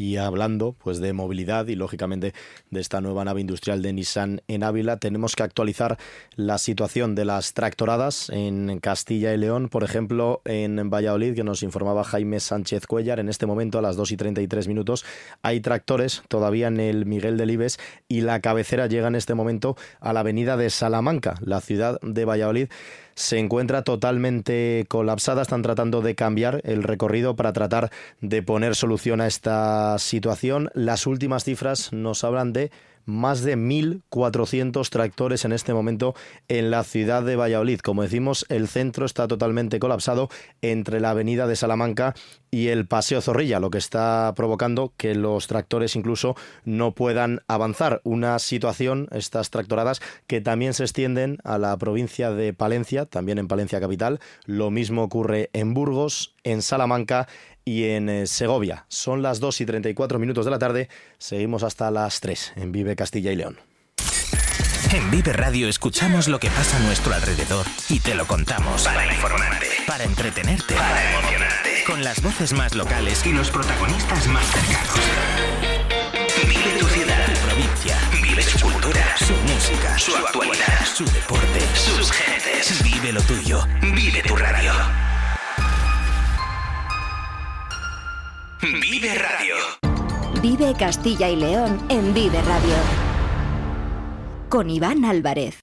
y 0.00 0.16
hablando 0.16 0.74
pues 0.82 0.98
de 0.98 1.12
movilidad 1.12 1.66
y 1.66 1.74
lógicamente 1.74 2.32
de 2.70 2.80
esta 2.80 3.02
nueva 3.02 3.22
nave 3.26 3.42
industrial 3.42 3.82
de 3.82 3.92
Nissan 3.92 4.40
en 4.48 4.64
Ávila, 4.64 4.96
tenemos 4.96 5.36
que 5.36 5.42
actualizar 5.42 5.98
la 6.36 6.56
situación 6.56 7.14
de 7.14 7.26
las 7.26 7.52
tractoradas 7.52 8.30
en 8.30 8.80
Castilla 8.80 9.34
y 9.34 9.36
León, 9.36 9.68
por 9.68 9.84
ejemplo, 9.84 10.40
en 10.46 10.88
Valladolid, 10.88 11.34
que 11.34 11.44
nos 11.44 11.62
informaba 11.62 12.02
Jaime 12.02 12.40
Sánchez 12.40 12.86
Cuellar, 12.86 13.20
en 13.20 13.28
este 13.28 13.44
momento 13.44 13.78
a 13.78 13.82
las 13.82 13.96
2 13.96 14.12
y 14.12 14.16
33 14.16 14.68
minutos 14.68 15.04
hay 15.42 15.60
tractores 15.60 16.22
todavía 16.28 16.68
en 16.68 16.80
el 16.80 17.04
Miguel 17.04 17.36
Delibes 17.36 17.78
y 18.08 18.22
la 18.22 18.40
cabecera 18.40 18.86
llega 18.86 19.08
en 19.08 19.16
este 19.16 19.34
momento 19.34 19.76
a 20.00 20.14
la 20.14 20.20
avenida 20.20 20.56
de 20.56 20.70
Salamanca, 20.70 21.34
la 21.42 21.60
ciudad 21.60 22.00
de 22.00 22.24
Valladolid 22.24 22.68
se 23.20 23.38
encuentra 23.38 23.82
totalmente 23.82 24.86
colapsada. 24.88 25.42
Están 25.42 25.60
tratando 25.60 26.00
de 26.00 26.14
cambiar 26.14 26.62
el 26.64 26.82
recorrido 26.82 27.36
para 27.36 27.52
tratar 27.52 27.90
de 28.20 28.42
poner 28.42 28.74
solución 28.74 29.20
a 29.20 29.26
esta 29.26 29.89
situación. 29.98 30.70
Las 30.74 31.06
últimas 31.06 31.44
cifras 31.44 31.92
nos 31.92 32.24
hablan 32.24 32.52
de 32.52 32.70
más 33.10 33.42
de 33.42 33.56
1.400 33.56 34.88
tractores 34.88 35.44
en 35.44 35.52
este 35.52 35.74
momento 35.74 36.14
en 36.48 36.70
la 36.70 36.84
ciudad 36.84 37.22
de 37.22 37.36
Valladolid. 37.36 37.80
Como 37.80 38.02
decimos, 38.02 38.46
el 38.48 38.68
centro 38.68 39.06
está 39.06 39.28
totalmente 39.28 39.78
colapsado 39.78 40.28
entre 40.62 41.00
la 41.00 41.10
avenida 41.10 41.46
de 41.46 41.56
Salamanca 41.56 42.14
y 42.50 42.68
el 42.68 42.86
Paseo 42.86 43.20
Zorrilla, 43.20 43.60
lo 43.60 43.70
que 43.70 43.78
está 43.78 44.32
provocando 44.34 44.92
que 44.96 45.14
los 45.14 45.46
tractores 45.46 45.94
incluso 45.96 46.36
no 46.64 46.92
puedan 46.92 47.42
avanzar. 47.46 48.00
Una 48.04 48.38
situación, 48.38 49.08
estas 49.12 49.50
tractoradas, 49.50 50.00
que 50.26 50.40
también 50.40 50.74
se 50.74 50.84
extienden 50.84 51.38
a 51.44 51.58
la 51.58 51.76
provincia 51.76 52.30
de 52.32 52.52
Palencia, 52.52 53.06
también 53.06 53.38
en 53.38 53.48
Palencia 53.48 53.80
capital. 53.80 54.20
Lo 54.46 54.70
mismo 54.70 55.04
ocurre 55.04 55.50
en 55.52 55.74
Burgos, 55.74 56.34
en 56.42 56.62
Salamanca 56.62 57.28
y 57.64 57.84
en 57.84 58.08
eh, 58.08 58.26
Segovia. 58.26 58.86
Son 58.88 59.22
las 59.22 59.40
2 59.40 59.60
y 59.60 59.66
34 59.66 60.18
minutos 60.18 60.44
de 60.44 60.50
la 60.50 60.58
tarde. 60.58 60.88
Seguimos 61.18 61.62
hasta 61.62 61.90
las 61.90 62.20
3 62.20 62.54
en 62.56 62.72
Vive 62.72 62.96
Castilla 62.96 63.32
y 63.32 63.36
León. 63.36 63.58
En 64.92 65.08
Vive 65.10 65.32
Radio 65.32 65.68
escuchamos 65.68 66.26
lo 66.26 66.40
que 66.40 66.50
pasa 66.50 66.76
a 66.76 66.80
nuestro 66.80 67.14
alrededor 67.14 67.64
y 67.88 68.00
te 68.00 68.14
lo 68.14 68.26
contamos. 68.26 68.82
Para 68.82 69.06
informarte, 69.06 69.66
para 69.86 70.02
entretenerte, 70.02 70.74
para 70.74 71.12
emocionarte. 71.12 71.84
Con 71.86 72.02
las 72.02 72.20
voces 72.20 72.52
más 72.52 72.74
locales 72.74 73.24
y 73.24 73.32
los 73.32 73.50
protagonistas 73.50 74.26
más 74.26 74.44
cercanos. 74.46 74.90
Vive 76.48 76.78
tu 76.80 76.86
ciudad, 76.88 77.26
tu 77.26 77.40
provincia. 77.46 77.98
Vive 78.20 78.42
su 78.42 78.58
cultura, 78.58 79.16
su 79.16 79.34
música, 79.34 79.96
su 79.96 80.16
actualidad, 80.16 80.84
su 80.84 81.04
deporte, 81.04 81.60
sus 81.74 82.10
gentes. 82.10 82.82
Vive 82.82 83.12
lo 83.12 83.22
tuyo. 83.22 83.64
Vive 83.80 84.22
tu 84.22 84.34
radio. 84.34 84.72
Vive 88.62 89.14
Radio. 89.14 89.54
Vive 90.42 90.74
Castilla 90.78 91.30
y 91.30 91.36
León 91.36 91.80
en 91.88 92.12
Vive 92.12 92.42
Radio. 92.42 92.74
Con 94.50 94.68
Iván 94.68 95.06
Álvarez. 95.06 95.62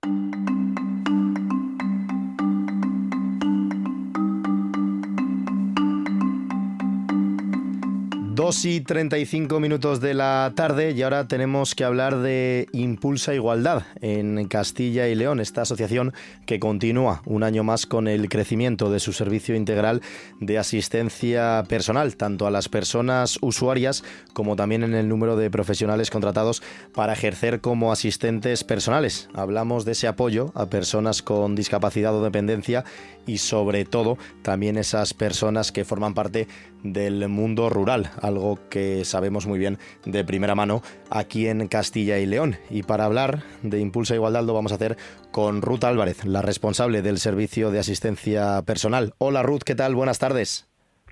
2 8.47 8.63
y 8.63 8.79
35 8.79 9.60
minutos 9.60 9.99
de 9.99 10.13
la 10.13 10.53
tarde 10.55 10.91
y 10.91 11.01
ahora 11.01 11.27
tenemos 11.27 11.75
que 11.75 11.83
hablar 11.83 12.19
de 12.19 12.69
Impulsa 12.71 13.36
Igualdad 13.36 13.83
en 13.99 14.47
Castilla 14.47 15.10
y 15.10 15.15
León, 15.15 15.41
esta 15.41 15.63
asociación 15.63 16.13
que 16.45 16.57
continúa 16.57 17.23
un 17.25 17.43
año 17.43 17.65
más 17.65 17.86
con 17.86 18.07
el 18.07 18.29
crecimiento 18.29 18.89
de 18.89 19.01
su 19.01 19.12
servicio 19.12 19.53
integral 19.53 20.01
de 20.39 20.57
asistencia 20.57 21.65
personal, 21.67 22.15
tanto 22.15 22.47
a 22.47 22.51
las 22.51 22.69
personas 22.69 23.38
usuarias 23.41 24.05
como 24.31 24.55
también 24.55 24.83
en 24.83 24.95
el 24.95 25.10
número 25.10 25.36
de 25.36 25.51
profesionales 25.51 26.10
contratados 26.10 26.63
para 26.93 27.12
ejercer 27.12 27.60
como 27.60 27.91
asistentes 27.91 28.63
personales. 28.63 29.27
Hablamos 29.33 29.83
de 29.83 29.91
ese 29.91 30.07
apoyo 30.07 30.53
a 30.55 30.67
personas 30.67 31.21
con 31.21 31.53
discapacidad 31.53 32.15
o 32.15 32.23
dependencia 32.23 32.86
y 33.25 33.39
sobre 33.39 33.83
todo 33.83 34.17
también 34.41 34.77
esas 34.77 35.13
personas 35.13 35.73
que 35.73 35.83
forman 35.83 36.13
parte 36.13 36.47
del 36.93 37.28
mundo 37.30 37.69
rural, 37.69 38.12
algo 38.21 38.60
que 38.69 39.06
sabemos 39.06 39.47
muy 39.47 39.60
bien 39.60 39.78
de 40.06 40.23
primera 40.23 40.56
mano 40.56 40.82
aquí 41.10 41.47
en 41.47 41.67
Castilla 41.67 42.17
y 42.19 42.26
León. 42.26 42.58
Y 42.69 42.84
para 42.84 43.06
hablar 43.06 43.43
de 43.63 43.80
Impulsa 43.80 44.15
Igualdad 44.15 44.43
lo 44.43 44.54
vamos 44.54 44.71
a 44.71 44.76
hacer 44.76 44.97
con 45.32 45.62
Ruth 45.62 45.84
Álvarez, 45.84 46.26
la 46.26 46.41
responsable 46.41 47.02
del 47.02 47.19
servicio 47.19 47.71
de 47.71 47.80
asistencia 47.80 48.62
personal. 48.63 49.13
Hola 49.17 49.43
Ruth, 49.43 49.63
¿qué 49.63 49.76
tal? 49.76 49.95
Buenas 49.95 50.19
tardes. 50.19 50.67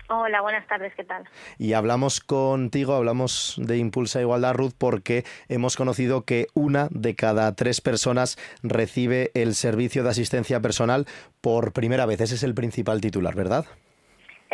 Hola, 0.08 0.40
buenas 0.40 0.66
tardes, 0.68 0.92
¿qué 0.96 1.02
tal? 1.02 1.24
Y 1.58 1.72
hablamos 1.72 2.20
contigo, 2.20 2.94
hablamos 2.94 3.56
de 3.58 3.76
Impulsa 3.78 4.20
Igualdad, 4.20 4.54
Ruth, 4.54 4.74
porque 4.78 5.24
hemos 5.48 5.76
conocido 5.76 6.24
que 6.24 6.46
una 6.54 6.86
de 6.92 7.16
cada 7.16 7.52
tres 7.56 7.80
personas 7.80 8.38
recibe 8.62 9.32
el 9.34 9.56
servicio 9.56 10.04
de 10.04 10.10
asistencia 10.10 10.60
personal 10.60 11.06
por 11.40 11.72
primera 11.72 12.06
vez. 12.06 12.20
Ese 12.20 12.36
es 12.36 12.44
el 12.44 12.54
principal 12.54 13.00
titular, 13.00 13.34
¿verdad? 13.34 13.66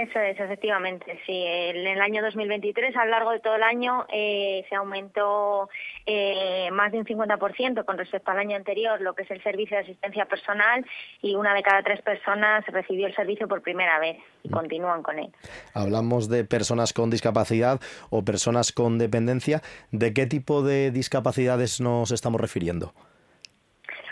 Eso 0.03 0.19
es, 0.19 0.41
efectivamente, 0.41 1.21
sí. 1.27 1.45
En 1.47 1.87
el 1.87 2.01
año 2.01 2.23
2023, 2.25 2.97
a 2.97 3.05
lo 3.05 3.13
largo 3.13 3.31
de 3.31 3.39
todo 3.39 3.55
el 3.55 3.63
año, 3.63 4.05
eh, 4.13 4.65
se 4.69 4.75
aumentó 4.75 5.69
eh, 6.07 6.69
más 6.73 6.91
de 6.91 6.99
un 6.99 7.05
50% 7.05 7.85
con 7.85 7.97
respecto 7.97 8.33
al 8.33 8.39
año 8.39 8.57
anterior 8.57 9.01
lo 9.01 9.15
que 9.15 9.23
es 9.23 9.31
el 9.31 9.41
servicio 9.45 9.77
de 9.77 9.85
asistencia 9.85 10.25
personal 10.25 10.85
y 11.21 11.37
una 11.37 11.55
de 11.55 11.63
cada 11.63 11.85
tres 11.85 12.03
personas 12.03 12.67
recibió 12.67 13.07
el 13.07 13.15
servicio 13.15 13.47
por 13.47 13.63
primera 13.63 14.01
vez 14.01 14.17
y 14.43 14.49
mm. 14.49 14.53
continúan 14.53 15.05
con 15.05 15.21
él. 15.21 15.31
Hablamos 15.73 16.29
de 16.29 16.45
personas 16.45 16.93
con 16.93 17.09
discapacidad 17.09 17.79
o 18.11 18.25
personas 18.25 18.73
con 18.73 18.99
dependencia. 18.99 19.63
¿De 19.93 20.13
qué 20.13 20.27
tipo 20.27 20.63
de 20.63 20.91
discapacidades 20.91 21.81
nos 21.81 22.11
estamos 22.11 22.41
refiriendo? 22.41 22.93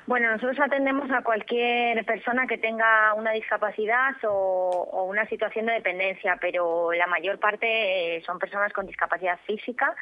Bueno, 0.06 0.30
nosotros 0.30 0.58
atendemos 0.60 1.10
a 1.10 1.22
cualquier 1.22 2.04
persona 2.04 2.46
que 2.46 2.58
tenga 2.58 3.14
una 3.14 3.32
discapacidad 3.32 4.14
o, 4.24 5.06
una 5.08 5.26
situación 5.26 5.66
de 5.66 5.74
dependencia, 5.74 6.38
pero 6.40 6.92
la 6.92 7.06
mayor 7.06 7.38
parte 7.38 8.16
eh, 8.16 8.22
son 8.22 8.38
personas 8.38 8.72
con 8.72 8.86
discapacidad 8.86 9.38
física 9.46 9.94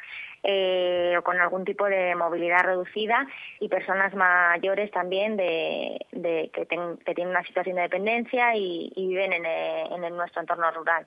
eh, 0.42 1.14
o 1.18 1.22
con 1.22 1.40
algún 1.40 1.64
tipo 1.64 1.86
de 1.86 2.14
movilidad 2.14 2.64
reducida 2.64 3.26
y 3.60 3.68
personas 3.68 4.14
mayores 4.14 4.90
también 4.90 5.36
de, 5.36 5.98
que, 6.12 6.66
tienen 6.66 7.28
una 7.28 7.44
situación 7.44 7.76
de 7.76 7.82
dependencia 7.82 8.54
y, 8.54 8.92
viven 8.96 9.32
en, 9.32 9.44
eh, 9.46 9.84
en 9.90 10.16
nuestro 10.16 10.40
entorno 10.40 10.70
rural. 10.70 11.06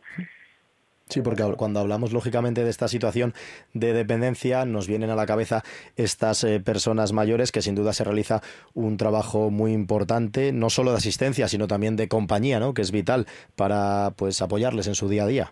Sí, 1.11 1.21
porque 1.21 1.43
cuando 1.57 1.81
hablamos 1.81 2.13
lógicamente 2.13 2.63
de 2.63 2.69
esta 2.69 2.87
situación 2.87 3.33
de 3.73 3.91
dependencia, 3.91 4.63
nos 4.63 4.87
vienen 4.87 5.09
a 5.09 5.15
la 5.15 5.25
cabeza 5.25 5.61
estas 5.97 6.45
eh, 6.45 6.61
personas 6.61 7.11
mayores 7.11 7.51
que 7.51 7.61
sin 7.61 7.75
duda 7.75 7.91
se 7.91 8.05
realiza 8.05 8.41
un 8.73 8.95
trabajo 8.95 9.51
muy 9.51 9.73
importante, 9.73 10.53
no 10.53 10.69
solo 10.69 10.91
de 10.91 10.99
asistencia, 10.99 11.49
sino 11.49 11.67
también 11.67 11.97
de 11.97 12.07
compañía, 12.07 12.61
¿no? 12.61 12.73
que 12.73 12.81
es 12.81 12.91
vital 12.91 13.27
para 13.57 14.13
pues 14.15 14.41
apoyarles 14.41 14.87
en 14.87 14.95
su 14.95 15.09
día 15.09 15.23
a 15.23 15.27
día. 15.27 15.51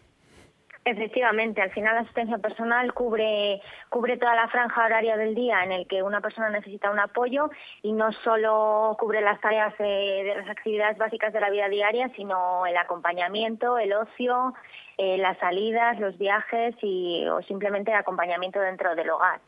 Efectivamente, 0.85 1.61
al 1.61 1.71
final 1.71 1.95
la 1.95 2.01
asistencia 2.01 2.37
personal 2.37 2.93
cubre, 2.93 3.61
cubre 3.89 4.17
toda 4.17 4.33
la 4.33 4.47
franja 4.47 4.85
horaria 4.85 5.17
del 5.17 5.35
día 5.35 5.63
en 5.63 5.71
el 5.71 5.87
que 5.87 6.01
una 6.01 6.21
persona 6.21 6.49
necesita 6.49 6.89
un 6.89 6.99
apoyo 6.99 7.49
y 7.81 7.91
no 7.91 8.11
solo 8.11 8.95
cubre 8.99 9.21
las 9.21 9.39
tareas 9.41 9.77
de 9.77 10.33
las 10.37 10.49
actividades 10.49 10.97
básicas 10.97 11.33
de 11.33 11.41
la 11.41 11.49
vida 11.49 11.67
diaria, 11.67 12.09
sino 12.15 12.65
el 12.65 12.77
acompañamiento, 12.77 13.77
el 13.77 13.93
ocio, 13.93 14.53
eh, 15.01 15.17
las 15.17 15.37
salidas, 15.37 15.97
los 15.97 16.17
viajes 16.17 16.75
y, 16.81 17.25
o 17.27 17.41
simplemente 17.43 17.89
el 17.89 17.97
acompañamiento 17.97 18.59
dentro 18.59 18.95
del 18.95 19.09
hogar. 19.09 19.39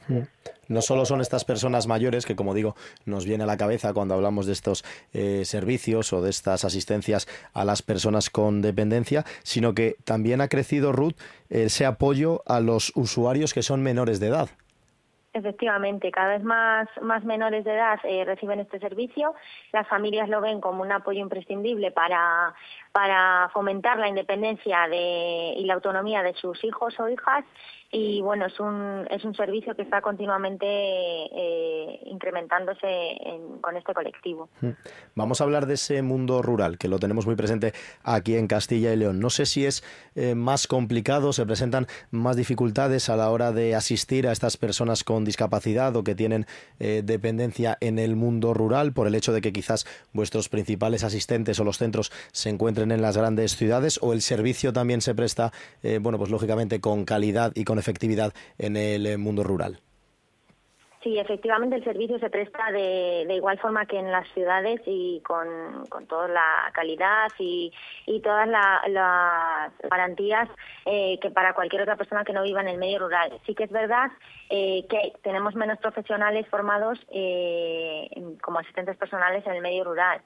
No 0.70 0.82
solo 0.82 1.04
son 1.04 1.20
estas 1.20 1.44
personas 1.44 1.88
mayores 1.88 2.26
que, 2.26 2.38
como 2.38 2.54
digo, 2.54 2.78
nos 3.04 3.26
viene 3.26 3.44
a 3.44 3.48
la 3.48 3.58
cabeza 3.58 3.94
cuando 3.94 4.14
hablamos 4.14 4.46
de 4.46 4.54
estos 4.54 4.86
eh, 5.12 5.44
servicios 5.44 6.14
o 6.14 6.22
de 6.22 6.30
estas 6.30 6.64
asistencias 6.64 7.28
a 7.54 7.66
las 7.66 7.82
personas 7.82 8.30
con 8.30 8.62
dependencia, 8.62 9.26
sino 9.44 9.74
que 9.74 9.98
también 10.06 10.40
ha 10.40 10.48
crecido, 10.48 10.94
Ruth, 10.94 11.16
ese 11.50 11.86
apoyo 11.86 12.44
a 12.46 12.60
los 12.60 12.92
usuarios 12.96 13.54
que 13.54 13.64
son 13.64 13.84
menores 13.84 14.20
de 14.20 14.28
edad. 14.28 14.50
Efectivamente, 15.34 16.12
cada 16.12 16.34
vez 16.34 16.44
más, 16.44 16.90
más 17.02 17.24
menores 17.24 17.64
de 17.64 17.74
edad 17.74 17.98
eh, 18.04 18.26
reciben 18.26 18.60
este 18.60 18.80
servicio. 18.80 19.34
Las 19.72 19.88
familias 19.88 20.28
lo 20.28 20.42
ven 20.42 20.60
como 20.60 20.82
un 20.82 20.92
apoyo 20.92 21.22
imprescindible 21.22 21.92
para, 21.92 22.54
para 22.92 23.50
fomentar 23.54 23.98
la 23.98 24.10
independencia 24.10 24.90
de, 24.90 25.54
y 25.56 25.64
la 25.64 25.76
autonomía 25.76 26.22
de 26.22 26.34
sus 26.34 26.62
hijos 26.66 27.00
o 27.00 27.08
hijas 27.08 27.46
y 27.92 28.22
bueno 28.22 28.46
es 28.46 28.58
un 28.60 29.06
es 29.10 29.24
un 29.26 29.36
servicio 29.36 29.76
que 29.76 29.82
está 29.82 30.02
continuamente 30.02 30.66
eh, 30.66 32.00
incrementándose 32.06 33.18
con 33.60 33.76
este 33.76 33.94
colectivo 33.94 34.50
mm. 34.62 34.70
vamos 35.16 35.42
a 35.42 35.44
hablar 35.44 35.66
de 35.66 35.74
ese 35.74 36.02
mundo 36.02 36.42
rural 36.42 36.78
que 36.78 36.88
lo 36.88 37.00
tenemos 37.00 37.26
muy 37.26 37.36
presente 37.36 37.74
aquí 38.04 38.38
en 38.38 38.48
Castilla 38.48 38.94
y 38.94 38.96
León 38.96 39.20
no 39.20 39.30
sé 39.30 39.46
si 39.46 39.66
es 39.66 39.84
eh, 40.16 40.36
más 40.36 40.68
complicado 40.68 41.34
se 41.34 41.46
presentan 41.46 41.88
más 42.12 42.38
dificultades 42.38 43.10
a 43.10 43.18
la 43.18 43.30
hora 43.30 43.52
de 43.52 43.76
asistir 43.76 44.26
a 44.26 44.32
estas 44.32 44.56
personas 44.56 45.04
con 45.04 45.26
discapacidad 45.26 45.94
o 45.98 46.06
que 46.06 46.16
tienen 46.16 46.46
eh, 46.80 47.02
dependencia 47.04 47.78
en 47.82 48.00
el 48.00 48.16
mundo 48.16 48.54
rural 48.54 48.94
por 48.94 49.08
el 49.08 49.16
hecho 49.16 49.34
de 49.34 49.42
que 49.42 49.52
quizás 49.52 49.86
vuestros 50.14 50.48
principales 50.48 51.04
asistentes 51.04 51.60
o 51.60 51.66
los 51.66 51.78
centros 51.78 52.10
se 52.32 52.50
encuentren 52.50 52.94
en 52.94 53.02
las 53.02 53.18
grandes 53.18 53.58
ciudades 53.58 54.00
o 54.02 54.14
el 54.14 54.22
servicio 54.22 54.72
también 54.72 55.02
se 55.02 55.14
presta 55.14 55.52
bueno 56.00 56.18
pues 56.18 56.30
lógicamente 56.30 56.80
con 56.80 57.04
calidad 57.04 57.52
y 57.56 57.66
con 57.66 57.81
efectividad 57.82 58.34
en 58.58 58.78
el 58.78 59.06
eh, 59.06 59.18
mundo 59.18 59.44
rural. 59.44 59.80
Sí, 61.04 61.18
efectivamente 61.18 61.76
el 61.76 61.84
servicio 61.84 62.20
se 62.20 62.30
presta 62.30 62.72
de, 62.72 63.26
igual 63.28 63.58
forma 63.58 63.88
que 63.88 63.98
en 63.98 64.12
las 64.12 64.28
ciudades 64.34 64.82
y 64.86 65.20
con, 65.22 65.48
toda 66.08 66.28
la 66.28 66.70
calidad 66.74 67.28
y, 67.40 67.74
todas 68.24 68.48
las 68.48 69.72
garantías 69.90 70.48
eh, 70.86 71.18
que 71.20 71.32
para 71.32 71.56
cualquier 71.56 71.82
otra 71.82 71.96
persona 71.96 72.24
que 72.24 72.34
no 72.34 72.44
viva 72.44 72.62
en 72.62 72.68
el 72.68 72.78
medio 72.78 73.00
rural. 73.00 73.32
Sí 73.48 73.56
que 73.56 73.64
es 73.64 73.72
verdad 73.72 74.12
eh, 74.52 74.86
que 74.88 75.14
tenemos 75.24 75.56
menos 75.56 75.80
profesionales 75.80 76.48
formados 76.50 77.00
como 78.42 78.60
asistentes 78.60 78.96
personales 78.96 79.44
en 79.48 79.54
el 79.54 79.62
medio 79.62 79.86
rural. 79.86 80.22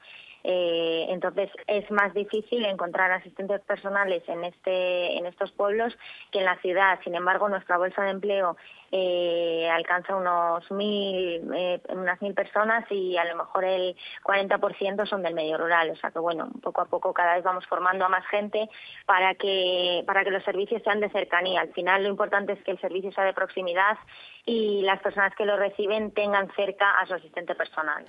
Eh, 0.47 1.07
entonces 1.09 1.49
es 1.65 1.89
más 1.89 2.13
difícil 2.13 2.63
encontrar 2.65 3.11
asistentes 3.11 3.61
personales 3.61 4.21
en 4.27 4.43
este 4.43 5.17
en 5.17 5.25
estos 5.25 5.51
pueblos 5.51 5.97
que 6.31 6.37
en 6.39 6.45
la 6.45 6.55
ciudad. 6.57 6.99
Sin 7.03 7.15
embargo, 7.15 7.49
nuestra 7.49 7.79
bolsa 7.79 8.03
de 8.03 8.11
empleo 8.11 8.55
eh, 8.97 9.69
alcanza 9.69 10.15
unos 10.15 10.71
mil, 10.71 11.41
eh, 11.53 11.81
unas 11.89 12.21
mil 12.21 12.33
personas 12.33 12.89
y 12.89 13.17
a 13.17 13.25
lo 13.25 13.35
mejor 13.35 13.65
el 13.65 13.93
40% 14.23 15.05
son 15.05 15.21
del 15.21 15.33
medio 15.33 15.57
rural. 15.57 15.89
O 15.89 15.95
sea 15.97 16.11
que 16.11 16.19
bueno, 16.19 16.49
poco 16.61 16.79
a 16.79 16.85
poco 16.85 17.13
cada 17.13 17.35
vez 17.35 17.43
vamos 17.43 17.65
formando 17.67 18.05
a 18.05 18.09
más 18.09 18.25
gente 18.27 18.69
para 19.05 19.35
que 19.35 20.01
para 20.07 20.23
que 20.23 20.31
los 20.31 20.45
servicios 20.45 20.81
sean 20.83 21.01
de 21.01 21.09
cercanía. 21.09 21.59
Al 21.59 21.73
final 21.73 22.03
lo 22.03 22.09
importante 22.09 22.53
es 22.53 22.63
que 22.63 22.71
el 22.71 22.79
servicio 22.79 23.11
sea 23.11 23.25
de 23.25 23.33
proximidad 23.33 23.97
y 24.45 24.83
las 24.83 25.01
personas 25.01 25.33
que 25.35 25.43
lo 25.43 25.57
reciben 25.57 26.11
tengan 26.11 26.49
cerca 26.55 26.91
a 26.91 27.05
su 27.05 27.15
asistente 27.15 27.53
personal. 27.53 28.05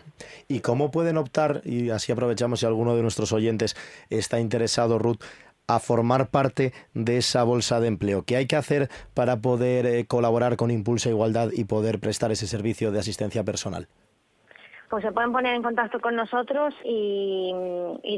¿Y 0.47 0.61
cómo 0.61 0.93
pueden 0.93 1.17
optar 1.17 1.63
y 1.65 1.91
así 1.91 2.13
aprovechamos 2.13 2.61
si 2.61 2.67
alguno 2.67 2.95
de 2.95 3.03
nuestros 3.03 3.33
oyentes 3.33 3.75
está 4.09 4.39
interesado, 4.39 5.01
Ruth, 5.01 5.23
a 5.67 5.79
formar 5.79 6.29
parte 6.29 6.73
de 6.95 7.19
esa 7.19 7.45
bolsa 7.45 7.81
de 7.81 7.89
empleo? 7.89 8.25
¿Qué 8.25 8.37
hay 8.37 8.47
que 8.47 8.57
hacer 8.57 8.89
para 9.15 9.41
poder 9.41 9.87
eh, 9.87 10.07
colaborar 10.07 10.57
con 10.57 10.71
Impulsa 10.71 11.09
Igualdad 11.09 11.51
y 11.53 11.65
poder 11.65 12.01
prestar 12.01 12.33
ese 12.33 12.47
servicio 12.47 12.93
de 12.93 13.01
asistencia 13.01 13.45
personal? 13.45 13.89
pues 14.89 15.05
se 15.05 15.13
pueden 15.13 15.33
poner 15.33 15.55
en 15.55 15.63
contacto 15.63 16.01
con 16.01 16.15
nosotros 16.15 16.75
y, 16.85 17.53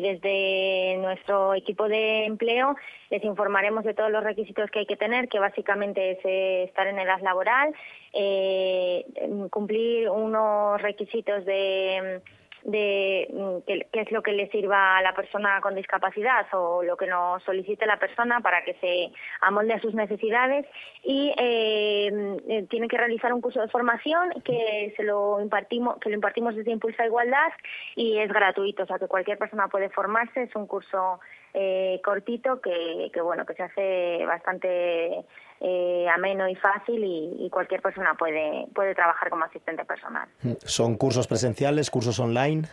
desde 0.00 0.96
nuestro 0.98 1.54
equipo 1.54 1.88
de 1.88 2.24
empleo 2.26 2.76
les 3.10 3.24
informaremos 3.24 3.84
de 3.84 3.94
todos 3.94 4.10
los 4.10 4.22
requisitos 4.22 4.70
que 4.70 4.80
hay 4.80 4.86
que 4.86 4.96
tener, 4.96 5.28
que 5.28 5.38
básicamente 5.38 6.12
es 6.12 6.18
eh, 6.24 6.64
estar 6.64 6.86
en 6.86 6.98
edad 6.98 7.20
laboral, 7.20 7.74
eh, 8.12 9.04
cumplir 9.50 10.10
unos 10.10 10.80
requisitos 10.80 11.44
de 11.44 12.20
de 12.64 13.28
mm, 13.32 13.66
qué, 13.66 14.00
es 14.00 14.10
lo 14.12 14.22
que 14.22 14.32
le 14.32 14.50
sirva 14.50 14.98
a 14.98 15.02
la 15.02 15.14
persona 15.14 15.60
con 15.60 15.74
discapacidad 15.74 16.46
o 16.52 16.82
lo 16.82 16.96
que 16.96 17.06
nos 17.06 17.42
solicite 17.42 17.86
la 17.86 17.98
persona 17.98 18.40
para 18.40 18.64
que 18.64 18.74
se 18.74 19.10
amolde 19.40 19.74
a 19.74 19.80
sus 19.80 19.94
necesidades. 19.94 20.66
Y 21.02 21.32
eh, 21.38 22.36
eh, 22.48 22.66
tiene 22.68 22.88
que 22.88 22.98
realizar 22.98 23.32
un 23.32 23.40
curso 23.40 23.60
de 23.60 23.68
formación 23.68 24.30
que 24.44 24.92
se 24.96 25.02
lo 25.02 25.40
impartimos 25.40 25.98
que 25.98 26.10
lo 26.10 26.14
impartimos 26.14 26.54
desde 26.54 26.72
Impulsa 26.72 27.06
Igualdad 27.06 27.52
y 27.96 28.18
es 28.18 28.32
gratuito. 28.32 28.82
O 28.82 28.86
sea 28.86 28.98
que 28.98 29.08
cualquier 29.08 29.38
persona 29.38 29.68
puede 29.68 29.88
formarse. 29.90 30.42
Es 30.42 30.54
un 30.54 30.66
curso 30.66 31.20
eh, 31.60 32.00
cortito 32.04 32.60
que, 32.60 33.10
que 33.12 33.20
bueno 33.20 33.44
que 33.44 33.54
se 33.54 33.64
hace 33.64 34.24
bastante 34.26 35.24
eh, 35.60 36.06
ameno 36.08 36.48
y 36.48 36.54
fácil 36.54 37.02
y, 37.02 37.50
cualquier 37.50 37.82
persona 37.82 38.14
puede, 38.14 38.68
puede 38.72 38.94
trabajar 38.94 39.28
como 39.28 39.44
asistente 39.44 39.84
personal. 39.84 40.28
¿Son 40.60 40.96
cursos 40.96 41.26
presenciales, 41.26 41.90
cursos 41.90 42.20
online? 42.20 42.68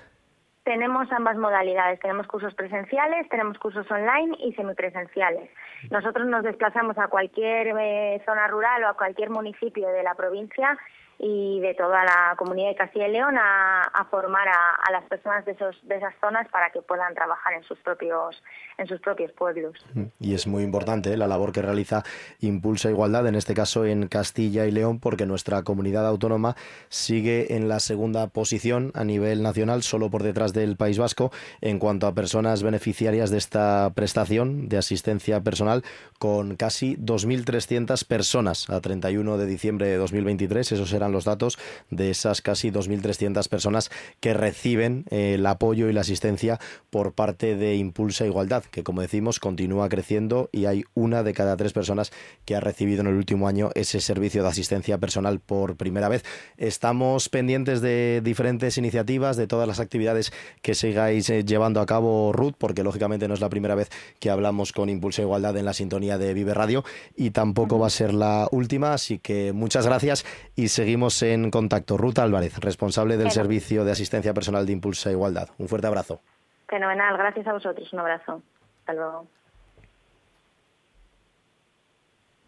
Tenemos 0.63 1.11
ambas 1.11 1.35
modalidades. 1.37 1.99
Tenemos 1.99 2.27
cursos 2.27 2.53
presenciales, 2.53 3.27
tenemos 3.29 3.57
cursos 3.57 3.89
online 3.89 4.35
y 4.39 4.53
semipresenciales. 4.53 5.49
Nosotros 5.89 6.27
nos 6.27 6.43
desplazamos 6.43 6.95
a 6.99 7.07
cualquier 7.07 7.73
eh, 7.79 8.21
zona 8.23 8.47
rural 8.47 8.83
o 8.83 8.89
a 8.89 8.97
cualquier 8.97 9.31
municipio 9.31 9.87
de 9.87 10.03
la 10.03 10.13
provincia 10.13 10.77
y 11.17 11.59
de 11.61 11.73
toda 11.73 12.03
la 12.03 12.35
comunidad 12.37 12.69
de 12.69 12.75
Castilla 12.75 13.07
y 13.07 13.11
León 13.11 13.35
a, 13.37 14.07
formar 14.11 14.47
a, 14.47 14.91
las 14.91 15.03
personas 15.05 15.45
de, 15.45 15.53
esos, 15.53 15.75
de 15.83 15.97
esas 15.97 16.13
zonas 16.21 16.47
para 16.49 16.69
que 16.69 16.81
puedan 16.81 17.13
trabajar 17.15 17.53
en 17.53 17.63
sus 17.63 17.79
propios 17.79 18.41
en 18.77 18.87
sus 18.87 18.99
propios 18.99 19.31
pueblos. 19.31 19.73
Y 20.19 20.33
es 20.33 20.47
muy 20.47 20.63
importante 20.63 21.13
¿eh? 21.13 21.17
la 21.17 21.27
labor 21.27 21.51
que 21.51 21.61
realiza 21.61 22.03
Impulsa 22.41 22.89
Igualdad, 22.89 23.27
en 23.27 23.35
este 23.35 23.53
caso 23.53 23.85
en 23.85 24.07
Castilla 24.07 24.65
y 24.65 24.71
León, 24.71 24.99
porque 24.99 25.25
nuestra 25.25 25.63
comunidad 25.63 26.05
autónoma 26.05 26.55
sigue 26.89 27.55
en 27.55 27.69
la 27.69 27.79
segunda 27.79 28.27
posición 28.27 28.91
a 28.93 29.03
nivel 29.03 29.43
nacional, 29.43 29.83
solo 29.83 30.09
por 30.09 30.23
detrás 30.23 30.53
del 30.53 30.75
País 30.75 30.99
Vasco, 30.99 31.31
en 31.61 31.79
cuanto 31.79 32.07
a 32.07 32.13
personas 32.13 32.63
beneficiarias 32.63 33.31
de 33.31 33.37
esta 33.37 33.91
prestación 33.95 34.67
de 34.67 34.77
asistencia 34.77 35.41
personal, 35.41 35.83
con 36.19 36.55
casi 36.55 36.97
2.300 36.97 38.05
personas 38.05 38.69
a 38.69 38.81
31 38.81 39.37
de 39.37 39.45
diciembre 39.45 39.87
de 39.87 39.97
2023. 39.97 40.73
Esos 40.73 40.91
eran 41.05 41.11
los 41.11 41.25
datos 41.25 41.57
de 41.91 42.09
esas 42.09 42.41
casi 42.41 42.71
2.300 42.71 43.47
personas 43.47 43.91
que 44.19 44.33
reciben 44.33 45.05
eh, 45.09 45.35
el 45.35 45.45
apoyo 45.45 45.89
y 45.89 45.93
la 45.93 46.01
asistencia 46.01 46.59
por 46.89 47.13
parte 47.13 47.55
de 47.55 47.75
Impulsa 47.75 48.25
Igualdad, 48.25 48.63
que 48.63 48.83
como 48.83 49.01
decimos 49.01 49.39
continúa 49.39 49.87
creciendo 49.89 50.49
y 50.51 50.65
hay 50.65 50.83
una 50.93 51.23
de 51.23 51.33
cada 51.33 51.55
tres 51.57 51.73
personas 51.73 52.11
que 52.45 52.55
ha 52.55 52.59
recibido 52.59 53.01
en 53.01 53.07
el 53.07 53.15
último 53.15 53.47
año 53.47 53.69
ese 53.75 54.01
servicio 54.01 54.41
de 54.41 54.49
asistencia 54.49 54.97
personal 54.97 55.39
por 55.39 55.75
primera 55.75 56.09
vez. 56.09 56.23
Estamos 56.57 57.29
pendientes 57.29 57.81
de 57.81 58.21
diferentes 58.23 58.77
iniciativas, 58.77 59.37
de 59.37 59.47
todas 59.47 59.67
las 59.67 59.79
actividades 59.79 60.33
que 60.61 60.73
sigáis 60.73 61.29
eh, 61.29 61.43
llevando 61.43 61.81
a 61.81 61.85
cabo, 61.85 62.33
Ruth, 62.33 62.55
porque 62.57 62.83
lógicamente 62.83 63.27
no 63.27 63.33
es 63.33 63.41
la 63.41 63.49
primera 63.49 63.75
vez 63.75 63.89
que 64.19 64.29
hablamos 64.29 64.71
con 64.71 64.89
Impulsa 64.89 65.21
Igualdad 65.21 65.55
en 65.57 65.65
la 65.65 65.73
sintonía 65.73 66.17
de 66.17 66.33
Vive 66.33 66.53
Radio 66.53 66.83
y 67.15 67.31
tampoco 67.31 67.77
va 67.77 67.87
a 67.87 67.91
ser 67.91 68.13
la 68.13 68.47
última, 68.51 68.93
así 68.93 69.19
que 69.19 69.53
muchas 69.53 69.85
gracias 69.85 70.25
y 70.55 70.69
seguimos 70.69 70.94
en 71.21 71.51
contacto. 71.51 71.97
Ruta 71.97 72.23
Álvarez, 72.23 72.57
responsable 72.59 73.17
del 73.17 73.31
Servicio 73.31 73.83
de 73.83 73.91
Asistencia 73.91 74.33
Personal 74.33 74.65
de 74.65 74.71
Impulsa 74.71 75.11
Igualdad. 75.11 75.49
Un 75.57 75.67
fuerte 75.67 75.87
abrazo. 75.87 76.21
Fenomenal, 76.67 77.17
gracias 77.17 77.47
a 77.47 77.53
vosotros. 77.53 77.91
Un 77.93 77.99
abrazo. 77.99 78.41
Hasta 78.79 78.93
luego. 78.93 79.27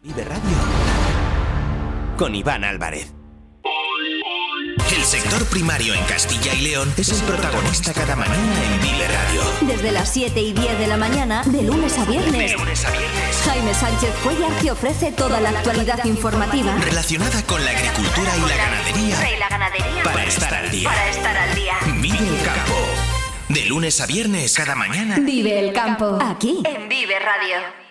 Vive 0.02 0.24
Radio 0.24 0.56
con 2.16 2.34
Iván 2.34 2.64
Álvarez. 2.64 3.17
El 4.58 5.04
sector 5.04 5.46
primario 5.46 5.94
en 5.94 6.04
Castilla 6.06 6.52
y 6.52 6.62
León 6.62 6.92
es 6.96 7.10
el 7.10 7.24
protagonista 7.26 7.92
cada 7.92 8.16
mañana 8.16 8.64
en 8.64 8.80
Vive 8.80 9.06
Radio. 9.06 9.42
Desde 9.60 9.92
las 9.92 10.12
7 10.12 10.40
y 10.40 10.52
10 10.52 10.78
de 10.80 10.86
la 10.88 10.96
mañana, 10.96 11.44
de 11.44 11.62
lunes 11.62 11.96
a 11.96 12.04
viernes. 12.04 12.50
De 12.52 12.58
lunes 12.58 12.84
a 12.84 12.90
viernes. 12.90 13.42
Jaime 13.44 13.72
Sánchez 13.72 14.12
Cuellar 14.24 14.52
te 14.60 14.72
ofrece 14.72 15.12
toda 15.12 15.40
la 15.40 15.50
actualidad 15.50 16.04
informativa 16.04 16.74
relacionada 16.76 17.40
con 17.44 17.64
la 17.64 17.70
agricultura 17.70 18.36
y 18.36 18.40
la 18.40 18.56
ganadería. 18.56 19.36
Y 19.36 19.38
la 19.38 19.48
ganadería. 19.48 20.02
Para 20.02 20.24
estar 20.24 20.54
al 20.54 20.70
día. 20.72 20.88
Para 20.88 21.08
estar 21.08 21.36
al 21.36 21.54
día. 21.54 21.74
Vive 22.00 22.18
el 22.18 22.42
campo. 22.44 22.74
De 23.48 23.64
lunes 23.66 24.00
a 24.00 24.06
viernes, 24.06 24.54
cada 24.54 24.74
mañana. 24.74 25.18
Vive 25.20 25.60
el 25.60 25.72
campo. 25.72 26.18
Aquí, 26.20 26.62
en 26.64 26.88
Vive 26.88 27.16
Radio. 27.20 27.87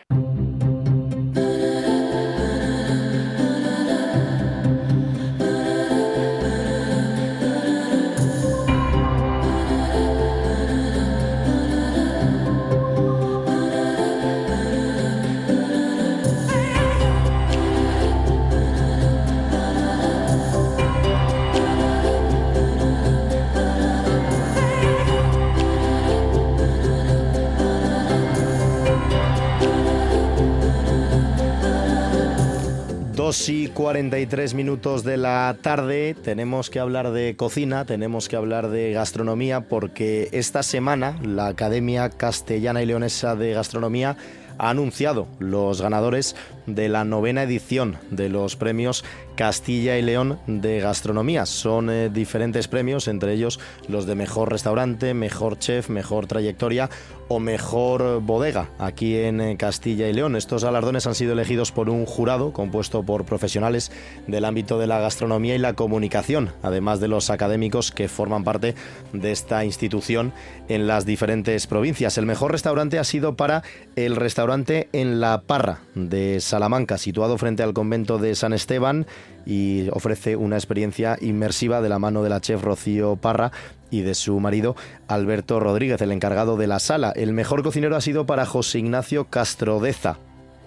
2 33.28 33.50
y 33.50 33.68
43 33.68 34.54
minutos 34.54 35.04
de 35.04 35.18
la 35.18 35.58
tarde. 35.62 36.16
Tenemos 36.24 36.70
que 36.70 36.80
hablar 36.80 37.12
de 37.12 37.36
cocina, 37.36 37.84
tenemos 37.84 38.30
que 38.30 38.38
hablar 38.38 38.70
de 38.70 38.94
gastronomía 38.94 39.68
porque 39.68 40.30
esta 40.32 40.64
semana 40.64 41.20
la 41.22 41.48
Academia 41.48 42.10
Castellana 42.10 42.82
y 42.82 42.86
Leonesa 42.86 43.36
de 43.36 43.52
Gastronomía 43.52 44.16
ha 44.58 44.70
anunciado 44.70 45.28
los 45.40 45.82
ganadores 45.82 46.38
de 46.68 46.88
la 46.88 47.04
novena 47.04 47.44
edición 47.44 47.98
de 48.12 48.30
los 48.30 48.56
premios 48.56 49.04
Castilla 49.38 49.98
y 49.98 50.02
León 50.02 50.40
de 50.48 50.80
Gastronomía. 50.80 51.46
Son 51.46 51.90
eh, 51.90 52.10
diferentes 52.10 52.68
premios, 52.68 53.08
entre 53.08 53.34
ellos 53.34 53.60
los 53.88 54.08
de 54.08 54.16
mejor 54.16 54.52
restaurante, 54.52 55.14
mejor 55.14 55.60
chef, 55.60 55.90
mejor 55.90 56.26
trayectoria 56.26 56.90
o 57.30 57.40
mejor 57.40 58.22
bodega 58.22 58.70
aquí 58.80 59.18
en 59.18 59.40
eh, 59.40 59.56
Castilla 59.58 60.08
y 60.08 60.14
León. 60.14 60.36
Estos 60.36 60.64
galardones 60.64 61.08
han 61.08 61.16
sido 61.16 61.34
elegidos 61.34 61.72
por 61.72 61.90
un 61.90 62.06
jurado 62.06 62.52
compuesto 62.52 63.04
por 63.04 63.26
profesionales 63.26 63.92
del 64.26 64.44
ámbito 64.44 64.80
de 64.80 64.88
la 64.88 65.00
gastronomía 65.00 65.56
y 65.56 65.60
la 65.60 65.74
comunicación, 65.74 66.52
además 66.64 67.00
de 67.00 67.08
los 67.08 67.30
académicos 67.30 67.92
que 67.92 68.08
forman 68.08 68.44
parte 68.44 68.76
de 69.14 69.32
esta 69.32 69.64
institución 69.66 70.34
en 70.68 70.88
las 70.88 71.06
diferentes 71.06 71.68
provincias. 71.68 72.18
El 72.18 72.26
mejor 72.26 72.52
restaurante 72.52 72.98
ha 72.98 73.04
sido 73.04 73.36
para 73.36 73.62
el 73.96 74.16
restaurante 74.16 74.90
en 74.94 75.20
La 75.20 75.42
Parra 75.42 75.82
de 75.94 76.40
Salamanca, 76.40 76.98
situado 76.98 77.38
frente 77.38 77.62
al 77.62 77.74
convento 77.74 78.18
de 78.18 78.34
San 78.34 78.54
Esteban 78.54 79.06
y 79.46 79.88
ofrece 79.92 80.36
una 80.36 80.58
experiencia 80.58 81.18
inmersiva 81.22 81.82
de 81.82 81.90
la 81.90 82.00
mano 82.00 82.24
de 82.24 82.30
la 82.30 82.42
chef 82.42 82.62
Rocío 82.62 83.16
Parra 83.16 83.52
y 83.90 84.02
de 84.02 84.14
su 84.14 84.40
marido 84.40 84.76
Alberto 85.08 85.60
Rodríguez, 85.60 86.02
el 86.02 86.12
encargado 86.12 86.58
de 86.58 86.68
la 86.68 86.80
sala. 86.80 87.12
El 87.16 87.34
mejor 87.34 87.64
cocinero 87.64 87.96
ha 87.96 88.02
sido 88.02 88.26
para 88.26 88.46
José 88.46 88.80
Ignacio 88.80 89.26
Castrodeza, 89.26 90.18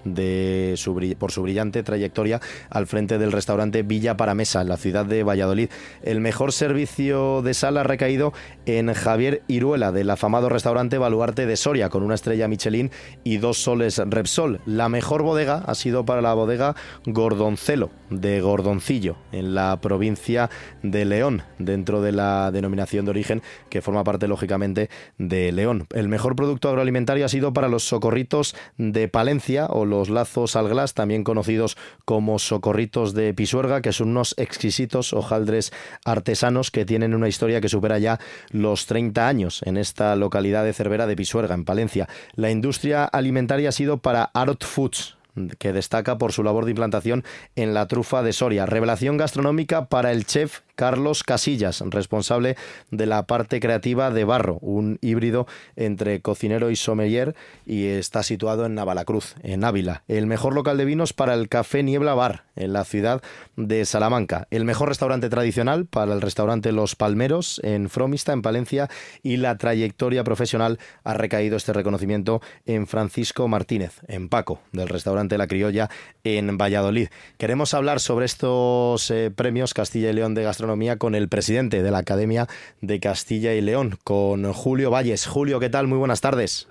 de 0.05 0.75
su, 0.77 0.95
por 1.19 1.33
su 1.33 1.43
brillante 1.43 1.83
trayectoria 1.83 2.41
al 2.71 2.87
frente 2.87 3.19
del 3.19 3.33
restaurante 3.33 3.83
Villa 3.83 4.17
Paramesa 4.17 4.63
en 4.63 4.69
la 4.69 4.77
ciudad 4.77 5.07
de 5.07 5.23
Valladolid. 5.23 5.71
El 6.03 6.21
mejor 6.21 6.53
servicio 6.53 7.43
de 7.43 7.55
sala 7.55 7.81
ha 7.81 7.85
recaído 7.85 8.33
en 8.67 8.93
Javier 8.93 9.43
Iruela 9.49 9.93
del 9.93 10.11
afamado 10.11 10.49
restaurante 10.49 10.99
Baluarte 10.99 11.47
de 11.47 11.57
Soria 11.57 11.89
con 11.89 12.03
una 12.03 12.15
estrella 12.15 12.49
Michelin 12.49 12.91
y 13.25 13.39
dos 13.39 13.59
soles 13.59 14.01
Repsol. 14.05 14.61
La 14.67 14.89
mejor 14.89 15.23
bodega 15.23 15.63
ha 15.67 15.75
sido 15.75 16.05
para 16.05 16.23
la 16.23 16.35
bodega 16.35 16.75
Gordoncelo 17.07 17.91
de 18.11 18.41
Gordoncillo 18.41 19.17
en 19.33 19.55
la 19.55 19.81
provincia 19.81 20.51
de 20.83 21.05
León 21.05 21.43
dentro 21.59 22.03
de 22.03 22.13
la 22.13 22.51
denominación 22.51 23.05
de 23.05 23.11
origen 23.11 23.43
que 23.69 23.83
forma 23.83 24.05
parte 24.05 24.29
lógicamente 24.29 24.91
de 25.19 25.53
León. 25.53 25.87
El 25.91 26.09
mejor 26.09 26.37
producto 26.37 26.69
agroalimentario 26.69 27.25
ha 27.25 27.29
sido 27.29 27.53
para 27.53 27.69
los 27.69 27.85
socorritos 27.85 28.57
de 28.77 29.09
Palencia 29.09 29.67
o 29.67 29.85
los 29.91 30.09
lazos 30.09 30.57
al 30.57 30.69
glas, 30.69 30.95
también 30.95 31.25
conocidos 31.25 31.77
como 32.05 32.39
socorritos 32.39 33.13
de 33.13 33.35
Pisuerga, 33.35 33.83
que 33.83 33.93
son 33.93 34.09
unos 34.09 34.35
exquisitos 34.39 35.13
hojaldres 35.13 35.73
artesanos 36.05 36.71
que 36.71 36.85
tienen 36.87 37.15
una 37.15 37.29
historia 37.29 37.61
que 37.61 37.69
supera 37.69 37.99
ya 37.99 38.19
los 38.51 38.87
30 38.87 39.29
años 39.29 39.63
en 39.65 39.77
esta 39.77 40.17
localidad 40.17 40.65
de 40.65 40.73
Cervera 40.73 41.07
de 41.07 41.17
Pisuerga, 41.17 41.55
en 41.55 41.65
Palencia. 41.65 42.09
La 42.35 42.51
industria 42.51 43.05
alimentaria 43.05 43.69
ha 43.69 43.73
sido 43.73 43.99
para 43.99 44.31
Arot 44.33 44.65
Foods, 44.65 45.17
que 45.59 45.73
destaca 45.73 46.19
por 46.19 46.33
su 46.33 46.43
labor 46.43 46.65
de 46.65 46.73
implantación 46.73 47.25
en 47.57 47.75
la 47.75 47.87
trufa 47.87 48.23
de 48.23 48.33
Soria. 48.33 48.67
Revelación 48.67 49.17
gastronómica 49.17 49.87
para 49.87 50.13
el 50.13 50.27
chef 50.27 50.61
Carlos 50.81 51.25
Casillas, 51.25 51.85
responsable 51.91 52.57
de 52.91 53.05
la 53.05 53.27
parte 53.27 53.61
creativa 53.61 54.11
de 54.11 54.25
Barro, 54.25 54.57
un 54.63 54.99
híbrido 55.03 55.47
entre 55.77 56.23
cocinero 56.23 56.71
y 56.71 56.77
sommelier 56.77 57.35
y 57.67 57.89
está 57.89 58.23
situado 58.23 58.65
en 58.65 58.77
Navalacruz, 58.77 59.35
en 59.43 59.63
Ávila. 59.63 60.05
El 60.09 60.27
mejor 60.27 60.55
local 60.55 60.79
de 60.79 60.87
vinos 60.87 61.13
para 61.13 61.35
el 61.35 61.51
Café 61.51 61.83
Niebla 61.83 62.15
Bar, 62.15 62.45
en 62.57 62.73
la 62.73 62.85
ciudad 62.85 63.21
de 63.57 63.85
Salamanca. 63.85 64.49
El 64.51 64.65
mejor 64.65 64.89
restaurante 64.89 65.29
tradicional 65.29 65.85
para 65.85 66.15
el 66.15 66.23
restaurante 66.23 66.73
Los 66.73 66.97
Palmeros, 66.97 67.61
en 67.63 67.91
Fromista, 67.91 68.33
en 68.33 68.41
Palencia. 68.41 68.89
Y 69.23 69.37
la 69.37 69.59
trayectoria 69.59 70.25
profesional 70.25 70.79
ha 71.05 71.13
recaído 71.13 71.59
este 71.59 71.75
reconocimiento 71.75 72.41
en 72.65 72.87
Francisco 72.87 73.49
Martínez, 73.49 74.01
en 74.09 74.31
Paco, 74.31 74.61
del 74.73 74.89
restaurante 74.89 75.37
La 75.37 75.47
Criolla, 75.47 75.91
en 76.25 76.57
Valladolid. 76.57 77.09
Queremos 77.37 77.75
hablar 77.75 78.01
sobre 78.01 78.25
estos 78.25 79.11
eh, 79.11 79.31
premios 79.31 79.75
Castilla 79.75 80.09
y 80.09 80.15
León 80.15 80.35
de 80.35 80.43
Gastronomía 80.43 80.70
con 80.99 81.17
el 81.17 81.29
presidente 81.29 81.83
de 81.83 81.91
la 81.91 81.99
Academia 81.99 82.47
de 82.81 83.01
Castilla 83.01 83.55
y 83.55 83.61
León, 83.61 83.99
con 84.05 84.53
Julio 84.53 84.91
Valles. 84.91 85.27
Julio, 85.27 85.59
¿qué 85.59 85.69
tal? 85.69 85.89
Muy 85.89 85.99
buenas 85.99 86.21
tardes. 86.21 86.69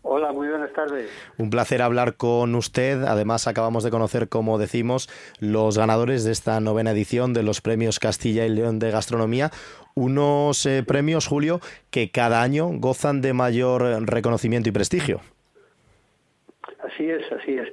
Hola, 0.00 0.32
muy 0.32 0.48
buenas 0.48 0.72
tardes. 0.72 1.10
Un 1.36 1.50
placer 1.50 1.82
hablar 1.82 2.14
con 2.16 2.54
usted. 2.54 3.02
Además, 3.02 3.46
acabamos 3.46 3.84
de 3.84 3.90
conocer, 3.90 4.30
como 4.30 4.56
decimos, 4.56 5.10
los 5.38 5.76
ganadores 5.76 6.24
de 6.24 6.32
esta 6.32 6.60
novena 6.60 6.92
edición 6.92 7.34
de 7.34 7.42
los 7.42 7.60
premios 7.60 7.98
Castilla 7.98 8.46
y 8.46 8.48
León 8.48 8.78
de 8.78 8.90
Gastronomía. 8.90 9.50
Unos 9.94 10.64
eh, 10.64 10.82
premios, 10.82 11.26
Julio, 11.26 11.60
que 11.90 12.10
cada 12.10 12.40
año 12.40 12.68
gozan 12.72 13.20
de 13.20 13.34
mayor 13.34 13.82
reconocimiento 14.08 14.70
y 14.70 14.72
prestigio. 14.72 15.20
Así 16.82 17.10
es, 17.10 17.30
así 17.32 17.58
es. 17.58 17.68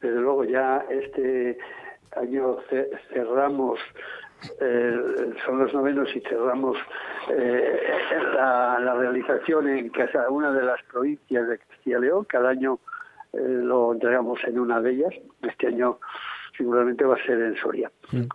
Desde 0.00 0.20
luego 0.20 0.44
ya 0.44 0.84
este 0.88 1.58
año 2.16 2.58
cerramos 3.12 3.78
eh, 4.60 5.34
son 5.44 5.58
los 5.58 5.72
novenos 5.74 6.08
y 6.14 6.20
cerramos 6.20 6.76
eh, 7.30 7.80
la, 8.34 8.94
realización 8.94 9.68
en 9.68 9.88
cada 9.90 10.30
una 10.30 10.52
de 10.52 10.62
las 10.62 10.82
provincias 10.84 11.48
de 11.48 11.58
Castilla 11.58 11.98
y 11.98 12.00
León. 12.02 12.24
Cada 12.28 12.50
año 12.50 12.78
eh, 13.32 13.38
lo 13.40 13.92
entregamos 13.92 14.38
en 14.44 14.58
una 14.58 14.80
de 14.80 14.92
ellas. 14.92 15.14
Este 15.42 15.68
año 15.68 15.98
seguramente 16.56 17.04
va 17.04 17.16
a 17.16 17.24
ser 17.24 17.40
en 17.40 17.56
Soria. 17.56 17.90
Mm. 18.12 18.26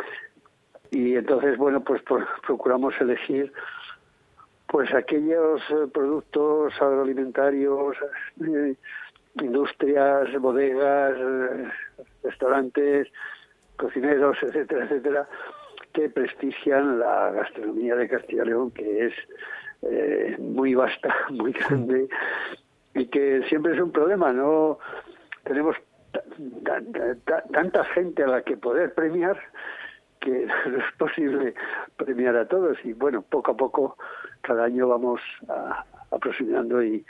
Y 0.91 1.15
entonces, 1.15 1.57
bueno, 1.57 1.81
pues 1.81 2.01
procuramos 2.45 2.93
elegir 2.99 3.51
pues 4.67 4.93
aquellos 4.93 5.61
productos 5.93 6.73
agroalimentarios, 6.81 7.95
industrias, 9.35 10.39
bodegas, 10.39 11.15
restaurantes, 12.23 13.07
cocineros, 13.77 14.37
etcétera, 14.41 14.85
etcétera, 14.85 15.27
que 15.93 16.09
prestigian 16.09 16.99
la 16.99 17.31
gastronomía 17.31 17.95
de 17.95 18.09
Castilla 18.09 18.43
y 18.43 18.47
León, 18.47 18.71
que 18.71 19.05
es 19.05 19.13
eh, 19.83 20.35
muy 20.39 20.75
vasta, 20.75 21.13
muy 21.29 21.53
grande 21.53 22.07
y 22.95 23.05
que 23.07 23.43
siempre 23.47 23.73
es 23.73 23.81
un 23.81 23.91
problema. 23.91 24.33
No 24.33 24.79
tenemos 25.43 25.75
tanta 27.51 27.83
gente 27.85 28.23
a 28.23 28.27
la 28.27 28.41
que 28.41 28.57
poder 28.57 28.93
premiar 28.93 29.39
que 30.19 30.47
no 30.69 30.77
es 30.77 30.93
posible 30.97 31.53
premiar 31.97 32.35
a 32.37 32.47
todos 32.47 32.77
y 32.83 32.93
bueno, 32.93 33.21
poco 33.21 33.51
a 33.51 33.57
poco 33.57 33.97
cada 34.41 34.65
año 34.65 34.87
vamos 34.87 35.21
aproximando 36.11 36.83
y, 36.83 37.05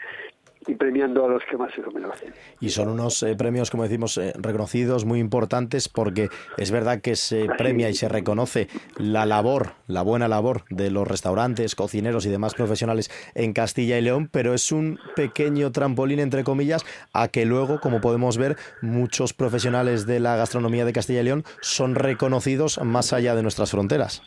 y 0.68 0.76
premiando 0.76 1.26
a 1.26 1.30
los 1.30 1.44
que 1.50 1.58
más 1.58 1.74
se 1.74 1.82
lo 1.82 1.92
merecen. 1.92 2.34
Y 2.60 2.70
son 2.70 2.90
unos 2.90 3.22
eh, 3.24 3.36
premios, 3.36 3.70
como 3.72 3.84
decimos, 3.84 4.18
eh, 4.18 4.34
reconocidos, 4.38 5.06
muy 5.06 5.20
importantes, 5.20 5.90
porque 5.90 6.30
es 6.58 6.72
verdad 6.72 7.02
que 7.02 7.16
se 7.16 7.48
premia 7.58 7.90
y 7.90 7.94
se 7.94 8.10
reconoce 8.10 8.68
la 8.98 9.26
labor, 9.26 9.74
la 9.88 10.02
buena 10.02 10.28
labor 10.28 10.64
de 10.70 10.92
los 10.92 11.08
restaurantes, 11.08 11.76
cocineros 11.76 12.26
y 12.26 12.30
demás 12.30 12.54
profesionales 12.54 13.10
en 13.36 13.54
Castilla 13.54 13.98
y 13.98 14.02
León, 14.02 14.30
pero 14.32 14.54
es 14.54 14.72
un 14.72 15.00
pequeño 15.16 15.72
trampolín, 15.72 16.20
entre 16.20 16.44
comillas, 16.44 16.86
a 17.14 17.28
que 17.28 17.46
luego, 17.46 17.80
como 17.80 18.02
podemos 18.02 18.38
ver, 18.38 18.56
muchos 18.82 19.34
profesionales 19.34 20.06
de 20.06 20.20
la 20.20 20.36
gastronomía 20.36 20.86
de 20.86 20.94
Castilla 20.94 21.22
y 21.22 21.24
León 21.24 21.44
son 21.62 21.96
reconocidos 21.96 22.80
más 22.84 23.14
allá 23.14 23.36
de 23.36 23.44
nuestras 23.44 23.72
fronteras. 23.72 24.22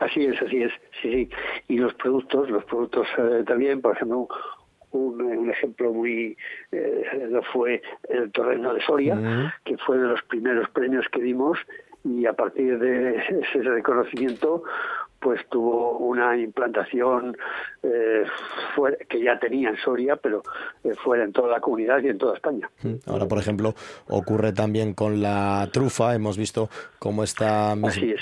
Así 0.00 0.24
es, 0.24 0.40
así 0.40 0.62
es, 0.62 0.72
sí, 1.02 1.12
sí. 1.12 1.30
Y 1.68 1.78
los 1.78 1.94
productos, 1.94 2.48
los 2.50 2.64
productos 2.64 3.06
eh, 3.18 3.42
también, 3.46 3.80
por 3.80 3.96
ejemplo, 3.96 4.28
un, 4.92 5.50
ejemplo 5.50 5.92
muy 5.92 6.36
eh, 6.72 7.04
fue 7.52 7.82
el 8.08 8.30
Torreno 8.32 8.74
de 8.74 8.80
Soria, 8.82 9.52
que 9.64 9.76
fue 9.78 9.98
de 9.98 10.08
los 10.08 10.22
primeros 10.24 10.68
premios 10.70 11.06
que 11.10 11.20
dimos 11.20 11.58
y 12.04 12.26
a 12.26 12.32
partir 12.32 12.78
de 12.78 13.16
ese 13.16 13.62
reconocimiento 13.62 14.62
pues 15.26 15.40
tuvo 15.48 15.98
una 15.98 16.36
implantación 16.36 17.36
eh, 17.82 18.22
que 19.08 19.20
ya 19.20 19.36
tenía 19.40 19.70
en 19.70 19.76
Soria, 19.76 20.14
pero 20.14 20.44
eh, 20.84 20.92
fuera 21.02 21.24
en 21.24 21.32
toda 21.32 21.48
la 21.48 21.58
comunidad 21.58 22.00
y 22.00 22.06
en 22.06 22.16
toda 22.16 22.36
España. 22.36 22.70
Mm. 22.84 22.94
Ahora, 23.06 23.26
por 23.26 23.38
ejemplo, 23.38 23.74
ocurre 24.06 24.52
también 24.52 24.94
con 24.94 25.20
la 25.20 25.68
trufa. 25.72 26.14
Hemos 26.14 26.38
visto 26.38 26.70
cómo 27.00 27.24
esta, 27.24 27.74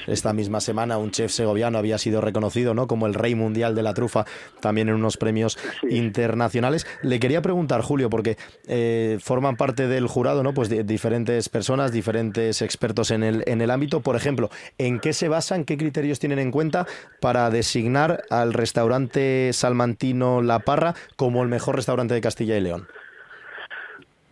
esta 0.06 0.32
misma 0.32 0.62
semana 0.62 0.96
un 0.96 1.10
chef 1.10 1.30
segoviano 1.30 1.76
había 1.76 1.98
sido 1.98 2.22
reconocido 2.22 2.72
¿no? 2.72 2.86
como 2.86 3.06
el 3.06 3.12
rey 3.12 3.34
mundial 3.34 3.74
de 3.74 3.82
la 3.82 3.92
trufa, 3.92 4.24
también 4.60 4.88
en 4.88 4.94
unos 4.94 5.18
premios 5.18 5.58
internacionales. 5.82 6.86
Le 7.02 7.20
quería 7.20 7.42
preguntar, 7.42 7.82
Julio, 7.82 8.08
porque 8.08 8.38
eh, 8.66 9.18
forman 9.20 9.56
parte 9.56 9.88
del 9.88 10.06
jurado 10.06 10.42
¿no? 10.42 10.54
pues 10.54 10.70
diferentes 10.86 11.50
personas, 11.50 11.92
diferentes 11.92 12.62
expertos 12.62 13.10
en 13.10 13.22
el, 13.22 13.44
en 13.46 13.60
el 13.60 13.70
ámbito. 13.70 14.00
Por 14.00 14.16
ejemplo, 14.16 14.48
¿en 14.78 15.00
qué 15.00 15.12
se 15.12 15.28
basan, 15.28 15.64
qué 15.64 15.76
criterios 15.76 16.18
tienen 16.18 16.38
en 16.38 16.50
cuenta 16.50 16.86
para 17.20 17.48
designar 17.50 18.22
al 18.30 18.52
restaurante 18.52 19.50
salmantino 19.52 20.42
La 20.42 20.58
Parra 20.58 20.94
como 21.16 21.42
el 21.42 21.48
mejor 21.48 21.76
restaurante 21.76 22.14
de 22.14 22.20
Castilla 22.20 22.56
y 22.56 22.60
León? 22.60 22.86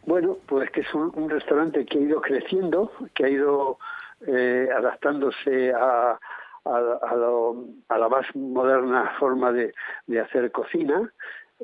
Bueno, 0.05 0.37
pues 0.47 0.71
que 0.71 0.81
es 0.81 0.95
un, 0.95 1.31
restaurante 1.31 1.87
que 1.87 1.99
ha 1.99 2.01
ido 2.01 2.21
creciendo, 2.21 2.93
que 3.15 3.25
ha 3.25 3.29
ido 3.29 3.79
eh, 4.27 4.69
adaptándose 4.77 5.73
a, 5.73 6.19
la 6.65 8.09
más 8.09 8.27
moderna 8.35 9.13
forma 9.19 9.53
de, 9.53 9.73
hacer 10.21 10.51
cocina 10.51 11.11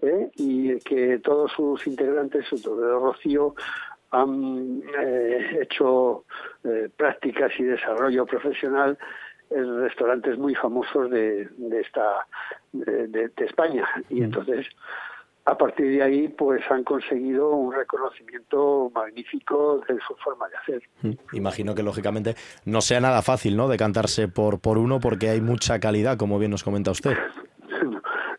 ¿eh? 0.02 0.30
y 0.36 0.78
que 0.80 1.18
todos 1.18 1.52
sus 1.52 1.86
integrantes, 1.86 2.46
sobre 2.46 2.62
todo 2.62 3.00
Rocío, 3.00 3.54
han 4.10 4.82
eh, 4.98 5.58
hecho 5.60 6.24
prácticas 6.96 7.52
y 7.58 7.64
desarrollo 7.64 8.24
profesional 8.24 8.96
restaurantes 9.50 10.38
muy 10.38 10.54
famosos 10.54 11.10
de, 11.10 11.48
de 11.56 11.80
esta 11.80 12.26
de, 12.72 13.30
España 13.38 13.86
y 14.10 14.22
entonces 14.22 14.66
a 15.44 15.56
partir 15.56 15.86
de 15.86 16.02
ahí 16.02 16.28
pues 16.28 16.62
han 16.70 16.84
conseguido 16.84 17.50
un 17.50 17.72
reconocimiento 17.72 18.90
magnífico 18.94 19.80
de 19.88 19.98
su 20.06 20.14
forma 20.16 20.46
de 20.48 20.56
hacer. 20.56 20.82
Mm. 21.02 21.36
Imagino 21.36 21.74
que 21.74 21.82
lógicamente 21.82 22.34
no 22.66 22.82
sea 22.82 23.00
nada 23.00 23.22
fácil, 23.22 23.56
¿no? 23.56 23.68
Decantarse 23.68 24.28
por 24.28 24.60
por 24.60 24.76
uno 24.76 25.00
porque 25.00 25.30
hay 25.30 25.40
mucha 25.40 25.80
calidad, 25.80 26.18
como 26.18 26.38
bien 26.38 26.50
nos 26.50 26.64
comenta 26.64 26.90
usted. 26.90 27.12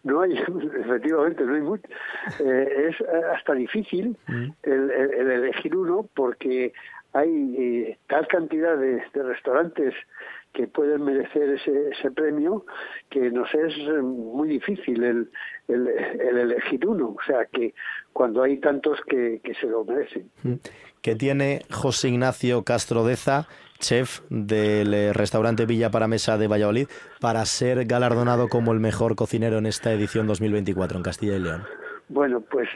No, 0.02 0.22
hay, 0.22 0.32
efectivamente, 0.32 1.44
no 1.44 1.56
hay 1.56 1.62
mucho. 1.62 1.84
Eh, 2.40 2.90
es 2.90 2.96
hasta 3.36 3.54
difícil 3.54 4.18
mm. 4.28 4.50
el, 4.64 4.92
elegir 5.30 5.76
uno 5.76 6.08
porque 6.16 6.72
hay 7.14 7.56
eh, 7.58 7.98
tal 8.08 8.26
cantidad 8.28 8.78
de, 8.78 9.04
de 9.14 9.24
restaurantes 9.24 9.94
que 10.54 10.68
pueden 10.68 11.04
merecer 11.04 11.50
ese, 11.50 11.90
ese 11.90 12.12
premio 12.12 12.66
que 13.10 13.32
nos 13.32 13.54
es 13.54 13.78
muy 14.04 14.50
difícil 14.50 15.04
el, 15.04 15.32
el, 15.68 15.88
elegir 16.38 16.86
uno. 16.86 17.16
O 17.18 17.24
sea 17.26 17.46
que 17.46 17.74
cuando 18.14 18.44
hay 18.44 18.58
tantos 18.58 19.00
que, 19.08 19.42
que 19.44 19.54
se 19.56 19.68
lo 19.68 19.86
merecen. 19.86 20.30
Mm. 20.44 20.56
¿Qué 21.02 21.16
tiene 21.16 21.62
José 21.72 22.10
Ignacio 22.10 22.64
Castrodeza, 22.64 23.48
chef 23.80 24.22
del 24.30 24.94
eh, 24.94 25.14
restaurante 25.14 25.66
Villa 25.66 25.92
Paramesa 25.92 26.38
de 26.38 26.48
Valladolid, 26.48 26.88
para 27.22 27.46
ser 27.46 27.86
galardonado 27.86 28.50
como 28.50 28.74
el 28.74 28.80
mejor 28.80 29.16
cocinero 29.16 29.60
en 29.60 29.66
esta 29.66 29.94
edición 29.94 30.28
2024 30.28 30.98
en 30.98 31.04
Castilla 31.04 31.36
y 31.36 31.40
León? 31.40 31.64
Bueno, 32.10 32.42
pues 32.42 32.68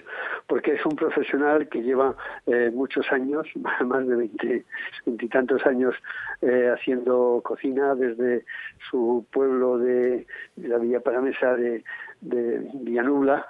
porque 0.47 0.73
es 0.73 0.85
un 0.85 0.95
profesional 0.95 1.67
que 1.69 1.81
lleva 1.81 2.15
eh, 2.47 2.71
muchos 2.73 3.11
años, 3.11 3.47
más 3.85 4.07
de 4.07 4.15
veinte, 4.15 4.65
veintitantos 5.05 5.65
años 5.65 5.95
eh, 6.41 6.73
haciendo 6.73 7.41
cocina 7.43 7.95
desde 7.95 8.45
su 8.89 9.25
pueblo 9.31 9.77
de, 9.77 10.25
la 10.57 10.77
Villa 10.77 10.99
Paramesa 10.99 11.55
de, 11.55 11.83
de 12.21 12.69
Villanubla, 12.73 13.47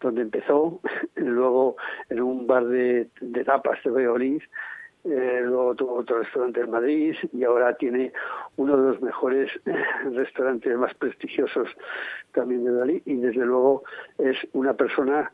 donde 0.00 0.22
empezó, 0.22 0.80
luego 1.16 1.76
en 2.08 2.20
un 2.20 2.46
bar 2.46 2.64
de, 2.66 3.08
tapas 3.44 3.82
de 3.84 3.90
Valladolid, 3.90 4.42
eh, 5.04 5.40
luego 5.42 5.74
tuvo 5.74 5.96
otro 5.96 6.20
restaurante 6.20 6.60
en 6.60 6.70
Madrid 6.70 7.14
y 7.34 7.44
ahora 7.44 7.74
tiene 7.74 8.10
uno 8.56 8.74
de 8.74 8.92
los 8.92 9.02
mejores 9.02 9.50
restaurantes 10.14 10.74
más 10.78 10.94
prestigiosos 10.94 11.68
también 12.32 12.64
de 12.64 12.72
Dalí 12.72 13.02
y 13.04 13.16
desde 13.16 13.44
luego 13.44 13.82
es 14.18 14.38
una 14.54 14.72
persona 14.72 15.30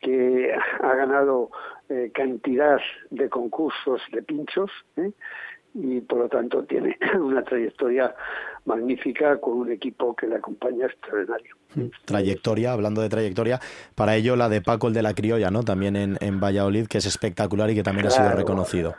que 0.00 0.52
ha 0.80 0.94
ganado 0.94 1.50
eh, 1.88 2.10
cantidad 2.14 2.80
de 3.10 3.28
concursos 3.28 4.00
de 4.12 4.22
pinchos 4.22 4.70
¿eh? 4.96 5.10
y 5.74 6.00
por 6.00 6.18
lo 6.18 6.28
tanto 6.28 6.64
tiene 6.64 6.96
una 7.20 7.42
trayectoria 7.42 8.14
magnífica 8.64 9.38
con 9.38 9.58
un 9.58 9.70
equipo 9.70 10.16
que 10.16 10.26
le 10.26 10.36
acompaña 10.36 10.86
extraordinario. 10.86 11.54
Trayectoria, 12.04 12.72
hablando 12.72 13.02
de 13.02 13.08
trayectoria, 13.08 13.60
para 13.94 14.16
ello 14.16 14.34
la 14.36 14.48
de 14.48 14.62
Paco 14.62 14.88
el 14.88 14.94
de 14.94 15.02
la 15.02 15.14
Criolla, 15.14 15.50
¿no? 15.50 15.62
También 15.62 15.94
en, 15.96 16.16
en 16.20 16.40
Valladolid, 16.40 16.86
que 16.86 16.98
es 16.98 17.06
espectacular 17.06 17.70
y 17.70 17.74
que 17.74 17.82
también 17.82 18.06
ha 18.06 18.10
sido 18.10 18.32
reconocido. 18.32 18.94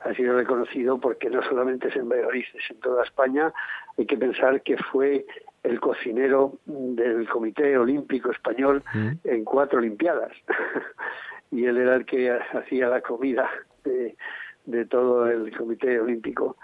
Ha 0.00 0.14
sido 0.14 0.36
reconocido 0.36 0.98
porque 0.98 1.28
no 1.28 1.42
solamente 1.42 1.88
es 1.88 1.96
en 1.96 2.08
Valladolid, 2.08 2.44
es 2.54 2.70
en 2.70 2.80
toda 2.80 3.04
España. 3.04 3.52
Hay 3.98 4.06
que 4.06 4.16
pensar 4.16 4.62
que 4.62 4.76
fue 4.90 5.26
el 5.66 5.80
cocinero 5.80 6.58
del 6.64 7.28
Comité 7.28 7.76
Olímpico 7.76 8.30
Español 8.30 8.82
mm. 8.94 9.10
en 9.24 9.44
cuatro 9.44 9.78
Olimpiadas. 9.78 10.32
y 11.50 11.64
él 11.64 11.76
era 11.76 11.96
el 11.96 12.06
que 12.06 12.30
hacía 12.30 12.88
la 12.88 13.00
comida 13.00 13.50
de, 13.84 14.84
todo 14.86 15.28
el 15.28 15.56
Comité 15.56 16.00
Olímpico. 16.00 16.56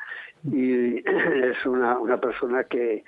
Y 0.44 0.98
es 1.06 1.66
una, 1.66 1.98
una 1.98 2.20
persona 2.20 2.64
que, 2.64 3.04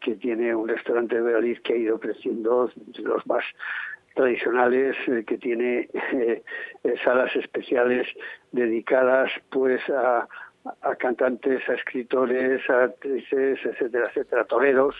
que 0.00 0.16
tiene 0.16 0.54
un 0.54 0.68
restaurante 0.68 1.16
de 1.16 1.22
Valladolid 1.22 1.58
que 1.62 1.72
ha 1.72 1.76
ido 1.76 1.98
creciendo, 1.98 2.70
de 2.76 3.02
los 3.02 3.26
más 3.26 3.44
tradicionales 4.14 4.94
que 5.26 5.38
tiene 5.38 5.88
salas 7.04 7.34
especiales 7.34 8.06
dedicadas 8.50 9.30
pues 9.50 9.80
a, 9.88 10.28
a 10.82 10.94
cantantes, 10.96 11.68
a 11.68 11.74
escritores, 11.74 12.68
a 12.70 12.84
actrices, 12.84 13.58
etcétera, 13.64 14.08
etcétera, 14.08 14.44
toreros, 14.44 14.94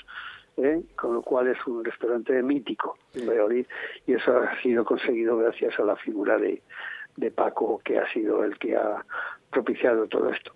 ¿eh? 0.57 0.83
con 0.97 1.15
lo 1.15 1.23
cual 1.23 1.49
es 1.49 1.67
un 1.67 1.85
restaurante 1.85 2.43
mítico 2.43 2.99
en 3.15 3.67
y 4.07 4.15
eso 4.15 4.39
ha 4.39 4.61
sido 4.61 4.85
conseguido 4.85 5.37
gracias 5.39 5.79
a 5.79 5.85
la 5.85 5.97
figura 5.97 6.37
de, 6.39 6.63
de 7.17 7.31
Paco, 7.31 7.81
que 7.85 7.99
ha 7.99 8.13
sido 8.13 8.45
el 8.45 8.59
que 8.59 8.77
ha 8.77 9.05
propiciado 9.51 10.07
todo 10.07 10.31
esto. 10.31 10.53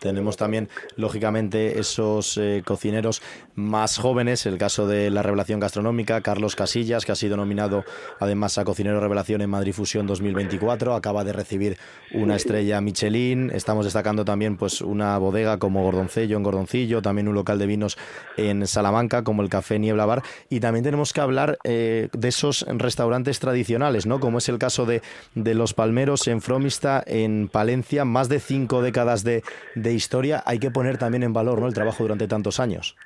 Tenemos 0.00 0.36
también, 0.36 0.68
lógicamente, 0.96 1.78
esos 1.78 2.36
eh, 2.36 2.62
cocineros 2.64 3.22
más 3.54 3.98
jóvenes, 3.98 4.46
el 4.46 4.58
caso 4.58 4.86
de 4.86 5.10
la 5.10 5.22
revelación 5.22 5.60
gastronómica, 5.60 6.20
Carlos 6.20 6.56
Casillas, 6.56 7.04
que 7.04 7.12
ha 7.12 7.16
sido 7.16 7.36
nominado 7.36 7.84
además 8.18 8.58
a 8.58 8.64
Cocinero 8.64 9.00
Revelación 9.00 9.42
en 9.42 9.50
Madrid 9.50 9.72
Fusión 9.72 10.06
2024, 10.06 10.94
acaba 10.94 11.24
de 11.24 11.32
recibir 11.32 11.78
una 12.12 12.36
estrella 12.36 12.80
Michelin, 12.80 13.50
estamos 13.54 13.84
destacando 13.84 14.24
también 14.24 14.56
pues 14.56 14.80
una 14.80 15.16
bodega 15.18 15.58
como 15.58 15.82
Gordoncello 15.82 16.36
en 16.36 16.42
Gordoncillo, 16.42 17.02
también 17.02 17.28
un 17.28 17.34
local 17.34 17.58
de 17.58 17.66
vinos 17.66 17.96
en 18.36 18.66
Salamanca 18.66 19.22
como 19.22 19.42
el 19.42 19.48
Café 19.48 19.78
Niebla 19.78 20.06
Bar, 20.06 20.22
y 20.48 20.60
también 20.60 20.84
tenemos 20.84 21.12
que 21.12 21.20
hablar 21.20 21.58
eh, 21.64 22.08
de 22.12 22.28
esos 22.28 22.66
restaurantes 22.68 23.38
tradicionales, 23.38 24.06
¿no? 24.06 24.20
como 24.20 24.38
es 24.38 24.48
el 24.48 24.58
caso 24.58 24.86
de, 24.86 25.02
de 25.34 25.54
Los 25.54 25.74
Palmeros 25.74 26.26
en 26.28 26.40
Fromista, 26.40 27.02
en 27.06 27.48
Palencia, 27.48 28.04
más 28.04 28.28
de 28.28 28.40
cinco 28.40 28.82
décadas 28.82 29.22
de 29.22 29.42
de 29.74 29.92
historia, 29.92 30.42
hay 30.46 30.58
que 30.58 30.70
poner 30.70 30.98
también 30.98 31.22
en 31.22 31.32
valor 31.32 31.60
¿no? 31.60 31.66
el 31.66 31.74
trabajo 31.74 32.02
durante 32.02 32.28
tantos 32.28 32.60
años. 32.60 32.96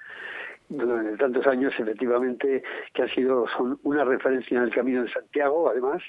Durante 0.69 1.17
tantos 1.19 1.47
años, 1.47 1.75
efectivamente, 1.79 2.63
que 2.93 3.03
ha 3.03 3.09
sido 3.15 3.47
una 3.83 4.05
referencia 4.05 4.57
en 4.57 4.65
el 4.65 4.71
Camino 4.71 5.03
de 5.03 5.13
Santiago, 5.13 5.69
además, 5.69 6.03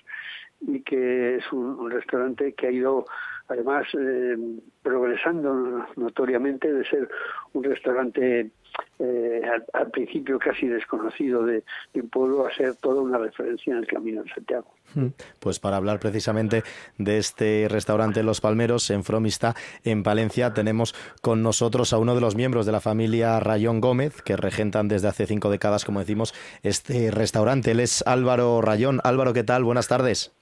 y 0.62 0.82
que 0.82 1.36
es 1.36 1.52
un, 1.52 1.92
restaurante 1.92 2.54
que 2.54 2.68
ha 2.68 2.72
ido, 2.72 3.06
además, 3.48 3.86
eh, 4.00 4.38
progresando 4.82 5.86
notoriamente 5.98 6.72
de 6.72 6.86
ser 6.86 7.10
un 7.54 7.64
restaurante 7.64 8.52
eh, 9.00 9.42
al, 9.74 9.92
principio 9.92 10.40
casi 10.40 10.68
desconocido 10.68 11.46
de, 11.46 11.64
pueblo 12.12 12.48
a 12.48 12.54
ser 12.54 12.76
toda 12.76 13.02
una 13.02 13.18
referencia 13.18 13.74
en 13.74 13.80
el 13.80 13.88
Camino 13.88 14.24
de 14.24 14.30
Santiago. 14.30 14.68
Hmm. 14.94 15.08
Pues 15.40 15.60
para 15.60 15.78
hablar 15.78 16.00
precisamente 16.00 16.64
de 16.98 17.18
este 17.18 17.68
restaurante 17.70 18.24
Los 18.24 18.42
Palmeros 18.42 18.90
en 18.92 19.04
Fromista, 19.04 19.56
en 19.84 20.04
Palencia, 20.04 20.54
tenemos 20.54 20.96
con 21.22 21.44
nosotros 21.44 21.92
a 21.94 21.98
uno 21.98 22.16
de 22.16 22.22
los 22.22 22.36
miembros 22.36 22.66
de 22.66 22.72
la 22.72 22.80
familia 22.80 23.40
Rayón 23.40 23.82
Gómez, 23.82 24.22
que 24.22 24.38
regentan 24.38 24.88
desde 24.88 25.10
hace 25.10 25.26
cinco 25.26 25.50
décadas, 25.50 25.84
como 25.84 26.00
decimos, 26.00 26.34
este 26.64 27.12
restaurante. 27.12 27.72
Él 27.72 27.82
es 27.82 28.04
Álvaro 28.08 28.62
Rayón. 28.62 29.02
Álvaro, 29.04 29.34
¿qué 29.34 29.44
tal? 29.44 29.64
Buenas 29.64 29.88
tardes. 29.88 30.34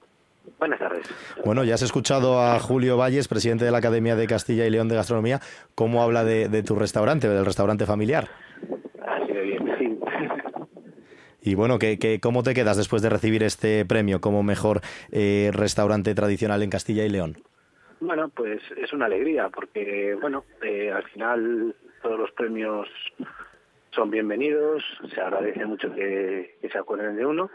Buenas 0.60 0.80
tardes. 0.80 1.06
Bueno, 1.44 1.64
ya 1.64 1.76
has 1.76 1.82
escuchado 1.82 2.40
a 2.40 2.60
Julio 2.60 2.98
Valles, 2.98 3.28
presidente 3.28 3.66
de 3.66 3.72
la 3.72 3.78
Academia 3.80 4.16
de 4.16 4.28
Castilla 4.28 4.66
y 4.66 4.70
León 4.70 4.88
de 4.88 4.96
Gastronomía, 4.96 5.40
cómo 5.76 6.04
habla 6.04 6.24
de, 6.24 6.64
tu 6.64 6.76
restaurante, 6.76 7.28
del 7.28 7.46
restaurante 7.46 7.86
familiar. 7.86 8.30
Así 9.06 9.34
de 9.34 9.42
bien, 9.42 9.76
sí. 9.78 10.00
Y 11.42 11.56
bueno, 11.56 11.80
¿qué, 11.80 12.20
cómo 12.22 12.44
te 12.44 12.54
quedas 12.54 12.78
después 12.78 13.02
de 13.02 13.10
recibir 13.10 13.44
este 13.44 13.86
premio 13.86 14.22
como 14.22 14.44
mejor 14.44 14.82
eh, 15.12 15.52
restaurante 15.54 16.16
tradicional 16.16 16.62
en 16.64 16.70
Castilla 16.70 17.06
y 17.06 17.10
León? 17.10 17.38
Bueno, 18.00 18.30
pues 18.30 18.62
es 18.78 18.92
una 18.94 19.06
alegría 19.06 19.50
porque, 19.50 20.16
bueno, 20.20 20.46
eh, 20.62 20.92
al 20.92 21.04
final 21.04 21.76
todos 22.02 22.20
los 22.20 22.32
premios 22.32 22.88
son 23.92 24.12
bienvenidos, 24.12 24.84
se 25.14 25.22
agradece 25.22 25.66
mucho 25.66 25.94
que 25.94 26.58
se 26.70 26.78
acuerden 26.78 27.16
de 27.16 27.26
uno 27.26 27.50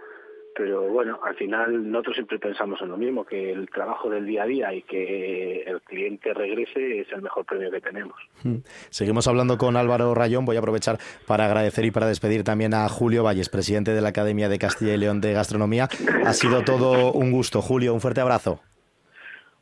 pero 0.58 0.82
bueno, 0.88 1.20
al 1.22 1.36
final 1.36 1.88
nosotros 1.88 2.16
siempre 2.16 2.40
pensamos 2.40 2.82
en 2.82 2.88
lo 2.88 2.96
mismo, 2.96 3.24
que 3.24 3.52
el 3.52 3.70
trabajo 3.70 4.10
del 4.10 4.26
día 4.26 4.42
a 4.42 4.46
día 4.46 4.74
y 4.74 4.82
que 4.82 5.62
el 5.62 5.80
cliente 5.82 6.34
regrese 6.34 6.98
es 6.98 7.12
el 7.12 7.22
mejor 7.22 7.44
premio 7.44 7.70
que 7.70 7.80
tenemos. 7.80 8.16
Hmm. 8.42 8.56
Seguimos 8.90 9.28
hablando 9.28 9.56
con 9.56 9.76
Álvaro 9.76 10.16
Rayón, 10.16 10.44
voy 10.44 10.56
a 10.56 10.58
aprovechar 10.58 10.98
para 11.28 11.46
agradecer 11.46 11.84
y 11.84 11.92
para 11.92 12.08
despedir 12.08 12.42
también 12.42 12.74
a 12.74 12.88
Julio 12.88 13.22
Valles, 13.22 13.48
presidente 13.48 13.92
de 13.92 14.00
la 14.00 14.08
Academia 14.08 14.48
de 14.48 14.58
Castilla 14.58 14.94
y 14.94 14.96
León 14.96 15.20
de 15.20 15.32
Gastronomía. 15.32 15.88
Ha 16.26 16.32
sido 16.32 16.64
todo 16.64 17.12
un 17.12 17.30
gusto, 17.30 17.62
Julio, 17.62 17.94
un 17.94 18.00
fuerte 18.00 18.20
abrazo. 18.20 18.60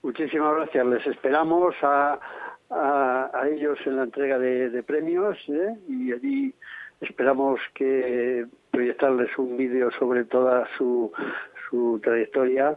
Muchísimas 0.03 0.57
gracias, 0.57 0.87
les 0.87 1.07
esperamos 1.09 1.75
a, 1.83 2.19
a, 2.71 3.43
ellos 3.53 3.79
en 3.85 3.97
la 3.97 4.05
entrega 4.05 4.39
de, 4.39 4.83
premios 4.83 5.37
¿eh? 5.49 5.77
y 5.91 6.13
allí 6.13 6.55
esperamos 7.01 7.61
que 7.75 8.47
proyectarles 8.71 9.37
un 9.39 9.57
vídeo 9.57 9.91
sobre 9.93 10.25
toda 10.25 10.67
su, 10.77 11.13
su 11.69 12.01
trayectoria 12.03 12.77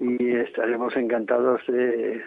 y 0.00 0.36
estaremos 0.36 0.96
encantados 0.96 1.60
de, 1.66 2.22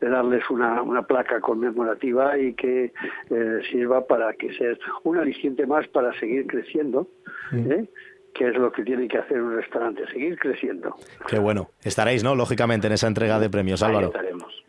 darles 0.00 0.48
una, 0.50 0.82
una, 0.82 1.02
placa 1.02 1.40
conmemorativa 1.40 2.36
y 2.36 2.54
que 2.54 2.92
eh, 3.30 3.60
sirva 3.70 4.06
para 4.06 4.32
que 4.34 4.52
sea 4.54 4.76
un 5.04 5.18
aliciente 5.18 5.66
más 5.66 5.86
para 5.88 6.12
seguir 6.18 6.46
creciendo. 6.46 7.08
¿eh? 7.52 7.86
que 8.34 8.48
es 8.48 8.54
lo 8.54 8.70
que 8.70 8.82
tiene 8.82 9.08
que 9.08 9.16
hacer 9.16 9.40
un 9.40 9.56
restaurante, 9.56 10.06
seguir 10.12 10.38
creciendo. 10.38 10.94
Qué 11.26 11.38
bueno. 11.38 11.70
Estaréis, 11.82 12.22
¿no? 12.22 12.34
Lógicamente, 12.34 12.86
en 12.86 12.92
esa 12.92 13.06
entrega 13.06 13.38
de 13.38 13.48
premios, 13.48 13.82
Álvaro. 13.82 14.08
estaremos. 14.08 14.65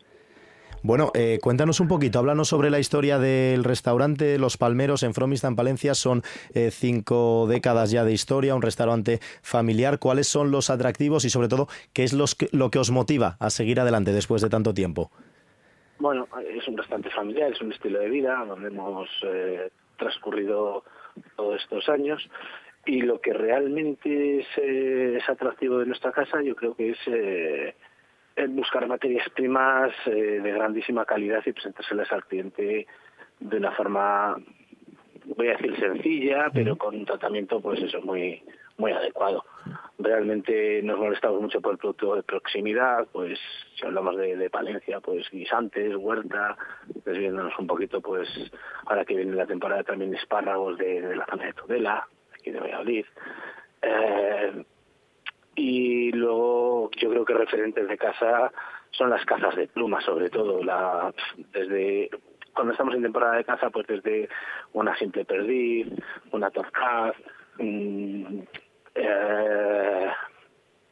Bueno, 0.88 1.10
eh, 1.14 1.38
cuéntanos 1.42 1.80
un 1.80 1.88
poquito, 1.88 2.18
háblanos 2.18 2.48
sobre 2.48 2.70
la 2.70 2.78
historia 2.78 3.18
del 3.18 3.62
restaurante 3.62 4.38
Los 4.38 4.56
Palmeros 4.56 5.02
en 5.02 5.12
Fromista, 5.12 5.46
en 5.46 5.54
Palencia. 5.54 5.92
Son 5.92 6.22
eh, 6.54 6.70
cinco 6.70 7.46
décadas 7.46 7.90
ya 7.90 8.04
de 8.04 8.14
historia, 8.14 8.54
un 8.54 8.62
restaurante 8.62 9.18
familiar. 9.42 9.98
¿Cuáles 9.98 10.28
son 10.28 10.50
los 10.50 10.70
atractivos 10.70 11.26
y, 11.26 11.28
sobre 11.28 11.48
todo, 11.48 11.66
qué 11.92 12.04
es 12.04 12.14
lo 12.14 12.70
que 12.70 12.78
os 12.78 12.90
motiva 12.90 13.36
a 13.38 13.50
seguir 13.50 13.80
adelante 13.80 14.12
después 14.12 14.40
de 14.40 14.48
tanto 14.48 14.72
tiempo? 14.72 15.10
Bueno, 15.98 16.26
es 16.40 16.66
un 16.66 16.78
restaurante 16.78 17.10
familiar, 17.10 17.52
es 17.52 17.60
un 17.60 17.70
estilo 17.70 17.98
de 17.98 18.08
vida 18.08 18.42
donde 18.46 18.68
hemos 18.68 19.10
eh, 19.24 19.68
transcurrido 19.98 20.84
todos 21.36 21.60
estos 21.60 21.86
años 21.90 22.26
y 22.86 23.02
lo 23.02 23.20
que 23.20 23.34
realmente 23.34 24.38
es, 24.38 25.28
atractivo 25.28 25.80
de 25.80 25.84
nuestra 25.84 26.12
casa 26.12 26.40
yo 26.40 26.56
creo 26.56 26.74
que 26.74 26.92
es 26.92 27.74
buscar 28.48 28.86
materias 28.86 29.28
primas 29.30 29.92
eh, 30.06 30.40
de 30.42 30.52
grandísima 30.52 31.04
calidad 31.04 31.42
y 31.46 31.52
presentárselas 31.52 32.10
al 32.12 32.24
cliente 32.24 32.86
de 33.40 33.56
una 33.56 33.72
forma, 33.72 34.36
voy 35.36 35.48
a 35.48 35.56
decir 35.56 35.78
sencilla, 35.78 36.50
pero 36.52 36.76
con 36.76 36.96
un 36.96 37.04
tratamiento, 37.04 37.60
pues 37.60 37.80
eso, 37.82 38.00
muy 38.02 38.42
muy 38.78 38.92
adecuado. 38.92 39.44
Realmente 39.98 40.80
nos 40.82 40.98
molestamos 40.98 41.42
mucho 41.42 41.60
por 41.60 41.72
el 41.72 41.78
producto 41.78 42.14
de 42.14 42.22
proximidad, 42.22 43.06
pues 43.12 43.38
si 43.74 43.84
hablamos 43.84 44.16
de, 44.16 44.48
Palencia, 44.50 45.00
pues 45.00 45.28
guisantes, 45.30 45.94
huerta, 45.96 46.56
desviándonos 47.04 47.58
un 47.58 47.66
poquito, 47.66 48.00
pues 48.00 48.28
ahora 48.86 49.04
que 49.04 49.16
viene 49.16 49.34
la 49.34 49.46
temporada 49.46 49.82
también 49.82 50.14
espárragos 50.14 50.78
de, 50.78 51.14
la 51.16 51.26
zona 51.26 51.46
de 51.46 51.52
Tudela, 51.52 52.06
aquí 52.32 52.50
de 52.50 52.60
Valladolid. 52.60 53.04
Eh, 53.82 54.64
y 55.58 56.12
luego 56.12 56.88
yo 56.96 57.10
creo 57.10 57.24
que 57.24 57.34
referentes 57.34 57.88
de 57.88 57.98
casa 57.98 58.52
son 58.92 59.10
las 59.10 59.24
cazas 59.24 59.56
de 59.56 59.66
pluma 59.66 60.00
sobre 60.00 60.30
todo. 60.30 60.62
La 60.62 61.12
desde 61.52 62.10
cuando 62.54 62.72
estamos 62.72 62.94
en 62.94 63.02
temporada 63.02 63.36
de 63.36 63.44
caza 63.44 63.68
pues 63.70 63.86
desde 63.88 64.28
una 64.72 64.96
simple 64.96 65.24
perdiz 65.24 65.88
una 66.30 66.50
torcaz 66.50 67.16
mm, 67.58 68.38
eh, 68.94 70.06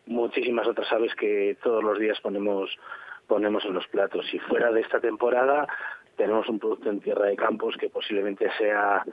muchísimas 0.07 0.67
otras 0.67 0.93
aves 0.93 1.15
que 1.15 1.57
todos 1.63 1.85
los 1.85 2.01
días 2.01 2.21
ponemos 2.21 2.77
ponemos 3.29 3.65
en 3.65 3.75
los 3.75 3.87
platos. 3.87 4.27
Y 4.35 4.41
fuera 4.41 4.73
de 4.73 4.81
esta 4.81 4.99
temporada 4.99 5.69
tenemos 6.17 6.49
un 6.49 6.59
producto 6.59 6.91
en 6.91 7.01
tierra 7.01 7.27
de 7.27 7.37
campos 7.37 7.77
que 7.77 7.89
posiblemente 7.89 8.51
sea 8.59 9.05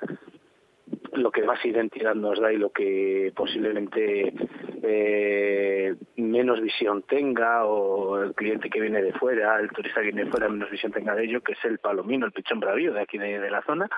lo 1.13 1.31
que 1.31 1.43
más 1.43 1.63
identidad 1.63 2.15
nos 2.15 2.39
da 2.39 2.51
y 2.51 2.57
lo 2.57 2.71
que 2.71 3.31
posiblemente 3.35 4.33
eh, 4.81 5.95
menos 6.17 6.61
visión 6.61 7.03
tenga 7.03 7.65
o 7.65 8.21
el 8.21 8.33
cliente 8.33 8.69
que 8.69 8.81
viene 8.81 9.01
de 9.01 9.13
fuera, 9.13 9.59
el 9.59 9.69
turista 9.69 10.01
que 10.01 10.07
viene 10.07 10.25
de 10.25 10.31
fuera 10.31 10.49
menos 10.49 10.71
visión 10.71 10.91
tenga 10.91 11.15
de 11.15 11.25
ello, 11.25 11.41
que 11.41 11.53
es 11.53 11.65
el 11.65 11.79
palomino, 11.79 12.25
el 12.25 12.31
pichón 12.31 12.59
bravío 12.59 12.93
de 12.93 13.01
aquí 13.01 13.17
de 13.17 13.51
la 13.51 13.61
zona 13.61 13.89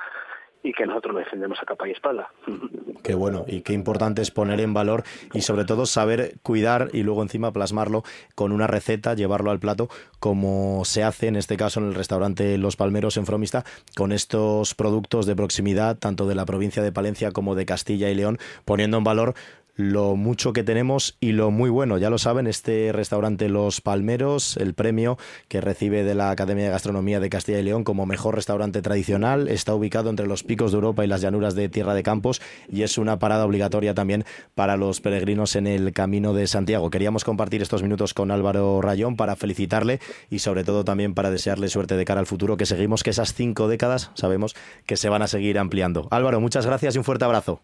y 0.65 0.73
que 0.73 0.87
nosotros 0.87 1.15
defendemos 1.15 1.59
a 1.61 1.65
capa 1.65 1.87
y 1.87 1.91
espalda. 1.91 2.27
Qué 3.03 3.13
bueno 3.13 3.45
y 3.47 3.61
qué 3.61 3.73
importante 3.73 4.23
es 4.23 4.31
poner 4.31 4.59
en 4.59 4.73
valor 4.73 5.03
y 5.31 5.41
sobre 5.41 5.63
todo 5.63 5.85
saber 5.85 6.39
cuidar 6.41 6.89
y 6.91 7.03
luego 7.03 7.21
encima 7.21 7.53
plasmarlo 7.53 8.03
con 8.33 8.51
una 8.51 8.65
receta, 8.65 9.13
llevarlo 9.13 9.51
al 9.51 9.59
plato 9.59 9.89
como 10.19 10.83
se 10.85 11.03
hace 11.03 11.27
en 11.27 11.35
este 11.35 11.55
caso 11.55 11.79
en 11.79 11.85
el 11.85 11.93
restaurante 11.93 12.57
Los 12.57 12.77
Palmeros 12.77 13.17
en 13.17 13.27
Fromista 13.27 13.63
con 13.95 14.11
estos 14.11 14.73
productos 14.73 15.27
de 15.27 15.35
proximidad 15.35 15.99
tanto 15.99 16.25
de 16.25 16.33
la 16.33 16.45
provincia 16.45 16.81
de 16.81 16.91
Palencia 16.91 17.29
como 17.29 17.53
de 17.53 17.67
Castilla 17.67 18.09
y 18.09 18.15
León, 18.15 18.39
poniendo 18.65 18.97
en 18.97 19.03
valor 19.03 19.35
lo 19.75 20.15
mucho 20.15 20.53
que 20.53 20.63
tenemos 20.63 21.17
y 21.19 21.33
lo 21.33 21.51
muy 21.51 21.69
bueno. 21.69 21.97
Ya 21.97 22.09
lo 22.09 22.17
saben, 22.17 22.47
este 22.47 22.91
restaurante 22.93 23.49
Los 23.49 23.81
Palmeros, 23.81 24.57
el 24.57 24.73
premio 24.73 25.17
que 25.47 25.61
recibe 25.61 26.03
de 26.03 26.15
la 26.15 26.29
Academia 26.31 26.65
de 26.65 26.71
Gastronomía 26.71 27.19
de 27.19 27.29
Castilla 27.29 27.59
y 27.59 27.63
León 27.63 27.83
como 27.83 28.05
mejor 28.05 28.35
restaurante 28.35 28.81
tradicional, 28.81 29.47
está 29.47 29.75
ubicado 29.75 30.09
entre 30.09 30.27
los 30.27 30.43
picos 30.43 30.71
de 30.71 30.75
Europa 30.75 31.03
y 31.03 31.07
las 31.07 31.21
llanuras 31.21 31.55
de 31.55 31.69
Tierra 31.69 31.93
de 31.93 32.03
Campos 32.03 32.41
y 32.69 32.83
es 32.83 32.97
una 32.97 33.19
parada 33.19 33.45
obligatoria 33.45 33.93
también 33.93 34.23
para 34.55 34.77
los 34.77 35.01
peregrinos 35.01 35.55
en 35.55 35.67
el 35.67 35.91
Camino 35.93 36.33
de 36.33 36.47
Santiago. 36.47 36.89
Queríamos 36.89 37.25
compartir 37.25 37.61
estos 37.61 37.83
minutos 37.83 38.13
con 38.13 38.31
Álvaro 38.31 38.81
Rayón 38.81 39.17
para 39.17 39.35
felicitarle 39.35 39.99
y 40.29 40.39
sobre 40.39 40.63
todo 40.63 40.85
también 40.85 41.13
para 41.13 41.31
desearle 41.31 41.67
suerte 41.67 41.97
de 41.97 42.05
cara 42.05 42.21
al 42.21 42.27
futuro, 42.27 42.57
que 42.57 42.65
seguimos 42.65 43.03
que 43.03 43.09
esas 43.09 43.33
cinco 43.33 43.67
décadas 43.67 44.11
sabemos 44.13 44.55
que 44.85 44.95
se 44.95 45.09
van 45.09 45.21
a 45.21 45.27
seguir 45.27 45.59
ampliando. 45.59 46.07
Álvaro, 46.11 46.39
muchas 46.39 46.65
gracias 46.65 46.95
y 46.95 46.97
un 46.97 47.03
fuerte 47.03 47.25
abrazo. 47.25 47.61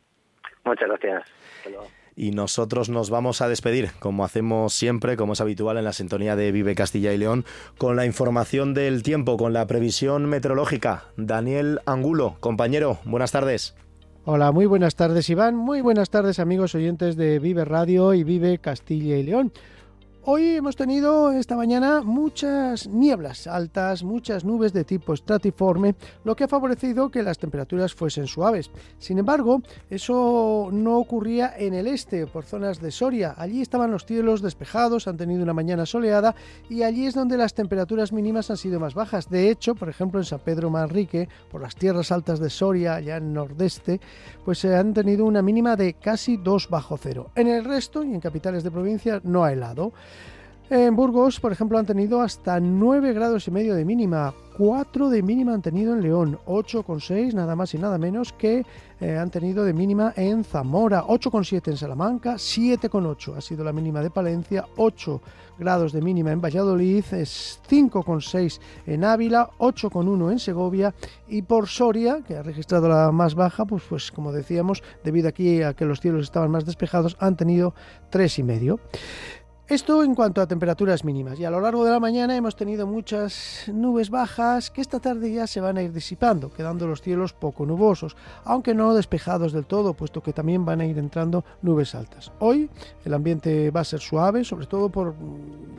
Muchas 0.66 0.90
gracias 0.90 1.41
y 2.22 2.30
nosotros 2.30 2.90
nos 2.90 3.10
vamos 3.10 3.42
a 3.42 3.50
despedir, 3.50 3.90
como 3.98 4.24
hacemos 4.24 4.76
siempre, 4.76 5.18
como 5.18 5.34
es 5.34 5.42
habitual 5.42 5.78
en 5.78 5.86
la 5.86 5.92
sintonía 5.92 6.36
de 6.36 6.52
Vive 6.52 6.76
Castilla 6.76 7.14
y 7.14 7.18
León, 7.18 7.46
con 7.80 7.96
la 7.96 8.06
información 8.06 8.76
del 8.76 9.02
tiempo, 9.02 9.38
con 9.38 9.54
la 9.54 9.66
previsión 9.66 10.28
meteorológica. 10.28 11.06
Daniel 11.18 11.80
Angulo, 11.88 12.36
compañero, 12.40 13.00
buenas 13.06 13.32
tardes. 13.32 13.74
Hola, 14.24 14.52
muy 14.52 14.68
buenas 14.68 14.94
tardes 14.96 15.32
Iván, 15.32 15.56
muy 15.56 15.82
buenas 15.82 16.12
tardes 16.12 16.38
amigos 16.38 16.76
oyentes 16.76 17.16
de 17.16 17.40
Vive 17.40 17.66
Radio 17.66 18.14
y 18.14 18.24
Vive 18.24 18.60
Castilla 18.60 19.18
y 19.18 19.24
León. 19.24 19.52
Hoy 20.24 20.50
hemos 20.50 20.76
tenido 20.76 21.32
esta 21.32 21.56
mañana 21.56 22.04
muchas 22.04 22.88
nieblas 22.88 23.48
altas, 23.48 24.04
muchas 24.04 24.46
nubes 24.46 24.72
de 24.72 24.84
tipo 24.84 25.16
estratiforme, 25.16 25.96
lo 26.24 26.36
que 26.36 26.44
ha 26.44 26.48
favorecido 26.48 27.10
que 27.10 27.24
las 27.24 27.40
temperaturas 27.40 27.96
fuesen 27.96 28.28
suaves. 28.28 28.70
Sin 29.00 29.18
embargo, 29.18 29.64
eso 29.90 30.70
no 30.72 31.00
ocurría 31.00 31.56
en 31.58 31.74
el 31.74 31.88
este, 31.88 32.28
por 32.28 32.44
zonas 32.44 32.80
de 32.80 32.92
Soria. 32.92 33.34
Allí 33.36 33.64
estaban 33.64 33.90
los 33.90 34.06
cielos 34.06 34.44
despejados, 34.44 35.08
han 35.08 35.18
tenido 35.18 35.42
una 35.42 35.56
mañana 35.56 35.88
soleada 35.88 36.36
y 36.70 36.84
allí 36.84 37.08
es 37.08 37.16
donde 37.16 37.36
las 37.36 37.56
temperaturas 37.56 38.14
mínimas 38.14 38.52
han 38.52 38.58
sido 38.58 38.80
más 38.80 38.94
bajas. 38.94 39.28
De 39.28 39.50
hecho, 39.50 39.74
por 39.74 39.90
ejemplo, 39.90 40.20
en 40.20 40.26
San 40.26 40.42
Pedro 40.42 40.70
Manrique, 40.70 41.30
por 41.50 41.64
las 41.64 41.76
tierras 41.76 42.12
altas 42.12 42.40
de 42.40 42.52
Soria, 42.52 42.94
allá 42.94 43.18
en 43.18 43.34
nordeste, 43.34 44.00
pues 44.46 44.60
se 44.60 44.76
han 44.76 44.94
tenido 44.94 45.26
una 45.26 45.42
mínima 45.42 45.76
de 45.76 45.96
casi 45.96 46.38
2 46.38 46.70
bajo 46.70 46.96
cero. 46.98 47.32
En 47.34 47.48
el 47.48 47.66
resto 47.66 48.04
y 48.04 48.14
en 48.14 48.20
capitales 48.20 48.64
de 48.64 48.70
provincia 48.70 49.20
no 49.24 49.44
ha 49.44 49.52
helado. 49.52 49.94
En 50.74 50.96
Burgos, 50.96 51.38
por 51.42 51.52
ejemplo, 51.52 51.78
han 51.78 51.86
tenido 51.86 52.22
hasta 52.22 52.58
9 52.62 53.12
grados 53.12 53.46
y 53.46 53.52
medio 53.52 53.76
de 53.76 53.84
mínima, 53.84 54.34
4 54.58 55.10
de 55.10 55.22
mínima 55.22 55.54
han 55.54 55.62
tenido 55.62 55.94
en 55.94 56.02
León, 56.02 56.40
8,6 56.46 57.34
nada 57.34 57.58
más 57.58 57.74
y 57.74 57.78
nada 57.78 57.98
menos 57.98 58.32
que 58.32 58.66
eh, 59.02 59.18
han 59.18 59.30
tenido 59.30 59.66
de 59.66 59.74
mínima 59.74 60.14
en 60.16 60.46
Zamora, 60.46 61.04
8,7 61.04 61.72
en 61.72 61.76
Salamanca, 61.76 62.36
7,8 62.36 63.36
ha 63.36 63.42
sido 63.42 63.66
la 63.66 63.74
mínima 63.74 64.00
de 64.02 64.12
Palencia, 64.12 64.66
8 64.78 65.22
grados 65.60 65.92
de 65.92 66.02
mínima 66.02 66.32
en 66.32 66.40
Valladolid, 66.40 67.04
5,6 67.04 68.62
en 68.86 69.04
Ávila, 69.04 69.50
8,1 69.60 70.32
en 70.32 70.40
Segovia 70.40 70.96
y 71.28 71.42
por 71.42 71.68
Soria, 71.68 72.22
que 72.26 72.38
ha 72.38 72.44
registrado 72.44 72.88
la 72.88 73.12
más 73.12 73.36
baja, 73.36 73.66
pues, 73.66 73.84
pues 73.90 74.10
como 74.10 74.32
decíamos, 74.32 74.84
debido 75.04 75.28
aquí 75.28 75.64
a 75.64 75.74
que 75.74 75.84
los 75.84 76.00
cielos 76.00 76.24
estaban 76.24 76.50
más 76.50 76.66
despejados, 76.66 77.18
han 77.20 77.36
tenido 77.36 77.74
3,5. 78.10 78.80
Esto 79.72 80.04
en 80.04 80.16
cuanto 80.16 80.42
a 80.42 80.48
temperaturas 80.48 81.06
mínimas. 81.06 81.40
Y 81.40 81.46
a 81.46 81.50
lo 81.50 81.62
largo 81.62 81.86
de 81.86 81.92
la 81.92 82.02
mañana 82.02 82.36
hemos 82.36 82.58
tenido 82.58 82.86
muchas 82.86 83.72
nubes 83.72 84.10
bajas 84.10 84.70
que 84.70 84.82
esta 84.82 85.00
tarde 85.00 85.32
ya 85.32 85.48
se 85.48 85.62
van 85.62 85.78
a 85.78 85.82
ir 85.82 85.94
disipando, 85.94 86.52
quedando 86.52 86.88
los 86.88 87.02
cielos 87.02 87.32
poco 87.32 87.66
nubosos, 87.66 88.18
aunque 88.44 88.74
no 88.74 88.94
despejados 88.94 89.54
del 89.54 89.66
todo, 89.66 89.94
puesto 89.94 90.22
que 90.22 90.34
también 90.34 90.66
van 90.66 90.82
a 90.82 90.86
ir 90.86 90.98
entrando 90.98 91.46
nubes 91.62 91.96
altas. 91.96 92.34
Hoy 92.40 92.70
el 93.06 93.14
ambiente 93.14 93.72
va 93.72 93.80
a 93.80 93.86
ser 93.86 94.02
suave, 94.02 94.44
sobre 94.44 94.68
todo 94.68 94.90
por 94.90 95.16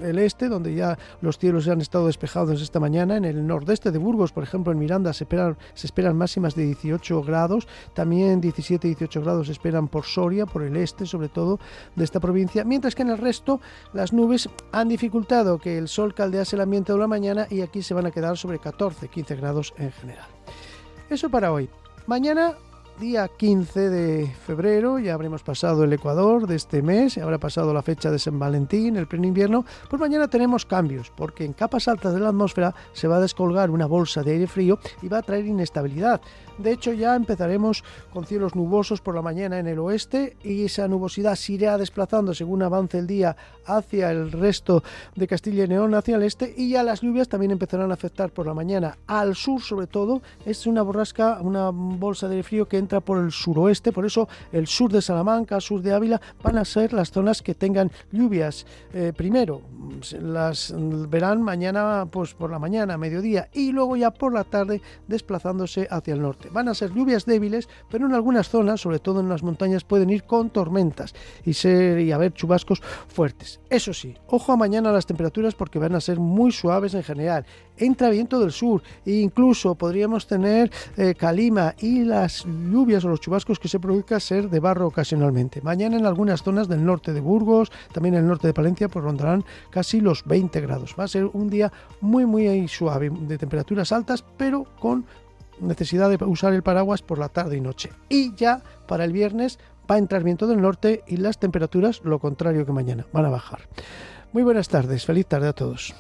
el 0.01 0.19
este, 0.19 0.49
donde 0.49 0.75
ya 0.75 0.97
los 1.21 1.37
cielos 1.37 1.67
ya 1.67 1.75
han 1.75 1.83
estado 1.83 2.07
despejados 2.07 2.63
esta 2.63 2.81
mañana. 2.81 3.19
En 3.19 3.27
el 3.27 3.47
nordeste 3.47 3.91
de 3.91 3.99
Burgos, 3.99 4.33
por 4.33 4.43
ejemplo, 4.43 4.73
en 4.73 4.79
Miranda 4.79 5.13
se 5.13 5.25
esperan, 5.25 5.59
se 5.75 5.87
esperan 5.87 6.17
máximas 6.17 6.55
de 6.55 6.65
18 6.65 7.23
grados, 7.25 7.69
también 7.93 8.41
17-18 8.41 9.23
grados 9.23 9.49
se 9.49 9.53
esperan 9.53 9.89
por 9.89 10.07
Soria, 10.07 10.47
por 10.47 10.63
el 10.63 10.79
este 10.79 11.05
sobre 11.05 11.29
todo 11.29 11.61
de 11.95 12.05
esta 12.05 12.21
provincia, 12.21 12.65
mientras 12.65 12.95
que 12.95 13.03
en 13.03 13.11
el 13.11 13.19
resto 13.19 13.61
las 13.93 14.13
nubes 14.13 14.49
han 14.73 14.89
dificultado 14.89 15.59
que 15.59 15.79
el 15.79 15.89
sol 15.89 16.15
caldease 16.15 16.57
el 16.57 16.63
ambiente 16.63 16.93
de 16.93 16.99
la 16.99 17.07
mañana 17.07 17.47
y 17.51 17.61
aquí 17.61 17.83
se 17.83 17.95
van 17.95 18.07
a 18.07 18.11
quedar 18.11 18.37
sobre 18.37 18.59
14-15 18.59 19.37
grados 19.37 19.75
en 19.77 19.93
general. 19.93 20.27
Eso 21.11 21.29
para 21.29 21.53
hoy. 21.53 21.69
Mañana 22.07 22.55
día 22.99 23.29
15 23.29 23.91
de 23.91 24.27
febrero, 24.27 24.99
ya 24.99 25.15
habremos 25.15 25.43
pasado 25.43 25.85
el 25.85 25.93
Ecuador 25.93 26.47
de 26.47 26.57
este 26.57 26.83
mes, 26.83 27.19
habrá 27.19 27.39
pasado 27.39 27.73
la 27.75 27.83
fecha 27.83 28.11
de 28.11 28.19
San 28.19 28.39
Valentín, 28.39 28.97
el 28.97 29.07
pleno 29.07 29.27
invierno, 29.27 29.65
pues 29.89 30.01
mañana 30.01 30.29
tenemos 30.29 30.67
cambios, 30.67 31.13
porque 31.17 31.45
en 31.45 31.53
capas 31.53 31.89
altas 31.89 32.15
de 32.15 32.21
la 32.21 32.29
atmósfera 32.29 32.75
se 32.93 33.09
va 33.09 33.17
a 33.17 33.21
descolgar 33.21 33.71
una 33.71 33.87
bolsa 33.87 34.23
de 34.23 34.33
aire 34.33 34.47
frío 34.47 34.79
y 35.03 35.09
va 35.09 35.19
a 35.19 35.23
traer 35.23 35.47
inestabilidad. 35.47 36.21
De 36.59 36.71
hecho, 36.71 36.93
ya 36.93 37.17
empezaremos 37.17 37.83
con 38.13 38.27
cielos 38.27 38.55
nubosos 38.55 39.01
por 39.01 39.15
la 39.15 39.23
mañana 39.23 39.59
en 39.59 39.67
el 39.67 39.79
oeste 39.79 40.37
y 40.43 40.65
esa 40.65 40.87
nubosidad 40.87 41.35
se 41.35 41.55
irá 41.55 41.79
desplazando 41.79 42.35
según 42.35 42.63
avance 42.63 42.99
el 42.99 43.07
día 43.07 43.37
hacia 43.67 44.11
el 44.11 44.31
resto 44.31 44.83
de 45.17 45.27
Castilla 45.27 45.65
y 45.65 45.67
León, 45.67 45.95
hacia 45.95 46.17
el 46.17 46.23
este, 46.23 46.53
y 46.57 46.71
ya 46.71 46.83
las 46.83 47.01
lluvias 47.01 47.29
también 47.29 47.53
empezarán 47.53 47.91
a 47.91 47.95
afectar 47.95 48.31
por 48.31 48.47
la 48.47 48.55
mañana 48.55 48.99
al 49.07 49.35
sur, 49.35 49.63
sobre 49.63 49.87
todo. 49.87 50.23
Es 50.45 50.67
una 50.67 50.83
borrasca, 50.83 51.39
una 51.41 51.71
bolsa 51.71 52.29
de 52.29 52.37
aire 52.37 52.43
frío 52.43 52.69
que 52.69 52.82
entra 52.83 53.01
por 53.01 53.19
el 53.19 53.33
suroeste, 53.33 53.93
por 53.93 54.05
eso 54.05 54.29
el 54.53 54.67
sur 54.67 54.93
de 54.93 55.01
Salamanca, 55.01 55.61
sur 55.61 55.81
de 55.83 55.93
Ávila, 55.93 56.21
van 56.43 56.59
a 56.59 56.65
ser 56.65 56.93
las 56.93 57.11
zonas 57.11 57.43
que 57.43 57.55
tengan 57.55 57.91
lluvias. 58.11 58.67
Eh, 58.93 59.13
primero, 59.17 59.63
las 60.21 60.75
verán 61.09 61.43
mañana, 61.43 62.07
pues 62.11 62.35
por 62.35 62.51
la 62.51 62.59
mañana, 62.59 62.99
mediodía, 62.99 63.49
y 63.53 63.73
luego 63.73 63.97
ya 63.97 64.11
por 64.11 64.33
la 64.33 64.45
tarde 64.45 64.81
desplazándose 65.07 65.87
hacia 65.91 66.15
el 66.15 66.23
norte. 66.23 66.49
Van 66.53 66.69
a 66.69 66.75
ser 66.75 66.93
lluvias 66.93 67.25
débiles, 67.25 67.69
pero 67.91 68.07
en 68.07 68.15
algunas 68.15 68.49
zonas, 68.49 68.81
sobre 68.81 68.99
todo 68.99 69.21
en 69.21 69.29
las 69.29 69.43
montañas, 69.43 69.85
pueden 69.85 70.11
ir 70.11 70.25
con 70.25 70.51
tormentas 70.51 71.15
y, 71.45 71.55
ser, 71.55 72.01
y 72.01 72.13
haber 72.13 72.33
chubascos 72.33 72.81
fuertes. 73.09 73.61
Eso 73.71 73.95
sí, 73.95 74.17
ojo 74.27 74.53
a 74.53 74.57
mañana 74.57 74.93
las 74.93 75.07
temperaturas 75.07 75.55
porque 75.55 75.79
van 75.79 75.95
a 75.95 76.01
ser 76.01 76.19
muy 76.19 76.53
suaves 76.53 76.95
en 76.95 77.03
general. 77.03 77.47
Entra 77.83 78.11
viento 78.11 78.39
del 78.39 78.53
sur 78.53 78.81
e 79.05 79.15
incluso 79.15 79.75
podríamos 79.75 80.29
tener 80.29 80.71
eh, 80.97 81.17
calima 81.17 81.75
y 81.81 82.05
las 82.05 82.45
lluvias 82.45 83.05
o 83.05 83.09
los 83.09 83.21
chubascos 83.21 83.59
que 83.59 83.67
se 83.67 83.81
produzcan 83.81 84.21
ser 84.21 84.49
de 84.49 84.61
barro 84.61 84.87
ocasionalmente. 84.87 85.61
Mañana 85.63 85.97
en 85.97 86.07
algunas 86.07 86.45
zonas 86.45 86.69
del 86.69 86.85
norte 86.85 87.13
de 87.13 87.21
Burgos, 87.21 87.73
también 87.93 88.15
en 88.15 88.21
el 88.21 88.29
norte 88.29 88.47
de 88.47 88.55
Palencia, 88.55 88.89
pues 88.89 89.05
rondarán 89.05 89.45
casi 89.71 90.01
los 90.01 90.25
20 90.25 90.61
grados. 90.61 90.95
Va 90.97 91.05
a 91.05 91.09
ser 91.09 91.29
un 91.33 91.51
día 91.51 91.73
muy 92.01 92.25
muy 92.25 92.69
suave, 92.69 93.11
de 93.11 93.37
temperaturas 93.37 93.91
altas, 93.91 94.25
pero 94.37 94.65
con 94.79 95.05
necesidad 95.61 96.09
de 96.09 96.25
usar 96.25 96.53
el 96.53 96.63
paraguas 96.63 97.03
por 97.03 97.19
la 97.19 97.31
tarde 97.31 97.57
y 97.57 97.61
noche. 97.61 97.91
Y 98.09 98.33
ya 98.37 98.63
para 98.87 99.05
el 99.05 99.13
viernes 99.13 99.59
va 99.91 99.97
a 99.97 99.99
entrar 99.99 100.23
viento 100.23 100.47
del 100.47 100.61
norte 100.61 101.03
y 101.09 101.17
las 101.17 101.41
temperaturas 101.41 102.01
lo 102.05 102.21
contrario 102.21 102.65
que 102.65 102.71
mañana, 102.71 103.07
van 103.13 103.25
a 103.25 103.31
bajar. 103.31 103.69
Muy 104.33 104.45
buenas 104.45 104.69
tardes, 104.69 105.05
feliz 105.05 105.27
tarde 105.27 105.49
a 105.49 105.53
todos. 105.53 105.95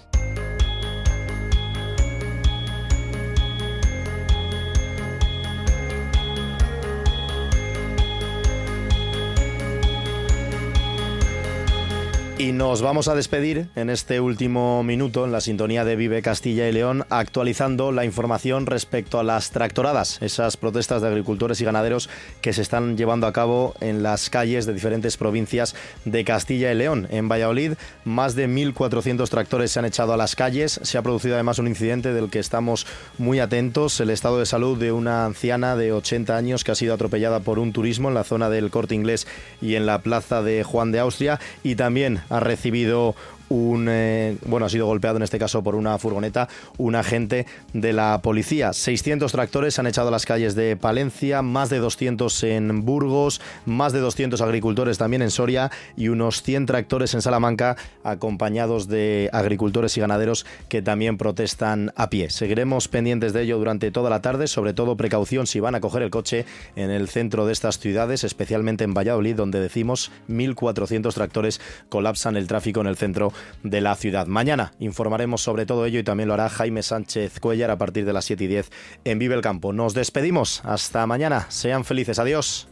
Y 12.42 12.50
nos 12.50 12.82
vamos 12.82 13.06
a 13.06 13.14
despedir 13.14 13.68
en 13.76 13.88
este 13.88 14.18
último 14.18 14.82
minuto 14.82 15.24
en 15.24 15.30
la 15.30 15.40
sintonía 15.40 15.84
de 15.84 15.94
Vive 15.94 16.22
Castilla 16.22 16.68
y 16.68 16.72
León, 16.72 17.06
actualizando 17.08 17.92
la 17.92 18.04
información 18.04 18.66
respecto 18.66 19.20
a 19.20 19.22
las 19.22 19.52
tractoradas, 19.52 20.20
esas 20.22 20.56
protestas 20.56 21.02
de 21.02 21.06
agricultores 21.06 21.60
y 21.60 21.64
ganaderos 21.64 22.10
que 22.40 22.52
se 22.52 22.62
están 22.62 22.96
llevando 22.96 23.28
a 23.28 23.32
cabo 23.32 23.76
en 23.80 24.02
las 24.02 24.28
calles 24.28 24.66
de 24.66 24.74
diferentes 24.74 25.16
provincias 25.16 25.76
de 26.04 26.24
Castilla 26.24 26.72
y 26.72 26.74
León. 26.74 27.06
En 27.12 27.28
Valladolid, 27.28 27.74
más 28.04 28.34
de 28.34 28.48
1.400 28.48 29.28
tractores 29.28 29.70
se 29.70 29.78
han 29.78 29.84
echado 29.84 30.12
a 30.12 30.16
las 30.16 30.34
calles. 30.34 30.80
Se 30.82 30.98
ha 30.98 31.02
producido 31.02 31.36
además 31.36 31.60
un 31.60 31.68
incidente 31.68 32.12
del 32.12 32.28
que 32.28 32.40
estamos 32.40 32.88
muy 33.18 33.38
atentos, 33.38 34.00
el 34.00 34.10
estado 34.10 34.40
de 34.40 34.46
salud 34.46 34.76
de 34.76 34.90
una 34.90 35.26
anciana 35.26 35.76
de 35.76 35.92
80 35.92 36.36
años 36.36 36.64
que 36.64 36.72
ha 36.72 36.74
sido 36.74 36.94
atropellada 36.94 37.38
por 37.38 37.60
un 37.60 37.72
turismo 37.72 38.08
en 38.08 38.14
la 38.14 38.24
zona 38.24 38.50
del 38.50 38.70
Corte 38.70 38.96
Inglés 38.96 39.28
y 39.60 39.76
en 39.76 39.86
la 39.86 40.00
plaza 40.00 40.42
de 40.42 40.64
Juan 40.64 40.90
de 40.90 40.98
Austria 40.98 41.38
y 41.62 41.76
también 41.76 42.20
ha 42.32 42.40
recibido 42.40 43.14
un, 43.52 43.86
eh, 43.90 44.36
bueno, 44.46 44.66
ha 44.66 44.68
sido 44.68 44.86
golpeado 44.86 45.18
en 45.18 45.22
este 45.22 45.38
caso 45.38 45.62
por 45.62 45.74
una 45.74 45.98
furgoneta, 45.98 46.48
un 46.78 46.94
agente 46.94 47.46
de 47.72 47.92
la 47.92 48.20
policía. 48.22 48.72
600 48.72 49.30
tractores 49.30 49.78
han 49.78 49.86
echado 49.86 50.08
a 50.08 50.10
las 50.10 50.24
calles 50.24 50.54
de 50.54 50.76
Palencia, 50.76 51.42
más 51.42 51.68
de 51.68 51.78
200 51.78 52.42
en 52.44 52.84
Burgos, 52.84 53.40
más 53.66 53.92
de 53.92 54.00
200 54.00 54.40
agricultores 54.40 54.98
también 54.98 55.22
en 55.22 55.30
Soria 55.30 55.70
y 55.96 56.08
unos 56.08 56.42
100 56.42 56.66
tractores 56.66 57.14
en 57.14 57.22
Salamanca, 57.22 57.76
acompañados 58.04 58.88
de 58.88 59.28
agricultores 59.32 59.96
y 59.96 60.00
ganaderos 60.00 60.46
que 60.68 60.82
también 60.82 61.18
protestan 61.18 61.92
a 61.94 62.08
pie. 62.08 62.30
Seguiremos 62.30 62.88
pendientes 62.88 63.32
de 63.32 63.42
ello 63.42 63.58
durante 63.58 63.90
toda 63.90 64.08
la 64.08 64.22
tarde, 64.22 64.46
sobre 64.46 64.72
todo 64.72 64.96
precaución 64.96 65.46
si 65.46 65.60
van 65.60 65.74
a 65.74 65.80
coger 65.80 66.02
el 66.02 66.10
coche 66.10 66.46
en 66.74 66.90
el 66.90 67.08
centro 67.08 67.46
de 67.46 67.52
estas 67.52 67.78
ciudades, 67.78 68.24
especialmente 68.24 68.84
en 68.84 68.94
Valladolid, 68.94 69.36
donde 69.36 69.60
decimos 69.60 70.10
1.400 70.28 71.12
tractores 71.12 71.60
colapsan 71.88 72.36
el 72.36 72.46
tráfico 72.46 72.80
en 72.80 72.86
el 72.86 72.96
centro 72.96 73.32
de 73.62 73.80
la 73.80 73.94
ciudad. 73.94 74.26
Mañana 74.26 74.72
informaremos 74.78 75.42
sobre 75.42 75.66
todo 75.66 75.86
ello 75.86 76.00
y 76.00 76.04
también 76.04 76.28
lo 76.28 76.34
hará 76.34 76.48
Jaime 76.48 76.82
Sánchez 76.82 77.40
Cuellar 77.40 77.70
a 77.70 77.78
partir 77.78 78.04
de 78.04 78.12
las 78.12 78.24
7 78.24 78.44
y 78.44 78.46
10 78.46 78.70
en 79.04 79.18
Vive 79.18 79.34
el 79.34 79.40
Campo. 79.40 79.72
Nos 79.72 79.94
despedimos. 79.94 80.62
Hasta 80.64 81.06
mañana. 81.06 81.46
Sean 81.48 81.84
felices. 81.84 82.18
Adiós. 82.18 82.71